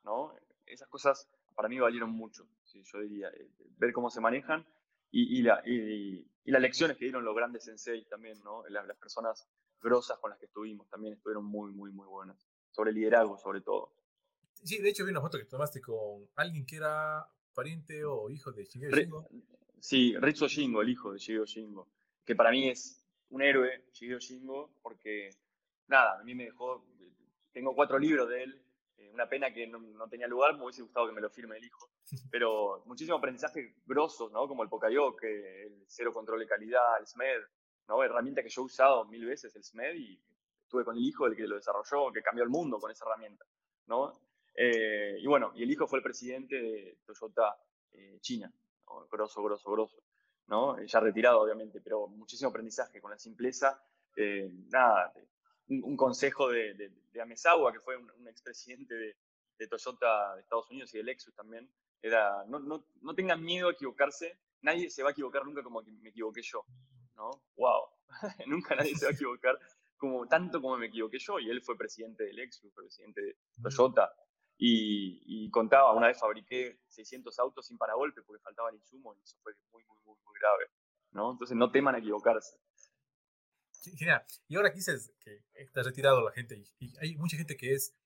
¿no? 0.04 0.36
Esas 0.64 0.88
cosas 0.88 1.28
para 1.56 1.68
mí 1.68 1.80
valieron 1.80 2.10
mucho, 2.10 2.46
yo 2.72 3.00
diría, 3.00 3.28
eh, 3.30 3.50
ver 3.76 3.92
cómo 3.92 4.08
se 4.08 4.20
manejan 4.20 4.64
y, 5.12 5.38
y, 5.38 5.42
la, 5.42 5.62
y, 5.64 6.26
las 6.46 6.60
lecciones 6.60 6.96
que 6.96 7.04
dieron 7.04 7.24
los 7.24 7.36
grandes 7.36 7.64
sensei 7.64 8.04
también, 8.06 8.42
¿no? 8.42 8.64
Las, 8.68 8.86
las 8.86 8.96
personas 8.96 9.48
grosas 9.80 10.18
con 10.18 10.30
las 10.30 10.38
que 10.38 10.46
estuvimos 10.46 10.88
también 10.88 11.14
estuvieron 11.14 11.44
muy, 11.44 11.72
muy, 11.72 11.92
muy 11.92 12.06
buenas, 12.06 12.48
sobre 12.70 12.92
liderazgo 12.92 13.38
sobre 13.38 13.60
todo. 13.60 13.92
Sí, 14.64 14.78
de 14.78 14.88
hecho 14.88 15.04
vi 15.04 15.10
una 15.10 15.20
foto 15.20 15.38
que 15.38 15.44
tomaste 15.44 15.80
con 15.80 16.28
alguien 16.36 16.66
que 16.66 16.76
era 16.76 17.26
pariente 17.54 18.04
o 18.04 18.30
hijo 18.30 18.52
de 18.52 18.64
Shigeo 18.64 18.90
Shingo. 18.90 19.28
Sí, 19.80 20.14
Ritsuo 20.16 20.48
Shingo, 20.48 20.82
el 20.82 20.88
hijo 20.88 21.12
de 21.12 21.18
Shigeo 21.18 21.44
Shingo, 21.44 21.88
que 22.24 22.36
para 22.36 22.50
mí 22.50 22.68
es 22.68 23.04
un 23.30 23.42
héroe, 23.42 23.84
Shigeo 23.92 24.18
Shingo, 24.18 24.72
porque, 24.82 25.30
nada, 25.88 26.20
a 26.20 26.22
mí 26.22 26.34
me 26.34 26.44
dejó, 26.44 26.86
tengo 27.52 27.74
cuatro 27.74 27.98
libros 27.98 28.28
de 28.28 28.44
él, 28.44 28.62
eh, 28.98 29.10
una 29.12 29.28
pena 29.28 29.52
que 29.52 29.66
no, 29.66 30.08
tenía 30.08 30.28
lugar, 30.28 30.56
me 30.56 30.64
hubiese 30.64 30.82
gustado 30.82 31.08
que 31.08 31.12
me 31.12 31.20
lo 31.20 31.30
firme 31.30 31.56
el 31.56 31.64
hijo, 31.64 31.90
pero 32.30 32.82
muchísimo 32.86 33.16
aprendizaje 33.16 33.74
grosos, 33.86 34.30
¿no? 34.32 34.46
Como 34.46 34.62
el 34.62 34.68
Pokayoke, 34.68 35.24
el 35.24 35.84
cero 35.86 36.12
control 36.12 36.40
de 36.40 36.46
calidad, 36.46 36.98
el 37.00 37.06
SMED, 37.06 37.40
¿no? 37.88 38.02
Herramienta 38.02 38.42
que 38.42 38.48
yo 38.48 38.62
he 38.62 38.64
usado 38.64 39.04
mil 39.06 39.24
veces, 39.24 39.54
el 39.56 39.64
SMED, 39.64 39.94
y 39.94 40.20
estuve 40.62 40.84
con 40.84 40.96
el 40.96 41.02
hijo, 41.02 41.26
el 41.26 41.36
que 41.36 41.46
lo 41.46 41.56
desarrolló, 41.56 42.12
que 42.12 42.22
cambió 42.22 42.44
el 42.44 42.50
mundo 42.50 42.78
con 42.78 42.90
esa 42.90 43.04
herramienta, 43.04 43.44
¿no? 43.86 44.12
Eh, 44.54 45.16
y 45.18 45.26
bueno, 45.26 45.52
y 45.54 45.62
el 45.62 45.70
hijo 45.70 45.86
fue 45.86 45.98
el 45.98 46.02
presidente 46.02 46.60
de 46.60 46.98
Toyota 47.06 47.56
eh, 47.92 48.18
China, 48.20 48.52
grosso, 49.10 49.42
grosso, 49.42 49.70
grosso, 49.70 50.02
¿no? 50.46 50.78
Eh, 50.78 50.86
ya 50.86 51.00
retirado 51.00 51.40
obviamente, 51.40 51.80
pero 51.80 52.06
muchísimo 52.08 52.50
aprendizaje 52.50 53.00
con 53.00 53.10
la 53.10 53.18
simpleza. 53.18 53.82
nada, 54.70 55.12
un, 55.68 55.96
consejo 55.96 56.48
de, 56.50 56.74
de, 56.74 56.92
que 57.12 57.80
fue 57.80 57.96
un, 57.96 58.28
expresidente 58.28 58.94
de, 58.94 59.16
de, 59.58 59.66
Toyota 59.68 60.34
de 60.34 60.42
Estados 60.42 60.70
Unidos 60.70 60.92
y 60.94 60.98
de 60.98 61.04
Lexus 61.04 61.34
también, 61.34 61.70
era, 62.02 62.44
no, 62.48 62.58
no, 62.58 62.84
no 63.00 63.14
tengan 63.14 63.42
miedo 63.42 63.68
a 63.68 63.72
equivocarse, 63.72 64.38
nadie 64.60 64.90
se 64.90 65.02
va 65.02 65.10
a 65.10 65.12
equivocar 65.12 65.44
nunca 65.44 65.62
como 65.62 65.82
me 65.82 66.10
equivoqué 66.10 66.42
yo, 66.42 66.64
¿no? 67.14 67.30
¡Wow! 67.56 67.82
nunca 68.46 68.74
nadie 68.74 68.94
se 68.96 69.06
va 69.06 69.12
a 69.12 69.14
equivocar 69.14 69.58
como, 69.96 70.26
tanto 70.26 70.60
como 70.60 70.76
me 70.76 70.86
equivoqué 70.86 71.18
yo, 71.18 71.38
y 71.38 71.48
él 71.48 71.62
fue 71.62 71.78
presidente 71.78 72.24
de 72.24 72.32
Lexus, 72.32 72.72
presidente 72.74 73.22
de 73.22 73.36
Toyota, 73.62 74.12
y, 74.64 75.50
contaba, 75.50 75.92
una 75.92 76.06
vez 76.06 76.20
fabriqué 76.20 76.78
600 76.88 77.36
autos 77.40 77.66
sin 77.66 77.78
paragolpe 77.78 78.22
porque 78.22 78.40
faltaban 78.42 78.74
insumos 78.74 79.16
y 79.18 79.22
eso 79.22 79.36
fue 79.42 79.54
muy, 79.72 79.84
muy, 79.84 79.98
muy, 80.04 80.16
muy 80.24 80.34
grave. 80.38 80.66
¿no? 81.10 81.32
Entonces 81.32 81.56
no 81.56 81.70
teman 81.70 81.94
a 81.94 81.98
equivocarse. 81.98 82.58
Genial. 83.96 84.24
Y 84.46 84.56
ahora 84.56 84.70
dices 84.70 85.12
que 85.18 85.44
está 85.54 85.82
retirado 85.82 86.22
la 86.22 86.30
gente 86.30 86.62
y, 86.78 86.96
hay 86.98 87.16
mucha 87.16 87.36
gente 87.36 87.56
que 87.56 87.72
es, 87.72 87.96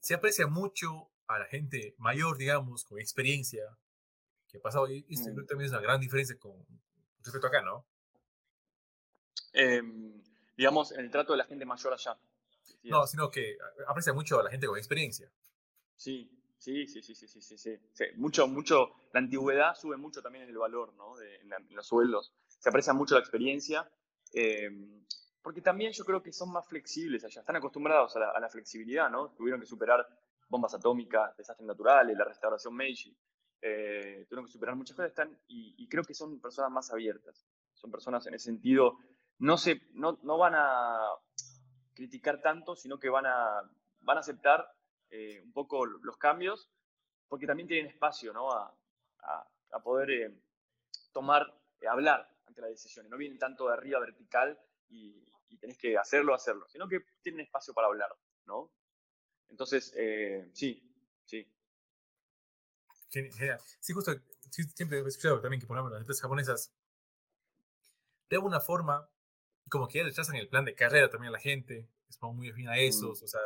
se 0.00 0.14
aprecia 0.14 0.46
mucho 0.46 1.10
a 1.26 1.38
la 1.38 1.46
gente 1.46 1.94
mayor, 1.98 2.36
digamos, 2.38 2.84
con 2.84 2.98
experiencia, 2.98 3.64
que 4.48 4.58
ha 4.58 4.60
pasado. 4.60 4.88
Y 4.88 5.04
esto 5.08 5.30
Mm. 5.30 5.46
también 5.46 5.66
es 5.66 5.72
una 5.72 5.80
gran 5.80 6.00
diferencia 6.00 6.36
con 6.38 6.52
respecto 7.22 7.46
acá, 7.46 7.62
¿no? 7.62 7.86
Em, 9.52 10.22
digamos, 10.56 10.92
en 10.92 11.00
el 11.00 11.10
trato 11.10 11.32
de 11.32 11.38
la 11.38 11.44
gente 11.44 11.64
mayor 11.64 11.92
allá. 11.92 12.16
No, 12.84 13.06
sino 13.06 13.30
que 13.30 13.56
aprecia 13.86 14.12
mucho 14.12 14.38
a 14.38 14.42
la 14.42 14.50
gente 14.50 14.66
con 14.66 14.76
experiencia. 14.78 15.30
Sí, 15.96 16.30
sí, 16.58 16.86
sí, 16.86 17.02
sí, 17.02 17.14
sí, 17.14 17.26
sí, 17.28 17.40
sí, 17.40 17.58
sí. 17.58 17.78
Sí, 17.92 18.04
Mucho, 18.16 18.46
mucho, 18.48 18.94
la 19.12 19.20
antigüedad 19.20 19.74
sube 19.74 19.96
mucho 19.96 20.22
también 20.22 20.44
en 20.44 20.50
el 20.50 20.58
valor, 20.58 20.92
¿no? 20.94 21.16
De, 21.16 21.36
en, 21.36 21.48
la- 21.48 21.56
en 21.56 21.74
los 21.74 21.86
sueldos. 21.86 22.32
Se 22.46 22.68
aprecia 22.68 22.92
mucho 22.92 23.14
la 23.14 23.20
experiencia, 23.20 23.88
eh, 24.32 24.70
porque 25.42 25.60
también 25.60 25.92
yo 25.92 26.04
creo 26.04 26.22
que 26.22 26.32
son 26.32 26.50
más 26.52 26.66
flexibles 26.66 27.24
allá, 27.24 27.40
están 27.40 27.56
acostumbrados 27.56 28.16
a 28.16 28.20
la, 28.20 28.30
a 28.30 28.40
la 28.40 28.48
flexibilidad, 28.48 29.10
¿no? 29.10 29.30
Tuvieron 29.30 29.60
que 29.60 29.66
superar 29.66 30.06
bombas 30.48 30.74
atómicas, 30.74 31.36
desastres 31.36 31.66
naturales, 31.66 32.16
la 32.16 32.24
restauración 32.24 32.74
Meiji, 32.74 33.16
eh, 33.62 34.26
tuvieron 34.28 34.44
que 34.46 34.52
superar 34.52 34.76
muchas 34.76 34.96
cosas, 34.96 35.10
están, 35.10 35.38
y, 35.48 35.74
y 35.78 35.88
creo 35.88 36.04
que 36.04 36.14
son 36.14 36.40
personas 36.40 36.70
más 36.70 36.90
abiertas, 36.92 37.46
son 37.72 37.90
personas 37.90 38.26
en 38.26 38.34
ese 38.34 38.46
sentido, 38.46 38.98
no, 39.38 39.56
se, 39.56 39.80
no, 39.94 40.18
no 40.22 40.38
van 40.38 40.54
a 40.56 41.08
criticar 41.94 42.40
tanto, 42.40 42.76
sino 42.76 42.98
que 42.98 43.08
van 43.08 43.26
a, 43.26 43.62
van 44.00 44.16
a 44.16 44.20
aceptar 44.20 44.68
eh, 45.10 45.40
un 45.42 45.52
poco 45.52 45.86
los 45.86 46.16
cambios, 46.16 46.70
porque 47.28 47.46
también 47.46 47.68
tienen 47.68 47.90
espacio 47.90 48.32
¿no? 48.32 48.50
a, 48.52 48.74
a- 49.20 49.48
poder 49.82 50.10
eh, 50.10 50.40
tomar, 51.12 51.52
eh, 51.80 51.88
hablar 51.88 52.28
ante 52.46 52.60
las 52.60 52.70
decisiones. 52.70 53.10
No 53.10 53.16
vienen 53.16 53.38
tanto 53.38 53.66
de 53.66 53.74
arriba 53.74 53.98
vertical 53.98 54.56
y, 54.88 55.24
y 55.48 55.58
tenés 55.58 55.76
que 55.78 55.98
hacerlo, 55.98 56.32
hacerlo, 56.32 56.68
sino 56.68 56.86
que 56.88 57.00
tienen 57.22 57.40
espacio 57.40 57.74
para 57.74 57.88
hablar. 57.88 58.14
¿no? 58.46 58.70
Entonces, 59.54 59.92
eh, 59.96 60.48
sí, 60.52 60.82
sí. 61.24 61.46
Gen- 63.08 63.30
Genial. 63.32 63.60
Sí, 63.78 63.92
justo, 63.92 64.12
sí, 64.50 64.64
siempre 64.74 64.98
he 64.98 65.06
escuchado 65.06 65.40
también 65.40 65.60
que, 65.60 65.66
por 65.68 65.76
ejemplo, 65.76 65.92
las 65.94 66.00
empresas 66.00 66.22
japonesas, 66.22 66.72
de 68.28 68.34
alguna 68.34 68.58
forma, 68.58 69.08
como 69.70 69.86
que 69.86 69.98
ya 69.98 70.04
rechazan 70.04 70.34
el 70.34 70.48
plan 70.48 70.64
de 70.64 70.74
carrera 70.74 71.08
también 71.08 71.28
a 71.28 71.34
la 71.34 71.38
gente, 71.38 71.88
es 72.08 72.20
muy 72.20 72.50
afín 72.50 72.66
a 72.68 72.76
esos, 72.78 73.22
o 73.22 73.28
sea, 73.28 73.40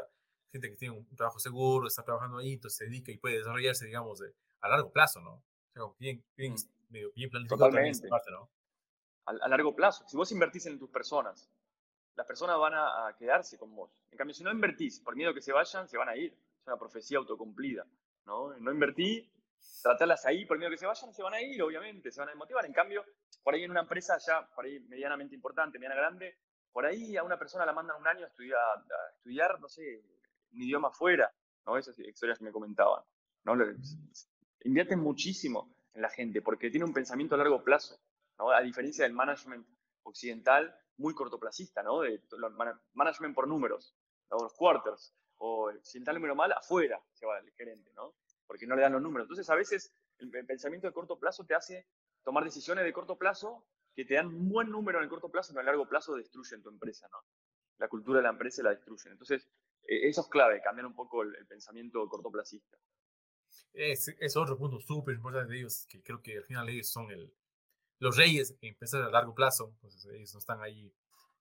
gente 0.51 0.71
que 0.71 0.77
tiene 0.77 0.97
un 0.97 1.15
trabajo 1.15 1.39
seguro, 1.41 1.87
está 1.87 2.03
trabajando 2.03 2.39
ahí, 2.39 2.55
entonces 2.55 2.79
se 2.79 2.85
dedica 2.87 3.13
y 3.13 3.19
puede 3.19 3.37
desarrollarse, 3.37 3.85
digamos, 3.85 4.19
de, 4.21 4.35
a 4.63 4.69
largo 4.71 4.91
plazo, 4.91 5.21
¿no? 5.21 5.35
O 5.35 5.43
sea, 5.75 5.83
como 5.83 5.97
bien, 5.99 6.25
bien, 6.39 6.55
Mm. 6.55 6.57
medio 6.89 7.13
bien 7.15 7.29
planificado 7.29 7.69
también 7.71 7.91
esa 7.91 8.07
Totalmente. 8.07 8.09
parte, 8.09 8.31
¿no? 8.31 8.51
a, 9.27 9.33
a 9.45 9.49
largo 9.49 9.77
plazo. 9.77 10.07
Si 10.09 10.17
vos 10.17 10.33
invertís 10.33 10.65
en 10.65 10.79
tus 10.79 10.89
personas, 10.89 11.51
las 12.19 12.27
personas 12.27 12.59
van 12.59 12.75
a, 12.75 13.15
quedarse 13.17 13.57
con 13.57 13.73
vos. 13.77 13.93
En 14.11 14.19
cambio, 14.19 14.35
si 14.35 14.43
no 14.43 14.51
invertís 14.51 14.99
por 14.99 15.15
miedo 15.15 15.33
que 15.33 15.41
se 15.41 15.53
vayan, 15.53 15.89
se 15.89 15.97
van 15.97 16.09
a 16.09 16.17
ir. 16.17 16.33
Es 16.33 16.67
una 16.67 16.77
profecía 16.77 17.17
autocumplida. 17.17 17.87
No, 18.27 18.53
no 18.59 18.73
invertí, 18.73 19.31
tratarlas 19.81 20.27
ahí 20.27 20.45
por 20.45 20.59
miedo 20.59 20.69
que 20.69 20.79
se 20.79 20.87
vayan, 20.87 21.15
se 21.15 21.23
van 21.23 21.35
a 21.35 21.41
ir, 21.41 21.63
obviamente, 21.63 22.11
se 22.11 22.19
van 22.19 22.29
a 22.29 22.33
desmotivar. 22.33 22.67
En 22.67 22.73
cambio, 22.73 23.05
por 23.41 23.55
ahí 23.55 23.63
en 23.63 23.71
una 23.71 23.83
empresa 23.83 24.19
ya, 24.19 24.45
por 24.53 24.65
ahí 24.65 24.81
medianamente 24.81 25.37
importante, 25.37 25.79
mediana 25.79 25.95
grande, 25.95 26.39
por 26.73 26.85
ahí 26.87 27.17
a 27.17 27.23
una 27.23 27.39
persona 27.39 27.65
la 27.65 27.73
mandan 27.73 28.01
un 28.01 28.09
año 28.09 28.25
a 28.25 28.29
estudiar, 28.29 28.59
a 28.59 29.15
estudiar 29.15 29.61
no 29.61 29.69
sé, 29.69 30.03
un 30.53 30.61
idioma 30.61 30.89
afuera. 30.89 31.33
¿no? 31.67 31.79
Esas 31.79 31.97
historias 32.01 32.39
que 32.39 32.45
me 32.47 32.51
comentaban. 32.51 33.05
¿no? 33.45 33.55
Invierten 34.65 34.99
muchísimo 34.99 35.73
en 35.95 36.03
la 36.03 36.11
gente 36.11 36.43
porque 36.43 36.69
tiene 36.69 36.85
un 36.85 36.93
pensamiento 36.93 37.37
a 37.37 37.39
largo 37.39 37.63
plazo. 37.63 38.01
¿no? 38.41 38.51
A 38.51 38.61
diferencia 38.61 39.05
del 39.05 39.13
management 39.13 39.65
occidental, 40.03 40.77
muy 40.99 41.15
cortoplacista, 41.15 41.83
¿no? 41.83 42.01
De 42.01 42.21
management 42.93 43.35
por 43.35 43.49
números, 43.49 43.97
los 44.31 44.53
quarters, 44.55 45.15
o 45.37 45.73
si 45.83 45.99
está 45.99 46.11
el 46.11 46.17
número 46.17 46.35
mal, 46.35 46.53
afuera 46.53 47.01
se 47.13 47.27
va 47.27 47.39
el 47.39 47.51
gerente, 47.53 47.93
¿no? 47.95 48.15
Porque 48.47 48.67
no 48.67 48.75
le 48.77 48.83
dan 48.83 48.93
los 48.93 49.03
números. 49.03 49.25
Entonces, 49.27 49.49
a 49.49 49.55
veces 49.55 49.95
el, 50.19 50.31
pensamiento 50.31 50.87
de 50.87 50.93
corto 50.93 51.19
plazo 51.19 51.45
te 51.47 51.55
hace 51.55 51.87
tomar 52.25 52.45
decisiones 52.45 52.85
de 52.85 52.93
corto 52.93 53.17
plazo 53.17 53.65
que 53.95 54.05
te 54.05 54.15
dan 54.15 54.27
un 54.27 54.49
buen 54.49 54.71
número 54.71 54.99
en 54.99 55.05
el 55.05 55.11
corto 55.11 55.31
plazo, 55.31 55.53
pero 55.53 55.63
a 55.63 55.65
largo 55.65 55.89
plazo 55.89 56.15
destruyen 56.15 56.63
tu 56.63 56.69
empresa, 56.69 57.09
¿no? 57.11 57.19
La 57.79 57.89
cultura 57.89 58.19
de 58.19 58.25
la 58.25 58.31
empresa 58.31 58.63
la 58.63 58.71
destruyen. 58.71 59.13
Entonces, 59.13 59.49
eh, 59.85 60.09
eso 60.09 60.23
es 60.23 60.29
clave, 60.29 60.61
cambiar 60.61 60.87
un 60.87 60.95
poco 60.95 61.23
el, 61.23 61.35
el 61.37 61.47
pensamiento 61.47 62.09
cortoplacista. 62.09 62.77
Es, 63.73 64.09
es 64.09 64.37
otro 64.37 64.59
punto 64.59 64.81
súper 64.81 65.15
importante 65.15 65.53
de 65.53 65.61
ellos, 65.61 65.87
que 65.89 66.03
creo 66.03 66.21
que 66.21 66.37
al 66.37 66.45
final 66.45 66.69
ellos 66.69 66.91
son 66.91 67.11
el, 67.11 67.33
los 67.99 68.17
reyes 68.17 68.55
pensar 68.79 69.03
a 69.03 69.11
largo 69.11 69.35
plazo, 69.35 69.71
entonces 69.75 70.07
ellos 70.13 70.33
no 70.35 70.39
están 70.39 70.61
ahí 70.63 70.93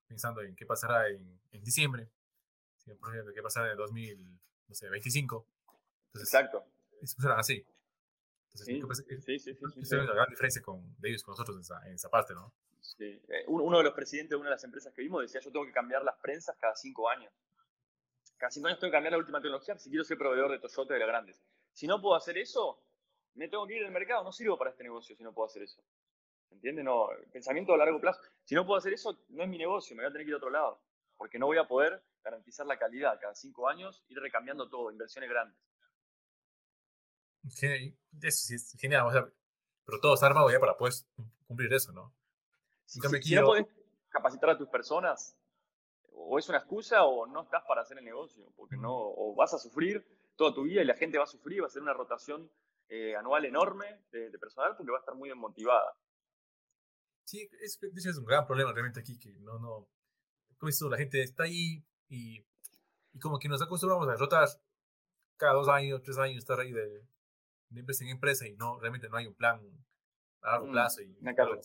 pensando 0.07 0.41
en 0.41 0.55
qué 0.55 0.65
pasará 0.65 1.07
en, 1.09 1.39
en 1.51 1.63
diciembre, 1.63 2.09
sino 2.77 2.95
por 2.97 3.13
ejemplo 3.13 3.33
qué 3.33 3.41
pasará 3.41 3.71
en 3.71 3.77
2025. 3.77 5.45
Entonces, 6.07 6.33
Exacto. 6.33 6.65
funcionan 6.99 7.39
así. 7.39 7.65
Entonces, 8.53 9.23
Sí, 9.23 9.39
sí, 9.39 9.53
sí, 9.53 9.57
sí, 9.73 9.79
es 9.81 9.91
una 9.91 10.13
gran 10.13 10.29
diferencia 10.29 10.61
con, 10.61 10.95
de 10.99 11.09
ellos 11.09 11.23
con 11.23 11.33
nosotros 11.33 11.57
en 11.57 11.61
esa, 11.61 11.87
en 11.87 11.93
esa 11.93 12.09
parte, 12.09 12.33
¿no? 12.33 12.53
Sí. 12.81 13.21
Eh, 13.27 13.43
uno 13.47 13.77
de 13.77 13.83
los 13.83 13.93
presidentes 13.93 14.31
de 14.31 14.35
una 14.37 14.49
de 14.49 14.55
las 14.55 14.63
empresas 14.63 14.93
que 14.93 15.01
vimos 15.01 15.21
decía, 15.21 15.41
yo 15.41 15.51
tengo 15.51 15.65
que 15.65 15.71
cambiar 15.71 16.03
las 16.03 16.15
prensas 16.17 16.55
cada 16.57 16.75
cinco 16.75 17.09
años. 17.09 17.31
Cada 18.37 18.49
cinco 18.49 18.67
años 18.67 18.79
tengo 18.79 18.91
que 18.91 18.95
cambiar 18.95 19.11
la 19.11 19.17
última 19.17 19.41
tecnología 19.41 19.77
si 19.77 19.89
quiero 19.89 20.03
ser 20.03 20.17
proveedor 20.17 20.51
de 20.51 20.59
Toyota 20.59 20.93
de 20.93 20.99
las 20.99 21.07
grandes. 21.07 21.41
Si 21.73 21.85
no 21.85 22.01
puedo 22.01 22.15
hacer 22.15 22.37
eso, 22.37 22.81
me 23.35 23.47
tengo 23.47 23.67
que 23.67 23.75
ir 23.75 23.83
del 23.83 23.91
mercado. 23.91 24.23
No 24.23 24.31
sirvo 24.31 24.57
para 24.57 24.71
este 24.71 24.83
negocio 24.83 25.15
si 25.15 25.23
no 25.23 25.33
puedo 25.33 25.47
hacer 25.47 25.63
eso. 25.63 25.81
¿Entiendes? 26.51 26.85
No, 26.85 27.09
pensamiento 27.31 27.73
a 27.73 27.77
largo 27.77 27.99
plazo. 27.99 28.19
Si 28.43 28.55
no 28.55 28.65
puedo 28.65 28.77
hacer 28.77 28.93
eso, 28.93 29.17
no 29.29 29.43
es 29.43 29.49
mi 29.49 29.57
negocio, 29.57 29.95
me 29.95 30.03
voy 30.03 30.09
a 30.09 30.11
tener 30.11 30.25
que 30.25 30.29
ir 30.29 30.35
a 30.35 30.37
otro 30.37 30.49
lado. 30.49 30.81
Porque 31.17 31.39
no 31.39 31.45
voy 31.47 31.57
a 31.57 31.67
poder 31.67 32.03
garantizar 32.23 32.65
la 32.65 32.77
calidad 32.77 33.19
cada 33.19 33.33
cinco 33.35 33.67
años, 33.67 34.03
ir 34.07 34.19
recambiando 34.19 34.69
todo, 34.69 34.91
inversiones 34.91 35.29
grandes. 35.29 35.57
Genial, 37.49 37.93
Eso 38.21 38.47
sí 38.47 38.55
es 38.55 38.75
genial, 38.79 39.05
o 39.07 39.11
sea, 39.11 39.27
pero 39.85 39.99
todo 40.01 40.13
está 40.15 40.25
armado 40.27 40.51
ya 40.51 40.59
para 40.59 40.77
poder 40.77 40.93
cumplir 41.47 41.71
eso, 41.73 41.91
¿no? 41.93 42.13
Si, 42.85 42.99
si- 43.01 43.35
no 43.35 43.45
podés 43.47 43.65
capacitar 44.09 44.49
a 44.49 44.57
tus 44.57 44.67
personas, 44.67 45.37
o 46.11 46.37
es 46.37 46.49
una 46.49 46.57
excusa 46.57 47.05
o 47.05 47.25
no 47.27 47.43
estás 47.43 47.63
para 47.67 47.81
hacer 47.81 47.97
el 47.97 48.03
negocio, 48.05 48.51
porque 48.55 48.75
no, 48.75 48.93
o 48.93 49.35
vas 49.35 49.53
a 49.53 49.57
sufrir 49.59 50.05
toda 50.35 50.53
tu 50.53 50.63
vida 50.63 50.81
y 50.81 50.85
la 50.85 50.95
gente 50.95 51.17
va 51.17 51.23
a 51.23 51.27
sufrir, 51.27 51.61
va 51.63 51.67
a 51.67 51.69
ser 51.69 51.81
una 51.81 51.93
rotación 51.93 52.51
eh, 52.89 53.15
anual 53.15 53.45
enorme 53.45 54.01
de, 54.11 54.29
de 54.29 54.39
personal 54.39 54.75
porque 54.75 54.91
va 54.91 54.97
a 54.97 55.01
estar 55.01 55.15
muy 55.15 55.29
desmotivada. 55.29 55.95
Sí, 57.27 57.49
es, 57.59 57.77
es 57.81 58.17
un 58.17 58.25
gran 58.25 58.47
problema 58.47 58.71
realmente 58.71 59.01
aquí, 59.01 59.19
que 59.19 59.33
no, 59.41 59.59
no, 59.59 59.89
como 60.57 60.67
dices 60.69 60.87
la 60.89 60.97
gente 60.97 61.21
está 61.21 61.43
ahí 61.43 61.85
y, 62.07 62.45
y 63.11 63.19
como 63.19 63.37
que 63.37 63.49
nos 63.49 63.61
acostumbramos 63.61 64.07
a 64.07 64.15
rotar 64.15 64.47
cada 65.35 65.53
dos 65.53 65.67
años, 65.67 66.01
tres 66.03 66.17
años, 66.17 66.37
estar 66.37 66.57
ahí 66.57 66.71
de, 66.71 66.87
de 67.69 67.79
empresa 67.81 68.05
en 68.05 68.11
empresa 68.11 68.47
y 68.47 68.55
no, 68.55 68.79
realmente 68.79 69.09
no 69.09 69.17
hay 69.17 69.27
un 69.27 69.35
plan 69.35 69.59
a 70.41 70.51
largo 70.51 70.67
Mm, 70.67 70.71
plazo 70.71 71.01
y 71.01 71.17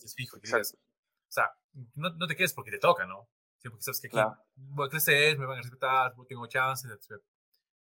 es 0.03 0.15
fijo. 0.15 0.35
que 0.37 0.47
Exacto. 0.47 0.57
digas, 0.57 0.73
o 0.75 1.31
sea, 1.31 1.51
no, 1.95 2.09
no 2.09 2.27
te 2.27 2.35
quedes 2.35 2.53
porque 2.53 2.71
te 2.71 2.79
toca, 2.79 3.05
¿no? 3.05 3.29
Sí, 3.59 3.69
porque 3.69 3.83
sabes 3.83 4.01
que 4.01 4.07
aquí 4.07 4.15
Claro. 4.15 4.37
voy 4.55 4.87
a 4.87 4.89
crecer, 4.89 5.39
me 5.39 5.45
van 5.45 5.59
a 5.59 5.61
respetar, 5.61 6.13
tengo 6.27 6.45
chances. 6.47 6.91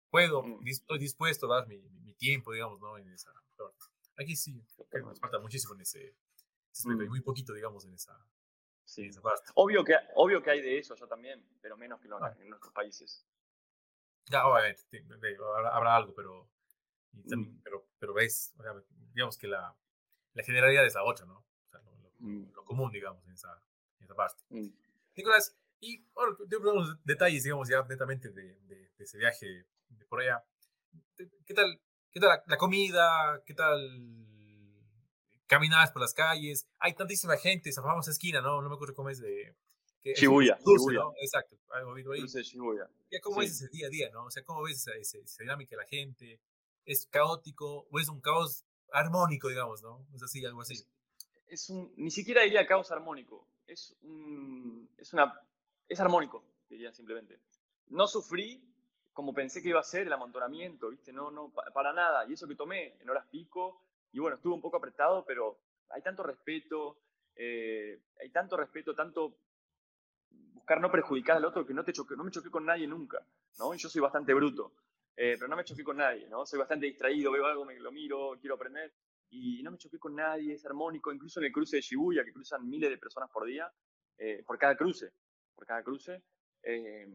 Puedo, 0.09 0.43
Mm. 0.43 0.67
estoy 0.67 0.99
dispuesto 0.99 1.45
a 1.51 1.59
dar 1.59 1.67
mi, 1.69 1.77
mi- 1.89 2.13
tiempo, 2.15 2.51
digamos, 2.51 2.79
¿no? 2.81 2.97
En 2.97 3.07
esa. 3.09 3.31
Aquí 4.17 4.35
sí, 4.35 4.61
nos 5.01 5.19
falta 5.19 5.39
muchísimo 5.39 5.73
en 5.73 5.81
ese, 5.81 6.15
ese 6.71 6.81
aspecto, 6.87 7.03
y 7.03 7.07
Mm. 7.07 7.09
muy 7.09 7.21
poquito, 7.21 7.53
digamos, 7.53 7.85
en 7.85 7.93
esa, 7.93 8.17
Sí. 8.85 9.03
en 9.03 9.09
esa 9.09 9.21
parte. 9.21 9.51
Obvio, 9.55 9.83
que, 9.83 9.95
obvio 10.15 10.41
que 10.41 10.51
hay 10.51 10.61
de 10.61 10.77
eso, 10.79 10.95
yo 10.95 11.07
también, 11.07 11.45
pero 11.61 11.77
menos 11.77 11.99
que 12.01 12.07
lo- 12.07 12.23
Ah. 12.23 12.35
en 12.39 12.49
nuestros 12.49 12.73
países. 12.73 13.25
Ya, 14.29 14.45
obviamente, 14.45 15.03
habrá, 15.55 15.69
habrá 15.75 15.95
algo, 15.95 16.13
pero, 16.13 16.49
también- 17.29 17.55
Mm. 17.57 17.61
pero, 17.63 17.87
pero 17.99 18.13
ves, 18.13 18.53
o 18.57 18.63
sea, 18.63 18.73
digamos 19.13 19.37
que 19.37 19.47
la, 19.47 19.75
la 20.33 20.43
generalidad 20.43 20.85
es 20.85 20.95
la 20.95 21.03
otra, 21.03 21.25
¿no? 21.25 21.39
O 21.39 21.69
sea, 21.69 21.81
lo, 21.81 21.91
lo- 21.97 22.11
Mm. 22.19 22.51
lo 22.53 22.63
común, 22.65 22.91
digamos, 22.91 23.25
en 23.25 23.33
esa, 23.33 23.51
en 23.99 24.05
esa 24.05 24.15
parte. 24.15 24.43
Mm. 24.49 24.69
Nicolás, 25.15 25.57
y 25.79 26.05
ahora 26.15 26.37
te 26.47 26.55
unos 26.57 27.03
detalles, 27.03 27.43
digamos, 27.43 27.67
ya 27.67 27.83
netamente 27.83 28.29
de, 28.29 28.55
de, 28.61 28.75
de 28.97 29.03
ese 29.03 29.17
viaje 29.17 29.65
de 29.89 30.05
por 30.05 30.21
allá. 30.21 30.43
¿Qué 31.17 31.53
tal, 31.53 31.81
qué 32.11 32.19
tal 32.19 32.29
la, 32.29 32.43
la 32.47 32.57
comida? 32.57 33.41
¿Qué 33.45 33.53
tal 33.53 33.79
caminar 35.51 35.91
por 35.91 36.01
las 36.01 36.13
calles? 36.13 36.65
Hay 36.79 36.93
tantísima 36.95 37.35
gente, 37.37 37.69
esa 37.69 37.81
famosa 37.81 38.11
esquina, 38.11 38.41
¿no? 38.41 38.61
No 38.61 38.69
me 38.69 38.75
acuerdo 38.75 38.95
cómo 38.95 39.09
es 39.09 39.19
de... 39.19 39.53
que 40.01 40.13
es 40.13 40.19
Shibuya, 40.19 40.55
dulce, 40.63 40.83
Shibuya. 40.83 40.99
¿no? 41.01 41.13
Exacto, 41.21 41.57
algo 41.71 41.93
ahí. 41.93 42.25
Shibuya. 42.25 42.89
Ya, 43.11 43.19
¿Cómo 43.21 43.41
Sí. 43.41 43.47
es 43.47 43.51
ese 43.61 43.67
día 43.69 43.87
a 43.87 43.89
día, 43.89 44.09
no? 44.11 44.25
O 44.25 44.31
sea, 44.31 44.43
¿cómo 44.43 44.63
ves 44.63 44.77
esa, 44.77 44.93
esa- 44.95 45.17
esa 45.19 45.43
dinámica 45.43 45.71
de 45.75 45.81
la 45.83 45.87
gente? 45.87 46.39
¿Es 46.85 47.05
caótico 47.07 47.85
o 47.91 47.99
es 47.99 48.07
un 48.09 48.21
caos 48.21 48.65
armónico, 48.93 49.49
digamos, 49.49 49.81
no? 49.83 50.07
Es 50.15 50.23
así, 50.23 50.43
algo 50.45 50.61
así. 50.61 50.75
es 51.47 51.69
un, 51.69 51.93
ni 51.97 52.09
siquiera 52.11 52.43
diría 52.43 52.65
caos 52.65 52.91
armónico, 52.91 53.45
es, 53.67 53.95
un, 54.01 54.89
es, 54.97 55.11
una, 55.13 55.37
es 55.87 55.99
armónico, 55.99 56.43
diría 56.69 56.91
simplemente. 56.93 57.39
No 57.87 58.07
sufrí 58.07 58.63
como 59.13 59.33
pensé 59.33 59.61
que 59.61 59.67
iba 59.69 59.79
a 59.81 59.83
ser 59.83 60.07
el 60.07 60.13
amontonamiento, 60.13 60.89
¿viste? 60.89 61.11
No, 61.11 61.29
no, 61.29 61.51
pa- 61.53 61.65
para 61.73 61.91
nada. 61.91 62.25
Y 62.27 62.33
eso 62.33 62.47
que 62.47 62.55
tomé 62.55 62.95
en 63.01 63.09
horas 63.09 63.27
pico, 63.29 63.83
y 64.11 64.19
bueno, 64.19 64.37
estuvo 64.37 64.55
un 64.55 64.61
poco 64.61 64.77
apretado, 64.77 65.25
pero 65.25 65.59
hay 65.89 66.01
tanto 66.01 66.23
respeto, 66.23 66.97
eh, 67.35 67.99
hay 68.19 68.29
tanto 68.29 68.57
respeto, 68.57 68.93
tanto 68.93 69.37
buscar 70.53 70.79
no 70.79 70.91
perjudicar 70.91 71.37
al 71.37 71.45
otro 71.45 71.65
que 71.65 71.73
no, 71.73 71.83
te 71.83 71.93
choque, 71.93 72.15
no 72.15 72.23
me 72.23 72.31
choqué 72.31 72.49
con 72.49 72.65
nadie 72.65 72.87
nunca, 72.87 73.25
¿no? 73.59 73.73
Y 73.73 73.77
yo 73.77 73.89
soy 73.89 74.01
bastante 74.01 74.33
bruto, 74.33 74.73
eh, 75.15 75.35
pero 75.37 75.47
no 75.47 75.55
me 75.55 75.63
choqué 75.63 75.83
con 75.83 75.97
nadie, 75.97 76.27
¿no? 76.29 76.45
Soy 76.45 76.59
bastante 76.59 76.85
distraído, 76.85 77.31
veo 77.31 77.45
algo, 77.45 77.65
me 77.65 77.79
lo 77.79 77.91
miro, 77.91 78.37
quiero 78.39 78.55
aprender. 78.55 78.93
y 79.33 79.63
no 79.63 79.71
me 79.71 79.77
choqué 79.77 79.97
con 79.97 80.13
nadie, 80.13 80.55
es 80.55 80.65
armónico, 80.65 81.13
incluso 81.13 81.39
en 81.39 81.45
el 81.45 81.53
cruce 81.53 81.77
de 81.77 81.81
Shibuya, 81.81 82.25
que 82.25 82.33
cruzan 82.33 82.69
miles 82.69 82.89
de 82.89 82.97
personas 82.97 83.29
por 83.29 83.45
día, 83.45 83.71
eh, 84.17 84.43
por 84.45 84.57
cada 84.59 84.75
cruce, 84.75 85.13
por 85.55 85.65
cada 85.65 85.83
cruce, 85.83 86.21
eh, 86.61 87.07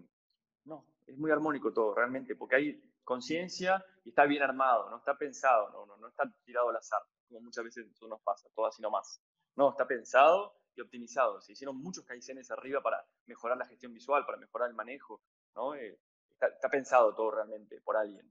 no, 0.64 0.84
es 1.06 1.16
muy 1.16 1.30
armónico 1.30 1.72
todo, 1.72 1.94
realmente, 1.94 2.34
porque 2.34 2.56
hay 2.56 2.82
conciencia 3.06 3.82
y 4.04 4.10
está 4.10 4.26
bien 4.26 4.42
armado, 4.42 4.90
no 4.90 4.98
está 4.98 5.16
pensado, 5.16 5.70
no, 5.70 5.86
no, 5.86 5.96
no 5.96 6.08
está 6.08 6.24
tirado 6.44 6.68
al 6.68 6.76
azar, 6.76 7.00
como 7.28 7.40
muchas 7.40 7.64
veces 7.64 7.86
eso 7.90 8.06
nos 8.08 8.20
pasa, 8.20 8.50
todo 8.54 8.66
así 8.66 8.82
nomás. 8.82 9.22
No, 9.54 9.70
está 9.70 9.86
pensado 9.86 10.54
y 10.74 10.82
optimizado. 10.82 11.40
Se 11.40 11.52
hicieron 11.52 11.76
muchos 11.76 12.04
kaizenes 12.04 12.50
arriba 12.50 12.82
para 12.82 13.02
mejorar 13.26 13.56
la 13.56 13.66
gestión 13.66 13.94
visual, 13.94 14.26
para 14.26 14.36
mejorar 14.36 14.68
el 14.68 14.74
manejo, 14.74 15.22
¿no? 15.54 15.74
Eh, 15.74 15.98
está, 16.38 16.68
pensado 16.68 17.14
todo 17.14 17.30
realmente 17.30 17.80
por 17.80 17.96
alguien. 17.96 18.30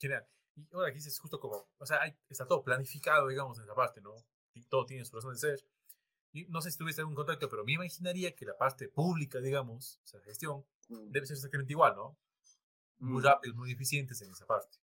Genial. 0.00 0.26
Y 0.56 0.68
ahora 0.74 0.88
aquí 0.88 0.98
es 0.98 1.18
justo 1.20 1.38
como, 1.38 1.68
o 1.78 1.86
sea, 1.86 2.00
está 2.28 2.46
todo 2.46 2.64
planificado, 2.64 3.28
digamos, 3.28 3.58
en 3.58 3.64
esa 3.64 3.74
parte, 3.74 4.00
¿no? 4.00 4.16
Y 4.54 4.64
todo 4.64 4.86
tiene 4.86 5.04
su 5.04 5.14
razón 5.14 5.34
de 5.34 5.38
ser. 5.38 5.60
Y 6.32 6.46
no 6.46 6.60
sé 6.60 6.70
si 6.70 6.78
tuviste 6.78 7.02
algún 7.02 7.14
contacto, 7.14 7.48
pero 7.48 7.64
me 7.64 7.72
imaginaría 7.72 8.34
que 8.34 8.44
la 8.44 8.56
parte 8.56 8.88
pública, 8.88 9.38
digamos, 9.38 10.00
o 10.02 10.06
sea, 10.06 10.20
gestión, 10.22 10.66
mm. 10.88 11.10
debe 11.10 11.26
ser 11.26 11.36
exactamente 11.36 11.72
igual, 11.72 11.94
¿no? 11.94 12.18
Muy 12.98 13.22
mm. 13.22 13.24
rápidos, 13.24 13.56
muy 13.56 13.72
eficientes 13.72 14.20
en 14.22 14.30
esa 14.30 14.46
parte. 14.46 14.78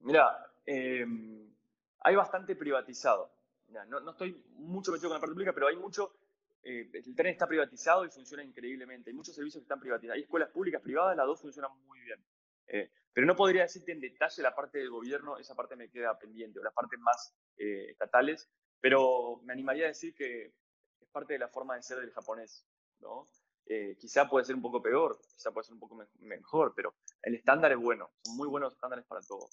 Mira, 0.00 0.52
em, 0.66 1.52
hay 2.00 2.16
bastante 2.16 2.56
privatizado. 2.56 3.32
no, 3.68 4.00
no, 4.00 4.10
estoy 4.10 4.32
mucho 4.56 4.92
metido 4.92 5.08
con 5.08 5.16
la 5.16 5.20
parte 5.20 5.32
pública, 5.32 5.52
pero 5.52 5.68
hay 5.68 5.76
mucho. 5.76 6.14
Eh, 6.62 6.90
el 6.92 7.14
tren 7.14 7.32
está 7.32 7.46
privatizado 7.46 8.04
y 8.04 8.10
funciona 8.10 8.42
increíblemente. 8.42 9.10
Hay 9.10 9.16
muchos 9.16 9.34
servicios 9.34 9.60
que 9.60 9.64
están 9.64 9.80
privatizados. 9.80 10.16
Hay 10.16 10.22
escuelas 10.22 10.50
públicas, 10.50 10.82
privadas, 10.82 11.16
las 11.16 11.26
dos 11.26 11.40
funcionan 11.40 11.70
muy 11.86 12.00
bien. 12.00 12.22
Eh, 12.66 12.90
pero 13.12 13.26
no 13.26 13.34
podría 13.34 13.62
decirte 13.62 13.92
en 13.92 14.00
detalle 14.00 14.42
la 14.42 14.54
parte 14.54 14.78
del 14.78 14.90
gobierno, 14.90 15.36
esa 15.36 15.54
parte 15.54 15.74
me 15.76 15.90
queda 15.90 16.16
pendiente, 16.18 16.60
o 16.60 16.62
las 16.62 16.72
partes 16.72 16.98
más 17.00 17.34
eh, 17.56 17.90
estatales, 17.90 18.48
pero 18.80 19.40
me 19.42 19.52
animaría 19.52 19.86
a 19.86 19.88
decir 19.88 20.14
que 20.14 20.54
es 21.00 21.08
parte 21.10 21.32
de 21.32 21.40
la 21.40 21.48
forma 21.48 21.74
de 21.74 21.82
ser 21.82 21.98
del 21.98 22.12
japonés, 22.12 22.64
¿no? 23.00 23.28
Eh, 23.66 23.96
quizá 23.98 24.28
puede 24.28 24.44
ser 24.44 24.54
un 24.54 24.62
poco 24.62 24.80
peor, 24.80 25.20
quizá 25.34 25.50
puede 25.50 25.64
ser 25.64 25.74
un 25.74 25.80
poco 25.80 25.98
mejor, 26.20 26.72
pero 26.74 26.94
el 27.22 27.34
estándar 27.34 27.72
es 27.72 27.78
bueno, 27.78 28.10
son 28.24 28.36
muy 28.36 28.48
buenos 28.48 28.72
estándares 28.72 29.04
para 29.06 29.20
todo. 29.22 29.48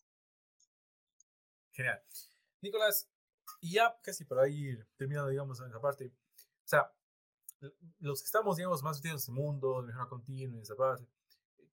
Genial. 1.72 2.02
Nicolás, 2.62 3.10
y 3.62 3.74
ya 3.74 3.98
casi 4.02 4.26
para 4.26 4.48
ir 4.48 4.88
terminando, 4.98 5.30
digamos, 5.30 5.60
en 5.60 5.68
esa 5.68 5.80
parte, 5.80 6.08
o 6.08 6.68
sea, 6.68 6.92
los 8.00 8.22
que 8.22 8.26
estamos, 8.26 8.58
digamos, 8.58 8.84
más 8.84 8.98
metidos 8.98 9.14
en 9.14 9.24
ese 9.24 9.32
mundo, 9.32 9.82
de 9.82 9.88
mejora 9.88 10.08
continua, 10.08 10.56
en 10.56 10.62
esa 10.62 10.76
parte, 10.76 11.08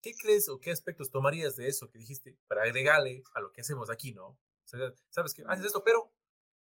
¿qué 0.00 0.14
crees 0.14 0.48
o 0.48 0.60
qué 0.60 0.70
aspectos 0.70 1.10
tomarías 1.10 1.56
de 1.56 1.68
eso 1.68 1.90
que 1.90 1.98
dijiste 1.98 2.36
para 2.46 2.62
agregarle 2.62 3.22
a 3.34 3.40
lo 3.40 3.52
que 3.52 3.60
hacemos 3.60 3.90
aquí, 3.90 4.12
no? 4.12 4.28
O 4.28 4.38
sea, 4.66 4.92
sabes 5.10 5.34
que 5.34 5.42
haces 5.46 5.66
esto, 5.66 5.82
pero 5.84 6.12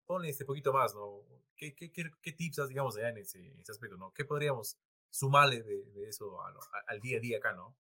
ponle 0.06 0.30
este 0.30 0.46
poquito 0.46 0.74
más, 0.74 0.94
¿no? 0.96 1.24
¿Qué, 1.56 1.76
qué, 1.76 1.92
qué, 1.92 2.32
tips 2.32 2.60
has, 2.60 2.70
digamos, 2.70 2.96
allá 2.98 3.10
en 3.10 3.18
ese, 3.18 3.54
ese, 3.60 3.72
aspecto, 3.72 3.98
¿no? 3.98 4.14
¿Qué 4.14 4.26
podríamos 4.26 4.78
sumarle 5.10 5.62
de, 5.62 5.84
de 5.92 6.08
eso 6.08 6.40
al 6.88 7.00
día 7.02 7.18
a 7.18 7.20
día 7.20 7.38
acá, 7.38 7.54
¿no? 7.54 7.76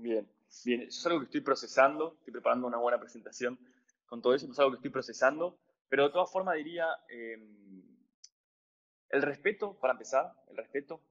Bien, 0.00 0.30
bien, 0.64 0.82
eso 0.82 1.00
es 1.00 1.06
algo 1.06 1.18
que 1.18 1.24
estoy 1.24 1.40
procesando, 1.40 2.14
estoy 2.18 2.32
preparando 2.32 2.68
una 2.68 2.78
buena 2.78 3.00
presentación 3.00 3.58
con 4.06 4.22
todo 4.22 4.32
eso, 4.32 4.48
es 4.48 4.58
algo 4.60 4.70
que 4.70 4.76
estoy 4.76 4.92
procesando, 4.92 5.58
pero 5.88 6.04
de 6.04 6.10
todas 6.10 6.30
formas 6.30 6.54
diría 6.54 6.86
em, 7.08 7.82
el 9.08 9.22
respeto, 9.22 9.76
para 9.80 9.94
empezar, 9.94 10.32
el 10.50 10.56
respeto, 10.56 11.02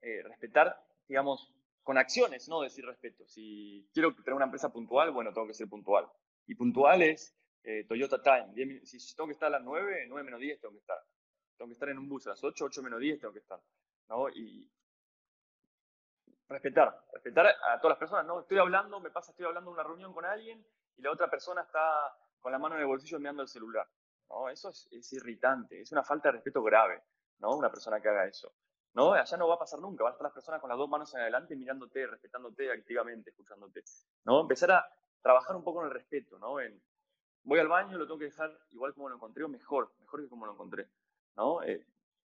eh, 0.00 0.22
respetar, 0.22 0.80
digamos, 1.08 1.52
con 1.82 1.98
acciones, 1.98 2.48
no 2.48 2.60
decir 2.60 2.86
respeto. 2.86 3.26
Si 3.26 3.90
quiero 3.92 4.14
tener 4.14 4.34
una 4.34 4.44
empresa 4.44 4.72
puntual, 4.72 5.10
bueno, 5.10 5.32
tengo 5.32 5.48
que 5.48 5.54
ser 5.54 5.68
puntual. 5.68 6.06
Y 6.46 6.54
puntual 6.54 7.02
es 7.02 7.34
eh, 7.64 7.84
Toyota 7.88 8.22
Time. 8.22 8.80
si 8.84 9.16
tengo 9.16 9.26
que 9.26 9.32
estar 9.32 9.48
a 9.48 9.58
las 9.58 9.64
9, 9.64 10.06
9 10.06 10.24
menos 10.24 10.40
10 10.40 10.60
tengo 10.60 10.72
que 10.72 10.80
estar. 10.80 10.98
Tengo 11.56 11.68
que 11.68 11.72
estar 11.72 11.88
en 11.88 11.98
un 11.98 12.08
bus 12.08 12.28
a 12.28 12.30
las 12.30 12.44
8, 12.44 12.64
8 12.64 12.82
menos 12.84 13.00
10 13.00 13.18
tengo 13.18 13.32
que 13.32 13.40
estar. 13.40 13.60
¿no? 14.08 14.28
Y 14.28 14.70
respetar, 16.48 16.98
respetar 17.12 17.46
a 17.46 17.80
todas 17.80 17.92
las 17.92 17.98
personas. 17.98 18.26
No 18.26 18.40
estoy 18.40 18.58
hablando, 18.58 19.00
me 19.00 19.10
pasa, 19.10 19.30
estoy 19.32 19.46
hablando 19.46 19.70
en 19.70 19.74
una 19.74 19.82
reunión 19.82 20.12
con 20.12 20.24
alguien 20.24 20.64
y 20.96 21.02
la 21.02 21.10
otra 21.10 21.28
persona 21.28 21.62
está 21.62 22.14
con 22.40 22.52
la 22.52 22.58
mano 22.58 22.76
en 22.76 22.82
el 22.82 22.86
bolsillo 22.86 23.18
mirando 23.18 23.42
el 23.42 23.48
celular. 23.48 23.86
¿no? 24.28 24.48
Eso 24.48 24.70
es, 24.70 24.88
es 24.92 25.12
irritante, 25.12 25.80
es 25.80 25.92
una 25.92 26.02
falta 26.02 26.28
de 26.28 26.32
respeto 26.32 26.62
grave, 26.62 27.02
¿no? 27.38 27.56
Una 27.56 27.70
persona 27.70 28.00
que 28.00 28.08
haga 28.08 28.26
eso. 28.26 28.52
¿no? 28.96 29.12
Allá 29.12 29.36
no 29.36 29.46
va 29.46 29.56
a 29.56 29.58
pasar 29.58 29.78
nunca, 29.78 30.04
van 30.04 30.12
a 30.12 30.14
estar 30.14 30.24
las 30.24 30.32
personas 30.32 30.60
con 30.60 30.70
las 30.70 30.78
dos 30.78 30.88
manos 30.88 31.14
en 31.14 31.20
adelante 31.20 31.54
mirándote, 31.54 32.06
respetándote 32.06 32.72
activamente, 32.72 33.28
escuchándote, 33.30 33.84
¿no? 34.24 34.40
Empezar 34.40 34.72
a 34.72 34.88
trabajar 35.20 35.54
un 35.54 35.62
poco 35.62 35.82
en 35.82 35.88
el 35.88 35.92
respeto, 35.92 36.38
¿no? 36.38 36.56
Voy 37.42 37.58
al 37.60 37.68
baño, 37.68 37.98
lo 37.98 38.06
tengo 38.06 38.18
que 38.18 38.24
dejar 38.24 38.58
igual 38.70 38.94
como 38.94 39.10
lo 39.10 39.16
encontré 39.16 39.44
o 39.44 39.48
mejor, 39.48 39.92
mejor 40.00 40.22
que 40.22 40.28
como 40.30 40.46
lo 40.46 40.52
encontré, 40.52 40.88
¿no? 41.36 41.62
Eh, 41.62 41.86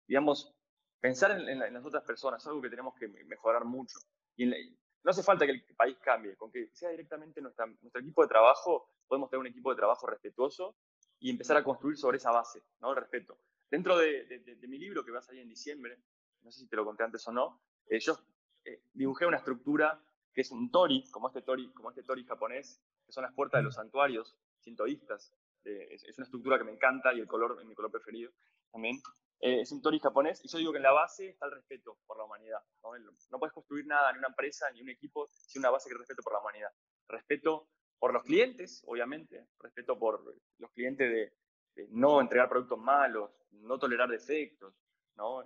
digamos, 0.07 0.56
pensar 0.99 1.31
en, 1.31 1.59
las 1.59 1.85
otras 1.85 2.03
personas 2.03 2.41
es 2.41 2.47
algo 2.47 2.61
que 2.61 2.69
tenemos 2.69 2.95
que 2.95 3.07
mejorar 3.07 3.65
mucho. 3.65 3.97
Y 4.35 4.45
no 4.45 5.11
hace 5.11 5.23
falta 5.23 5.45
que 5.45 5.53
el 5.53 5.63
país 5.75 5.97
cambie, 6.01 6.35
con 6.35 6.51
que 6.51 6.69
sea 6.73 6.89
directamente 6.89 7.41
nuestra, 7.41 7.65
nuestro 7.65 8.01
equipo 8.01 8.21
de 8.21 8.27
trabajo, 8.27 8.89
podemos 9.07 9.29
tener 9.29 9.41
un 9.41 9.47
equipo 9.47 9.71
de 9.71 9.77
trabajo 9.77 10.07
respetuoso 10.07 10.75
y 11.19 11.29
empezar 11.29 11.57
a 11.57 11.63
construir 11.63 11.97
sobre 11.97 12.17
esa 12.17 12.31
base, 12.31 12.63
¿no? 12.79 12.91
El 12.91 12.97
respeto. 12.97 13.39
Dentro 13.69 13.97
de, 13.97 14.25
de 14.25 14.67
mi 14.67 14.77
libro 14.77 15.03
que 15.03 15.11
va 15.11 15.19
a 15.19 15.23
salir 15.23 15.41
en 15.41 15.49
diciembre, 15.49 15.99
no 16.43 16.51
sé 16.51 16.61
si 16.61 16.67
te 16.67 16.75
lo 16.75 16.85
conté 16.85 17.03
antes 17.03 17.27
o 17.27 17.31
no, 17.31 17.61
eh, 17.87 17.99
yo 17.99 18.17
eh, 18.65 18.81
dibujé 18.93 19.25
una 19.25 19.37
estructura 19.37 19.99
que 20.33 20.41
es 20.41 20.51
un 20.51 20.71
tori, 20.71 21.03
como 21.11 21.27
este 21.27 21.41
tori, 21.41 21.71
como 21.73 21.89
este 21.89 22.03
tori 22.03 22.23
japonés, 22.23 22.81
que 23.05 23.11
son 23.11 23.23
las 23.23 23.33
puertas 23.33 23.59
de 23.59 23.63
los 23.63 23.75
santuarios 23.75 24.37
sintoístas. 24.59 25.33
es, 25.63 26.17
una 26.17 26.25
estructura 26.25 26.57
que 26.57 26.63
me 26.63 26.71
encanta 26.71 27.13
y 27.13 27.19
el 27.19 27.27
color 27.27 27.57
es 27.59 27.65
mi 27.65 27.75
color 27.75 27.91
preferido 27.91 28.31
también. 28.71 28.97
Eh, 29.39 29.61
es 29.61 29.71
un 29.71 29.81
tori 29.81 29.99
japonés 29.99 30.43
y 30.43 30.47
yo 30.47 30.57
digo 30.57 30.71
que 30.71 30.77
en 30.77 30.83
la 30.83 30.93
base 30.93 31.29
está 31.29 31.45
el 31.45 31.51
respeto 31.53 31.99
por 32.07 32.17
la 32.17 32.23
humanidad. 32.23 32.59
¿no? 32.81 33.39
puedes 33.39 33.53
construir 33.53 33.85
nada, 33.85 34.11
ni 34.11 34.19
una 34.19 34.29
empresa, 34.29 34.69
ni 34.71 34.81
un 34.81 34.89
equipo, 34.89 35.27
sin 35.27 35.61
una 35.61 35.69
base 35.69 35.89
que 35.89 35.97
respeto 35.97 36.23
por 36.23 36.33
la 36.33 36.39
humanidad. 36.39 36.69
Respeto 37.07 37.69
por 37.99 38.13
los 38.13 38.23
clientes, 38.23 38.83
obviamente, 38.87 39.47
respeto 39.59 39.97
por 39.97 40.23
los 40.57 40.71
clientes 40.71 41.11
de, 41.11 41.33
de 41.75 41.87
no 41.91 42.19
entregar 42.21 42.49
productos 42.49 42.79
malos, 42.79 43.31
no 43.51 43.77
tolerar 43.77 44.09
defectos, 44.09 44.73
¿no? 45.15 45.43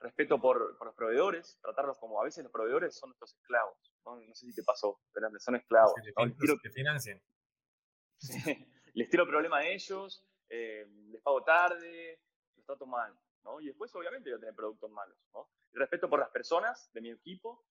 respeto 0.00 0.40
por, 0.40 0.78
los 0.84 0.94
proveedores, 0.94 1.58
tratarlos 1.60 1.98
como 1.98 2.20
a 2.20 2.24
veces 2.24 2.44
los 2.44 2.52
proveedores 2.52 2.96
son 2.96 3.10
nuestros 3.10 3.34
esclavos. 3.34 3.76
No, 4.04 4.18
sé 4.34 4.46
si 4.46 4.54
te 4.54 4.62
pasó, 4.62 5.00
pero 5.12 5.28
son 5.38 5.56
esclavos. 5.56 5.94
que 6.62 6.70
financien. 6.70 7.22
les 8.94 9.10
tiro 9.10 9.26
problema 9.26 9.58
a 9.58 9.66
ellos, 9.66 10.24
eh, 10.48 10.86
les 11.10 11.22
pago 11.22 11.44
tarde, 11.44 12.20
trato 12.68 12.86
mal. 12.86 13.12
¿no? 13.44 13.60
Y 13.60 13.66
después, 13.66 13.94
obviamente, 13.94 14.30
voy 14.30 14.36
a 14.36 14.40
tener 14.40 14.54
productos 14.54 14.90
malos. 14.90 15.16
¿no? 15.34 15.48
respeto 15.72 16.08
por 16.08 16.18
las 16.18 16.30
personas 16.30 16.90
de 16.92 17.00
mi 17.00 17.10
equipo, 17.10 17.64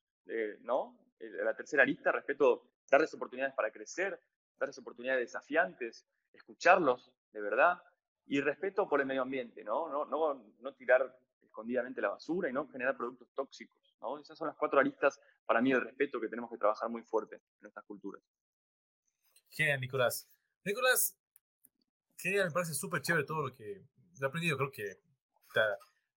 ¿no? 0.61 0.97
Eh, 1.19 1.29
la 1.43 1.55
tercera 1.55 1.83
lista, 1.83 2.11
respeto 2.11 2.69
darles 2.89 3.13
oportunidades 3.13 3.53
para 3.55 3.71
crecer, 3.71 4.19
darles 4.57 4.77
oportunidades 4.77 5.21
desafiantes, 5.21 6.05
escucharlos 6.33 7.11
de 7.31 7.41
verdad. 7.41 7.81
Y 8.29 8.41
respeto 8.41 8.89
por 8.89 8.99
el 8.99 9.07
medio 9.07 9.21
ambiente, 9.21 9.63
¿no? 9.63 9.87
No, 9.87 10.05
no, 10.05 10.53
no 10.59 10.73
tirar 10.73 11.17
escondidamente 11.41 12.01
la 12.01 12.09
basura 12.09 12.49
y 12.49 12.53
no 12.53 12.67
generar 12.67 12.95
productos 12.97 13.29
tóxicos. 13.33 13.95
¿no? 14.01 14.19
Esas 14.19 14.37
son 14.37 14.47
las 14.47 14.57
cuatro 14.57 14.79
aristas 14.79 15.19
para 15.45 15.61
mí 15.61 15.71
del 15.71 15.81
respeto 15.81 16.19
que 16.19 16.27
tenemos 16.27 16.51
que 16.51 16.57
trabajar 16.57 16.89
muy 16.89 17.01
fuerte 17.03 17.35
en 17.35 17.61
nuestras 17.61 17.85
culturas. 17.85 18.21
Genial, 19.49 19.79
Nicolás. 19.79 20.29
Nicolás, 20.63 21.17
genial, 22.17 22.47
me 22.47 22.51
parece 22.51 22.73
súper 22.73 23.01
chévere 23.01 23.25
todo 23.25 23.47
lo 23.47 23.55
que 23.55 23.81
he 24.25 24.25
aprendido. 24.25 24.57
Creo 24.57 24.71
que 24.71 24.97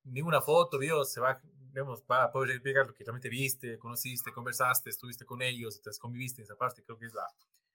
ninguna 0.04 0.40
foto, 0.40 0.78
video 0.78 1.04
se 1.04 1.20
va, 1.20 1.40
vemos, 1.72 2.02
va 2.10 2.24
a 2.24 2.32
poder 2.32 2.50
explicar 2.50 2.86
lo 2.86 2.94
que 2.94 3.04
realmente 3.04 3.28
viste, 3.28 3.78
conociste, 3.78 4.32
conversaste, 4.32 4.90
estuviste 4.90 5.24
con 5.24 5.42
ellos, 5.42 5.80
te 5.80 5.90
conviviste 5.98 6.42
en 6.42 6.44
esa 6.44 6.56
parte. 6.56 6.82
Creo 6.84 6.98
que 6.98 7.06
es 7.06 7.14
la, 7.14 7.26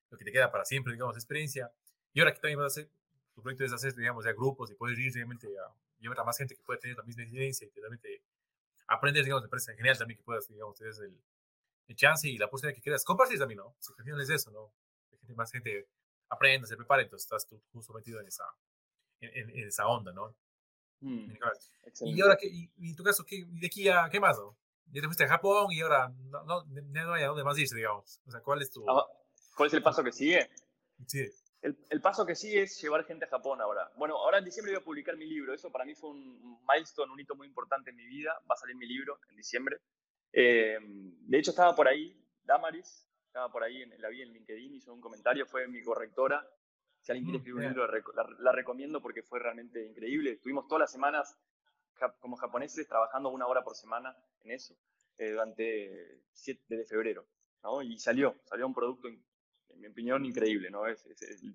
lo 0.09 0.17
que 0.17 0.25
te 0.25 0.31
queda 0.31 0.51
para 0.51 0.65
siempre, 0.65 0.93
digamos, 0.93 1.15
experiencia. 1.15 1.71
Y 2.13 2.19
ahora 2.19 2.33
que 2.33 2.39
también 2.39 2.59
vas 2.59 2.77
a 2.77 2.81
hacer, 2.81 2.91
tu 3.33 3.41
proyecto 3.41 3.65
es 3.65 3.73
hacer, 3.73 3.93
digamos, 3.95 4.25
ya 4.25 4.33
grupos 4.33 4.71
y 4.71 4.75
poder 4.75 4.97
ir 4.97 5.13
realmente 5.13 5.47
a 5.59 5.73
llevar 5.99 6.19
a 6.19 6.23
más 6.23 6.37
gente 6.37 6.55
que 6.55 6.61
pueda 6.63 6.79
tener 6.79 6.97
la 6.97 7.03
misma 7.03 7.23
incidencia 7.23 7.67
y 7.67 7.71
que 7.71 7.79
realmente 7.79 8.23
aprender, 8.87 9.23
digamos, 9.23 9.43
me 9.43 9.49
parece 9.49 9.75
genial 9.75 9.97
también 9.97 10.17
que 10.17 10.23
puedas, 10.23 10.47
digamos, 10.47 10.77
tener 10.77 10.93
el, 11.03 11.21
el 11.87 11.95
chance 11.95 12.27
y 12.29 12.37
la 12.37 12.49
posibilidad 12.49 12.75
que 12.75 12.81
quieras 12.81 13.03
compartir 13.03 13.39
también, 13.39 13.57
¿no? 13.57 13.67
O 13.67 14.19
es 14.21 14.29
eso, 14.29 14.51
¿no? 14.51 14.73
Que 15.25 15.33
más 15.33 15.51
gente 15.51 15.87
aprenda, 16.29 16.67
se 16.67 16.77
prepare, 16.77 17.03
entonces 17.03 17.25
estás 17.25 17.47
tú 17.47 17.61
justo 17.71 17.93
metido 17.93 18.19
en 18.19 18.27
esa, 18.27 18.45
en, 19.33 19.49
en 19.49 19.67
esa 19.67 19.87
onda, 19.87 20.13
¿no? 20.13 20.35
Mm, 21.01 21.31
y 22.01 22.21
ahora, 22.21 22.37
¿qué, 22.37 22.47
y, 22.47 22.69
en 22.89 22.95
tu 22.95 23.03
caso, 23.03 23.23
¿qué, 23.25 23.45
¿de 23.47 23.67
aquí 23.67 23.87
a 23.89 24.09
qué 24.09 24.19
más, 24.19 24.37
no? 24.37 24.57
Ya 24.91 25.01
te 25.01 25.07
fuiste 25.07 25.23
a 25.23 25.27
Japón 25.27 25.67
y 25.71 25.81
ahora 25.81 26.09
no, 26.31 26.43
no, 26.43 26.63
no 26.63 27.13
hay 27.13 27.23
a 27.23 27.27
dónde 27.27 27.43
más 27.43 27.57
irse, 27.57 27.75
digamos. 27.75 28.21
O 28.25 28.31
sea, 28.31 28.41
¿cuál 28.41 28.61
es 28.61 28.71
tu... 28.71 28.83
Ah, 28.89 29.05
¿Cuál 29.55 29.67
es 29.67 29.73
el 29.73 29.83
paso 29.83 30.03
que 30.03 30.11
sigue? 30.11 30.49
Sí. 31.07 31.25
El, 31.61 32.01
paso 32.01 32.25
que 32.25 32.35
sigue 32.35 32.61
es 32.61 32.79
llevar 32.79 33.05
gente 33.05 33.25
a 33.25 33.27
Japón 33.27 33.59
ahora. 33.59 33.91
Bueno, 33.97 34.15
ahora 34.17 34.37
en 34.37 34.45
diciembre 34.45 34.73
voy 34.73 34.81
a 34.81 34.85
publicar 34.85 35.17
mi 35.17 35.25
libro. 35.25 35.51
Eso 35.53 35.71
para 35.71 35.83
mí 35.83 35.95
fue 35.95 36.11
un 36.11 36.59
milestone, 36.67 37.11
un 37.11 37.19
hito 37.19 37.35
muy 37.35 37.47
importante 37.47 37.89
en 37.89 37.95
mi 37.95 38.05
vida. 38.05 38.33
Va 38.49 38.53
a 38.53 38.57
salir 38.57 38.75
mi 38.75 38.85
libro 38.85 39.19
en 39.29 39.35
diciembre. 39.35 39.77
Eh, 40.31 40.77
de 40.79 41.37
hecho, 41.39 41.51
estaba 41.51 41.73
por 41.75 41.87
ahí 41.87 42.15
Damaris, 42.43 43.07
estaba 43.25 43.51
por 43.51 43.63
ahí, 43.63 43.81
en, 43.81 43.99
la 43.99 44.09
vi 44.09 44.21
en 44.21 44.31
LinkedIn, 44.31 44.75
hizo 44.75 44.93
un 44.93 45.01
comentario, 45.01 45.47
fue 45.47 45.67
mi 45.67 45.81
correctora. 45.81 46.47
Si 47.05 47.11
alguien 47.11 47.25
quiere 47.25 47.37
escribir 47.37 47.67
un 47.67 47.67
libro, 47.67 47.87
la, 48.39 48.51
recomiendo 48.51 48.99
porque 48.99 49.21
fue 49.21 49.37
realmente 49.37 49.85
increíble. 49.85 50.31
Estuvimos 50.31 50.67
todas 50.67 50.79
las 50.79 50.91
semanas 50.91 51.39
como 52.19 52.35
japoneses 52.35 52.87
trabajando 52.87 53.29
una 53.29 53.45
hora 53.45 53.63
por 53.63 53.75
semana 53.75 54.17
en 54.43 54.49
eso 54.49 54.75
eh, 55.19 55.29
durante 55.29 56.23
7 56.31 56.75
de 56.75 56.83
febrero. 56.83 57.27
¿no? 57.61 57.83
Y 57.83 57.99
salió, 57.99 58.41
salió 58.45 58.65
un 58.65 58.73
producto, 58.73 59.07
en, 59.07 59.23
mi 59.75 59.85
opinión, 59.85 60.25
increíble. 60.25 60.71
¿no? 60.71 60.87
Es, 60.87 61.05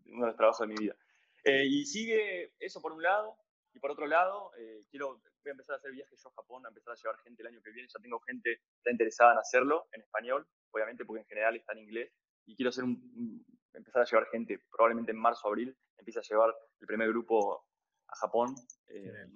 uno 0.07 0.21
de 0.21 0.27
los 0.29 0.37
trabajos 0.37 0.61
de 0.61 0.73
mi 0.73 0.77
vida. 0.77 0.95
Eh, 1.43 1.67
y 1.67 1.85
sigue 1.85 2.55
eso 2.61 2.81
por 2.81 2.93
un 2.93 3.03
lado. 3.03 3.37
Y 3.75 3.81
por 3.81 3.91
otro 3.91 4.07
lado, 4.07 4.53
eh, 4.57 4.85
quiero, 4.89 5.15
voy 5.15 5.49
a 5.49 5.51
empezar 5.51 5.75
a 5.75 5.79
hacer 5.79 5.91
viajes 5.91 6.23
yo 6.23 6.29
a 6.29 6.33
Japón, 6.33 6.65
a 6.65 6.69
empezar 6.69 6.93
a 6.93 6.97
llevar 6.97 7.19
gente 7.25 7.43
el 7.43 7.49
año 7.49 7.61
que 7.61 7.73
viene. 7.73 7.89
Ya 7.89 8.01
tengo 8.01 8.21
gente 8.21 8.61
que 8.71 8.77
está 8.77 8.93
interesada 8.93 9.33
en 9.33 9.39
hacerlo 9.39 9.89
en 9.91 10.03
español, 10.03 10.47
obviamente, 10.71 11.05
porque 11.05 11.23
en 11.23 11.27
general 11.27 11.57
está 11.57 11.73
en 11.73 11.81
inglés. 11.81 12.13
Y 12.47 12.55
quiero 12.55 12.71
hacer 12.71 12.85
un, 12.85 13.45
empezar 13.75 14.03
a 14.03 14.05
llevar 14.05 14.27
gente, 14.29 14.59
probablemente 14.71 15.13
en 15.13 15.19
marzo 15.19 15.43
o 15.45 15.49
abril, 15.49 15.77
empieza 15.99 16.21
a 16.21 16.23
llevar 16.23 16.55
el 16.81 16.87
primer 16.87 17.09
grupo 17.09 17.67
a 18.09 18.17
Japón. 18.17 18.55
Eh, 18.89 19.27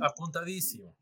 apuntadísimo. 0.00 0.96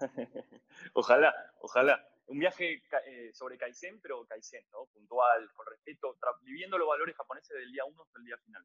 ojalá, 0.94 1.34
ojalá. 1.60 2.06
Un 2.26 2.38
viaje 2.38 2.82
eh, 3.06 3.32
sobre 3.34 3.58
Kaizen, 3.58 4.00
pero 4.00 4.24
Kaizen, 4.24 4.64
¿no? 4.70 4.86
Puntual, 4.92 5.52
con 5.52 5.66
respeto, 5.66 6.16
viviendo 6.42 6.78
los 6.78 6.86
valores 6.86 7.16
japoneses 7.16 7.56
del 7.56 7.72
día 7.72 7.84
uno 7.84 8.02
hasta 8.02 8.18
el 8.18 8.24
día 8.24 8.38
final. 8.38 8.64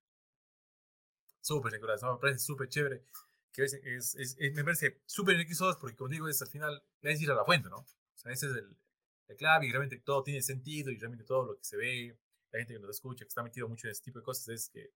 Súper, 1.42 1.74
Nicolás, 1.74 2.04
me 2.04 2.18
parece 2.20 2.40
súper 2.40 2.70
chévere. 2.70 3.06
Que 3.52 3.64
es, 3.64 3.74
es, 4.16 4.38
me 4.54 4.64
parece 4.64 5.02
súper 5.06 5.36
enriquecedor 5.36 5.80
porque, 5.80 5.96
como 5.96 6.10
digo, 6.10 6.28
es 6.28 6.42
al 6.42 6.50
final 6.50 6.84
es 7.02 7.22
ir 7.22 7.32
a 7.32 7.36
la 7.36 7.46
fuente, 7.46 7.70
¿no? 7.70 7.78
O 7.78 8.18
sea, 8.18 8.32
ese 8.32 8.48
es 8.48 8.52
el, 8.54 8.78
el 9.28 9.38
clave 9.38 9.68
y 9.68 9.72
realmente 9.72 9.98
todo 10.00 10.24
tiene 10.24 10.42
sentido 10.42 10.92
y 10.92 10.98
realmente 10.98 11.24
todo 11.24 11.46
lo 11.46 11.58
que 11.58 11.64
se 11.64 11.78
ve, 11.78 12.18
la 12.56 12.60
gente 12.60 12.74
que 12.74 12.80
nos 12.80 12.90
escucha, 12.90 13.26
que 13.26 13.30
está 13.30 13.44
metido 13.44 13.68
mucho 13.68 13.88
en 13.88 13.92
este 13.92 14.06
tipo 14.06 14.20
de 14.20 14.24
cosas, 14.24 14.48
es 14.48 14.70
que 14.70 14.92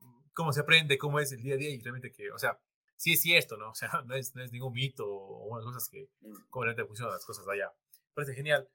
mm, 0.00 0.30
cómo 0.34 0.52
se 0.52 0.60
aprende, 0.60 0.98
cómo 0.98 1.20
es 1.20 1.32
el 1.32 1.40
día 1.40 1.54
a 1.54 1.56
día 1.56 1.70
y 1.70 1.80
realmente 1.80 2.12
que, 2.12 2.30
o 2.32 2.38
sea, 2.38 2.58
sí 2.96 3.12
es 3.12 3.22
cierto, 3.22 3.56
¿no? 3.56 3.70
O 3.70 3.74
sea, 3.74 4.02
no 4.04 4.14
es, 4.14 4.34
no 4.34 4.42
es 4.42 4.52
ningún 4.52 4.72
mito 4.72 5.06
o 5.06 5.46
unas 5.46 5.64
cosas 5.64 5.88
que, 5.88 6.08
mm. 6.20 6.48
cómo 6.50 6.64
realmente 6.64 6.86
funcionan 6.86 7.14
las 7.14 7.24
cosas 7.24 7.46
allá. 7.48 7.72
Parece 8.14 8.34
genial. 8.34 8.68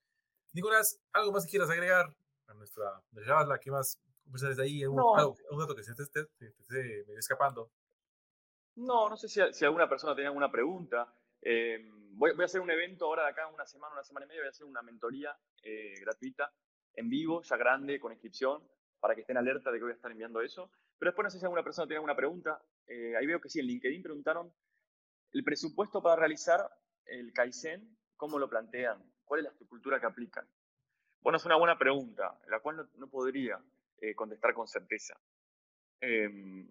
Nicolás, 0.54 1.00
¿algo 1.14 1.32
más 1.34 1.46
que 1.46 1.52
quieras 1.52 1.70
agregar 1.70 2.16
a 2.48 2.54
nuestra, 2.54 3.04
charla? 3.26 3.60
¿Qué 3.60 3.70
más 3.70 4.02
conversar 4.24 4.50
desde 4.50 4.64
ahí? 4.64 4.86
¿Un, 4.86 5.00
un 5.00 5.60
dato 5.60 5.76
que 5.76 5.84
se 5.84 5.94
te 5.94 6.04
esté 6.04 6.26
escapando? 7.18 7.70
No, 8.76 9.10
no 9.10 9.18
sé 9.18 9.28
si, 9.28 9.42
si, 9.54 9.66
alguna 9.66 9.90
persona 9.90 10.16
tiene 10.16 10.28
alguna 10.28 10.50
pregunta. 10.50 11.14
Eh, 11.42 11.78
voy, 12.12 12.32
voy, 12.34 12.44
a 12.44 12.46
hacer 12.46 12.62
un 12.62 12.72
evento 12.72 13.06
ahora 13.06 13.24
de 13.24 13.30
acá, 13.30 13.48
una 13.48 13.66
semana, 13.66 13.94
una 13.94 14.04
semana 14.04 14.26
y 14.26 14.30
media, 14.30 14.42
voy 14.42 14.48
a 14.48 14.52
hacer 14.52 14.66
una 14.66 14.82
mentoría 14.82 15.38
eh, 15.64 16.00
gratuita 16.00 16.52
en 16.98 17.10
vivo, 17.10 17.42
ya 17.44 17.56
grande, 17.56 18.00
con 18.00 18.12
inscripción, 18.12 18.62
para 19.00 19.16
que 19.16 19.22
estén 19.22 19.38
alerta 19.38 19.72
de 19.72 19.78
que 19.78 19.84
voy 19.84 19.92
a 19.92 19.96
estar 19.96 20.12
enviando 20.12 20.42
eso. 20.42 20.70
Pero 20.98 21.12
después 21.12 21.24
no 21.24 21.30
sé 21.30 21.40
si 21.40 21.46
alguna 21.46 21.64
persona 21.64 21.88
tiene 21.88 21.98
alguna 21.98 22.16
pregunta. 22.16 22.62
Eh, 22.88 23.16
ahí 23.16 23.26
veo 23.26 23.40
que 23.40 23.50
sí, 23.50 23.60
en 23.60 23.68
LinkedIn 23.68 24.04
preguntaron 24.04 24.52
el 25.32 25.44
presupuesto 25.44 26.02
para 26.02 26.16
realizar 26.16 26.70
el 27.06 27.32
Kaizen, 27.34 27.98
¿cómo 28.18 28.40
lo 28.40 28.50
plantean? 28.50 29.02
¿Cuál 29.24 29.42
es 29.42 29.44
la 29.46 29.52
estructura 29.52 30.00
que 30.00 30.08
aplican? 30.08 30.48
Bueno, 31.22 31.38
es 31.38 31.46
una 31.46 31.56
buena 31.56 31.78
pregunta, 31.78 32.40
la 32.48 32.60
cual 32.60 32.90
no, 32.96 33.08
podría 33.08 33.62
eh, 34.00 34.16
contestar 34.16 34.54
con 34.54 34.68
certeza. 34.68 35.20
Em, 36.02 36.68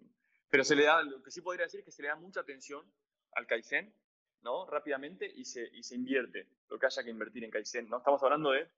pero 0.49 0.63
se 0.63 0.75
le 0.75 0.83
da, 0.83 1.03
lo 1.03 1.23
que 1.23 1.31
sí 1.31 1.41
podría 1.41 1.65
decir 1.65 1.79
es 1.79 1.85
que 1.85 1.91
se 1.91 2.01
le 2.01 2.09
da 2.09 2.15
mucha 2.15 2.41
atención 2.41 2.85
al 3.33 3.47
Kaizen, 3.47 3.93
¿no? 4.41 4.65
Rápidamente 4.65 5.25
y 5.25 5.45
se, 5.45 5.67
y 5.73 5.83
se 5.83 5.95
invierte 5.95 6.47
lo 6.69 6.77
que 6.77 6.85
haya 6.85 7.03
que 7.03 7.09
invertir 7.09 7.43
en 7.43 7.51
Kaizen, 7.51 7.87
¿no? 7.87 7.97
Estamos 7.97 8.21
hablando 8.23 8.51
de 8.51 8.69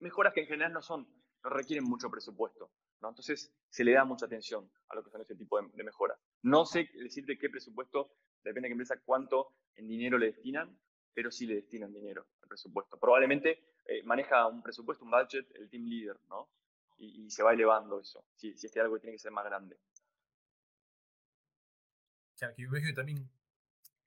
mejoras 0.00 0.32
que 0.32 0.40
en 0.40 0.46
general 0.46 0.72
no 0.72 0.82
son, 0.82 1.06
no 1.44 1.50
requieren 1.50 1.84
mucho 1.84 2.10
presupuesto. 2.10 2.70
¿no? 3.00 3.08
Entonces 3.08 3.52
se 3.68 3.84
le 3.84 3.92
da 3.92 4.04
mucha 4.04 4.26
atención 4.26 4.70
a 4.88 4.96
lo 4.96 5.04
que 5.04 5.10
son 5.10 5.20
ese 5.20 5.36
tipo 5.36 5.60
de, 5.60 5.84
mejoras. 5.84 6.18
No 6.42 6.64
sé 6.66 6.90
decirte 6.94 7.38
qué 7.38 7.48
presupuesto, 7.48 8.12
depende 8.42 8.66
de 8.66 8.70
qué 8.70 8.72
empresa, 8.72 9.00
cuánto 9.04 9.54
en 9.76 9.88
dinero 9.88 10.18
le 10.18 10.26
destinan, 10.26 10.78
pero 11.14 11.30
sí 11.30 11.46
le 11.46 11.56
destinan 11.56 11.92
dinero 11.92 12.26
al 12.42 12.48
presupuesto. 12.48 12.98
Probablemente 12.98 13.74
eh, 13.86 14.02
maneja 14.04 14.46
un 14.46 14.62
presupuesto, 14.62 15.04
un 15.04 15.10
budget, 15.10 15.50
el 15.54 15.68
team 15.70 15.84
leader, 15.84 16.18
¿no? 16.28 16.50
Y, 16.98 17.30
se 17.30 17.42
va 17.42 17.54
elevando 17.54 17.98
eso, 17.98 18.26
si, 18.34 18.54
si 18.58 18.66
es 18.66 18.72
que 18.72 18.78
algo 18.78 18.98
tiene 18.98 19.14
que 19.14 19.18
ser 19.18 19.32
más 19.32 19.46
grande. 19.46 19.78
Claro, 22.36 22.54
que 22.54 22.62
yo 22.62 22.94
también 22.94 23.26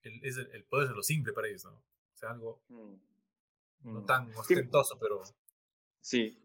el, 0.04 0.24
es 0.24 0.38
el, 0.38 0.64
poder 0.66 0.90
de 0.90 0.96
lo 0.96 1.02
simple 1.02 1.34
para 1.34 1.48
ellos, 1.48 1.66
¿no? 1.66 1.72
O 1.72 2.16
sea, 2.16 2.30
algo 2.30 2.62
mm. 2.68 2.96
no 3.94 4.06
tan 4.06 4.32
ostentoso, 4.36 5.00
pero 5.00 5.24
Sí. 6.04 6.38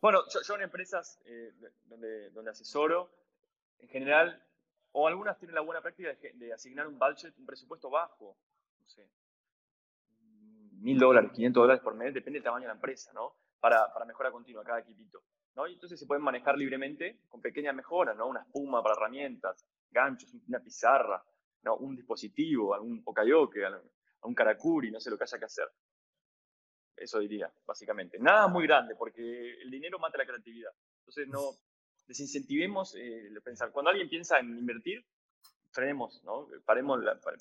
Bueno, 0.00 0.20
yo, 0.28 0.54
en 0.54 0.62
empresas 0.62 1.20
eh, 1.24 1.52
donde, 1.86 2.30
donde 2.30 2.52
asesoro, 2.52 3.10
en 3.80 3.88
general, 3.88 4.40
o 4.92 5.08
algunas 5.08 5.36
tienen 5.36 5.56
la 5.56 5.62
buena 5.62 5.82
práctica 5.82 6.14
de, 6.14 6.52
asignar 6.52 6.86
un 6.86 6.96
budget, 6.96 7.36
un 7.36 7.44
presupuesto 7.44 7.90
bajo, 7.90 8.38
no 8.78 8.88
sé, 8.88 9.10
mil 10.78 10.96
dólares, 10.96 11.32
500 11.34 11.60
dólares 11.60 11.82
por 11.82 11.94
mes, 11.96 12.14
depende 12.14 12.38
del 12.38 12.44
tamaño 12.44 12.62
de 12.62 12.68
la 12.68 12.74
empresa, 12.74 13.12
¿no? 13.12 13.34
Para, 13.58 13.92
para 13.92 14.06
mejora 14.06 14.30
continua, 14.30 14.64
cada 14.64 14.78
equipito. 14.78 15.22
¿no? 15.56 15.66
Y 15.66 15.74
entonces 15.74 15.98
se 15.98 16.06
pueden 16.06 16.22
manejar 16.22 16.56
libremente 16.56 17.22
con 17.28 17.40
pequeñas 17.40 17.74
mejoras, 17.74 18.16
¿no? 18.16 18.28
Una 18.28 18.42
espuma 18.42 18.82
para 18.82 18.94
herramientas, 18.94 19.66
ganchos, 19.90 20.32
una 20.46 20.60
pizarra, 20.60 21.22
¿no? 21.62 21.76
Un 21.78 21.96
dispositivo, 21.96 22.72
algún 22.72 23.02
okayoke, 23.04 23.64
algún 23.64 24.34
karakuri, 24.34 24.92
no 24.92 25.00
sé 25.00 25.10
lo 25.10 25.18
que 25.18 25.24
haya 25.24 25.38
que 25.38 25.44
hacer. 25.44 25.68
Eso 27.00 27.18
diría, 27.18 27.50
básicamente. 27.66 28.18
Nada 28.18 28.46
muy 28.46 28.66
grande, 28.66 28.94
porque 28.94 29.62
el 29.62 29.70
dinero 29.70 29.98
mata 29.98 30.18
la 30.18 30.26
creatividad. 30.26 30.70
Entonces, 30.98 31.28
no 31.28 31.56
desincentivemos 32.06 32.94
eh, 32.94 33.30
pensar. 33.42 33.72
Cuando 33.72 33.90
alguien 33.90 34.08
piensa 34.08 34.38
en 34.38 34.58
invertir, 34.58 35.02
frenemos, 35.70 36.22
¿no? 36.24 36.46
Paremos, 36.66 37.00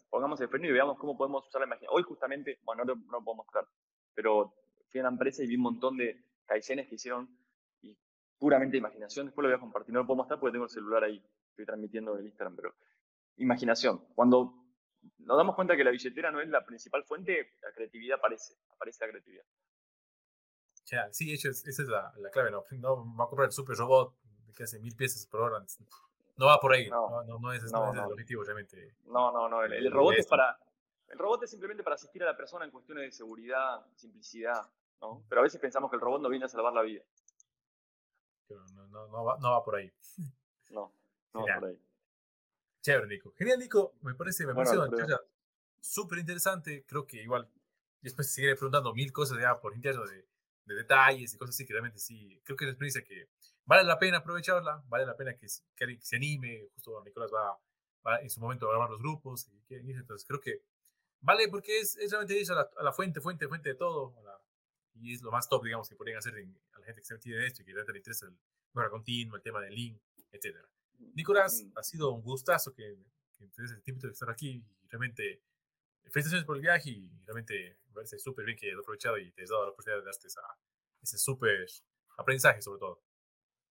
pongamos 0.10 0.39
el 0.39 0.47
freno 0.47 0.68
y 0.68 0.72
veamos 0.72 0.97
cómo 0.97 1.18
podemos 1.18 1.45
usar 1.47 1.62
la 1.62 1.68
imaginación. 1.68 1.97
Hoy 1.97 2.03
justamente, 2.03 2.60
bueno, 2.64 2.86
no, 2.86 2.95
no 2.95 3.12
lo 3.12 3.24
puedo 3.24 3.36
mostrar, 3.36 3.68
pero 4.14 4.53
fui 4.89 4.99
a 4.99 5.03
una 5.03 5.10
empresa 5.10 5.43
y 5.43 5.47
vi 5.47 5.55
un 5.55 5.64
montón 5.64 5.97
de 5.97 6.24
kaizenes 6.45 6.88
que 6.88 6.95
hicieron 6.95 7.28
y 7.82 7.97
puramente 8.38 8.78
imaginación. 8.78 9.26
Después 9.26 9.43
lo 9.43 9.49
voy 9.49 9.57
a 9.57 9.60
compartir, 9.60 9.93
no 9.93 10.01
lo 10.01 10.07
puedo 10.07 10.18
mostrar 10.18 10.39
porque 10.39 10.53
tengo 10.53 10.66
el 10.66 10.72
celular 10.72 11.03
ahí, 11.03 11.22
estoy 11.49 11.66
transmitiendo 11.66 12.18
en 12.18 12.26
Instagram, 12.28 12.55
pero 12.55 12.76
imaginación. 13.38 14.05
Cuando 14.16 14.59
nos 15.20 15.38
damos 15.38 15.56
cuenta 15.56 15.76
que 15.76 15.84
la 15.84 15.91
billetera 15.91 16.32
no 16.32 16.41
es 16.41 16.50
la 16.50 16.66
principal 16.66 17.04
fuente, 17.04 17.54
la 17.62 17.72
creatividad 17.72 18.18
aparece, 18.18 18.56
aparece 18.74 19.06
la 19.06 19.12
creatividad. 19.12 19.43
sí, 21.12 21.28
de 21.28 21.34
hecho, 21.34 21.50
esa 21.50 21.70
es 21.70 21.88
la, 21.88 22.14
la, 22.18 22.30
clave, 22.32 22.52
¿no? 22.52 22.66
No 22.72 23.16
va 23.16 23.26
a 23.26 23.28
comprar 23.28 23.47
el 23.47 23.52
super 23.52 23.76
robot 23.76 24.16
que 24.56 24.64
hace 24.64 24.80
mil 24.80 24.95
piezas 24.95 25.26
por 25.28 25.41
hora. 25.41 25.64
No 26.38 26.45
va 26.45 26.60
por 26.60 26.74
ahí, 26.74 26.89
no, 26.89 27.24
no, 27.24 27.39
no, 27.39 27.54
es, 27.54 27.64
es, 27.64 27.72
el 27.72 27.78
objetivo 27.78 28.43
realmente. 28.43 28.95
No, 29.06 29.32
no, 29.32 29.47
no, 29.50 29.64
el, 29.64 29.91
robot 29.91 30.16
es 30.16 30.28
para... 30.28 30.58
El 31.08 31.18
robot 31.18 31.43
es 31.43 31.50
simplemente 31.50 31.84
para 31.84 31.95
asistir 31.95 32.22
a 32.24 32.28
la 32.28 32.38
persona 32.38 32.66
en 32.66 32.72
cuestiones 32.72 33.04
de 33.04 33.12
seguridad, 33.12 33.86
simplicidad, 33.95 34.62
¿no? 35.02 35.24
Pero 35.28 35.41
a 35.41 35.43
veces 35.43 35.60
pensamos 35.60 35.89
que 35.89 35.95
el 35.95 36.02
robot 36.02 36.22
no 36.22 36.30
viene 36.30 36.45
a 36.45 36.50
salvar 36.50 36.72
la 36.72 36.84
vida. 36.84 37.04
no, 38.50 38.88
no, 38.88 39.08
no, 39.08 39.24
va, 39.24 39.38
no 39.39 39.52
va 39.52 39.64
por 39.64 39.76
ahí. 39.76 39.91
No, 40.70 40.93
no 41.34 41.45
va 41.45 41.60
por 41.60 41.70
ahí. 41.70 41.89
Chévere, 42.82 43.07
Nico. 43.07 43.34
Genial, 43.38 43.59
Nico. 43.59 43.95
Me 44.01 44.15
parece, 44.15 44.45
me 44.45 44.53
parece 44.53 44.75
súper 45.82 46.19
interesante. 46.19 46.86
Creo 46.88 47.05
que 47.05 47.21
igual 47.21 47.49
después 48.01 48.32
seguiré 48.32 48.55
preguntando 48.55 48.93
mil 48.93 49.11
cosas 49.11 49.39
ya 49.39 49.59
por 49.59 49.75
interno 49.75 50.05
de, 50.05 50.25
de, 50.65 50.75
detalles 50.75 51.34
y 51.34 51.38
cosas 51.38 51.55
así 51.55 51.65
que 51.65 51.73
realmente 51.73 51.99
sí. 51.99 52.41
Creo 52.43 52.57
que 52.57 52.65
es 52.65 52.67
una 52.67 52.73
experiencia 52.73 53.03
que 53.03 53.30
vale 53.65 53.84
la 53.84 53.99
pena 53.99 54.17
aprovecharla, 54.17 54.84
vale 54.88 55.05
la 55.05 55.15
pena 55.15 55.36
que, 55.36 55.47
que 55.75 55.97
se 56.01 56.15
anime. 56.15 56.67
Justo 56.73 57.01
Nicolás 57.03 57.32
va, 57.34 57.59
va, 58.05 58.21
en 58.21 58.30
su 58.30 58.39
momento 58.39 58.67
a 58.67 58.69
grabar 58.69 58.89
los 58.89 58.99
grupos. 58.99 59.49
Y, 59.69 59.91
entonces 59.91 60.25
creo 60.27 60.39
que 60.39 60.63
vale 61.21 61.47
porque 61.49 61.80
es, 61.80 61.97
es 61.97 62.11
realmente 62.11 62.39
eso, 62.39 62.53
a 62.53 62.84
la, 62.84 62.93
fuente, 62.93 63.19
fuente, 63.21 63.47
fuente 63.47 63.69
de 63.69 63.75
todo. 63.75 64.15
y 64.95 65.13
es 65.13 65.21
lo 65.21 65.32
más 65.32 65.49
top, 65.49 65.63
digamos, 65.63 65.89
que 65.89 65.95
podrían 65.95 66.17
hacer 66.17 66.34
a 66.34 66.80
la 66.80 66.86
gente 66.86 67.01
que 67.01 67.05
se 67.05 67.13
metida 67.13 67.38
en 67.38 67.43
esto 67.43 67.61
y 67.61 67.65
que 67.65 67.71
realmente 67.71 67.93
le 67.93 67.99
interesa 67.99 68.25
el 68.25 68.38
mejora 68.73 68.89
continua, 68.89 69.38
el 69.38 69.43
tema 69.43 69.61
del 69.61 69.73
link, 69.73 70.01
etcétera. 70.32 70.69
Nicolás, 71.16 71.66
ha 71.76 71.84
sido 71.84 72.12
un 72.12 72.22
gustazo 72.22 72.74
que, 72.74 72.97
que 73.38 73.47
te 73.47 73.62
des 73.62 73.72
el 73.72 73.82
tiempo 73.82 74.08
de 74.08 74.14
estar 74.14 74.30
aquí 74.30 74.64
y 74.82 74.88
realmente 74.88 75.41
felicitaciones 76.12 76.45
por 76.45 76.56
el 76.56 76.62
viaje 76.62 76.89
y 76.89 77.10
realmente 77.26 77.78
me 77.88 77.93
parece 77.93 78.20
súper 78.20 78.45
bien 78.45 78.58
que 78.58 78.72
has 78.72 78.80
aprovechado 78.80 79.18
y 79.18 79.32
te 79.32 79.43
has 79.43 79.50
dado 79.50 79.66
la 79.66 79.72
oportunidad 79.72 80.00
de 80.02 80.06
darte 80.06 80.28
ese 81.02 81.18
súper 81.18 81.66
aprendizaje 82.18 82.62
sobre 82.62 82.80
todo. 82.80 83.02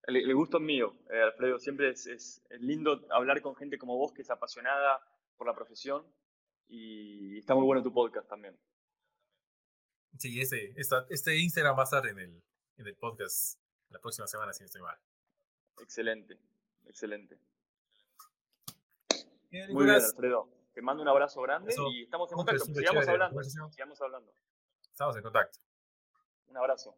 El, 0.05 0.35
gusto 0.35 0.57
es 0.57 0.63
mío, 0.63 0.97
eh, 1.11 1.21
Alfredo. 1.21 1.59
Siempre 1.59 1.91
es, 1.91 2.07
es, 2.07 2.43
lindo 2.61 3.07
hablar 3.11 3.43
con 3.43 3.55
gente 3.57 3.79
como 3.79 3.97
vos 3.97 4.13
que 4.13 4.23
es 4.23 4.31
apasionada 4.31 5.01
por 5.37 5.47
la 5.47 5.55
profesión 5.55 6.07
y 6.67 7.39
está 7.39 7.55
muy 7.55 7.65
bueno 7.65 7.83
tu 7.83 7.93
podcast 7.93 8.29
también. 8.29 8.59
Sí, 10.19 10.41
este, 10.41 10.75
este 11.11 11.37
Instagram 11.37 11.77
va 11.77 11.83
a 11.83 11.85
estar 11.85 12.07
en 12.07 12.19
el, 12.19 12.43
en 12.79 12.87
el 12.87 12.97
podcast 12.97 13.61
la 13.91 14.01
próxima 14.01 14.27
semana, 14.27 14.53
si 14.53 14.63
no 14.63 14.67
estoy 14.67 14.83
mal. 14.83 14.97
Excelente. 15.79 16.39
Excelente. 16.89 17.39
Muy 19.71 19.85
bien, 19.85 19.97
Alfredo. 19.97 20.49
Te 20.73 20.83
mando 20.83 21.03
un 21.03 21.09
abrazo 21.09 21.41
grande 21.43 21.75
y 21.93 22.05
estamos 22.05 22.31
en 22.31 22.37
contacto. 22.37 22.65
Sigamos 22.65 23.09
hablando. 23.09 23.43
Sigamos 23.43 24.01
hablando. 24.01 24.33
Estamos 24.91 25.17
en 25.17 25.23
contacto. 25.23 25.59
Un 26.49 26.57
abrazo. 26.57 26.97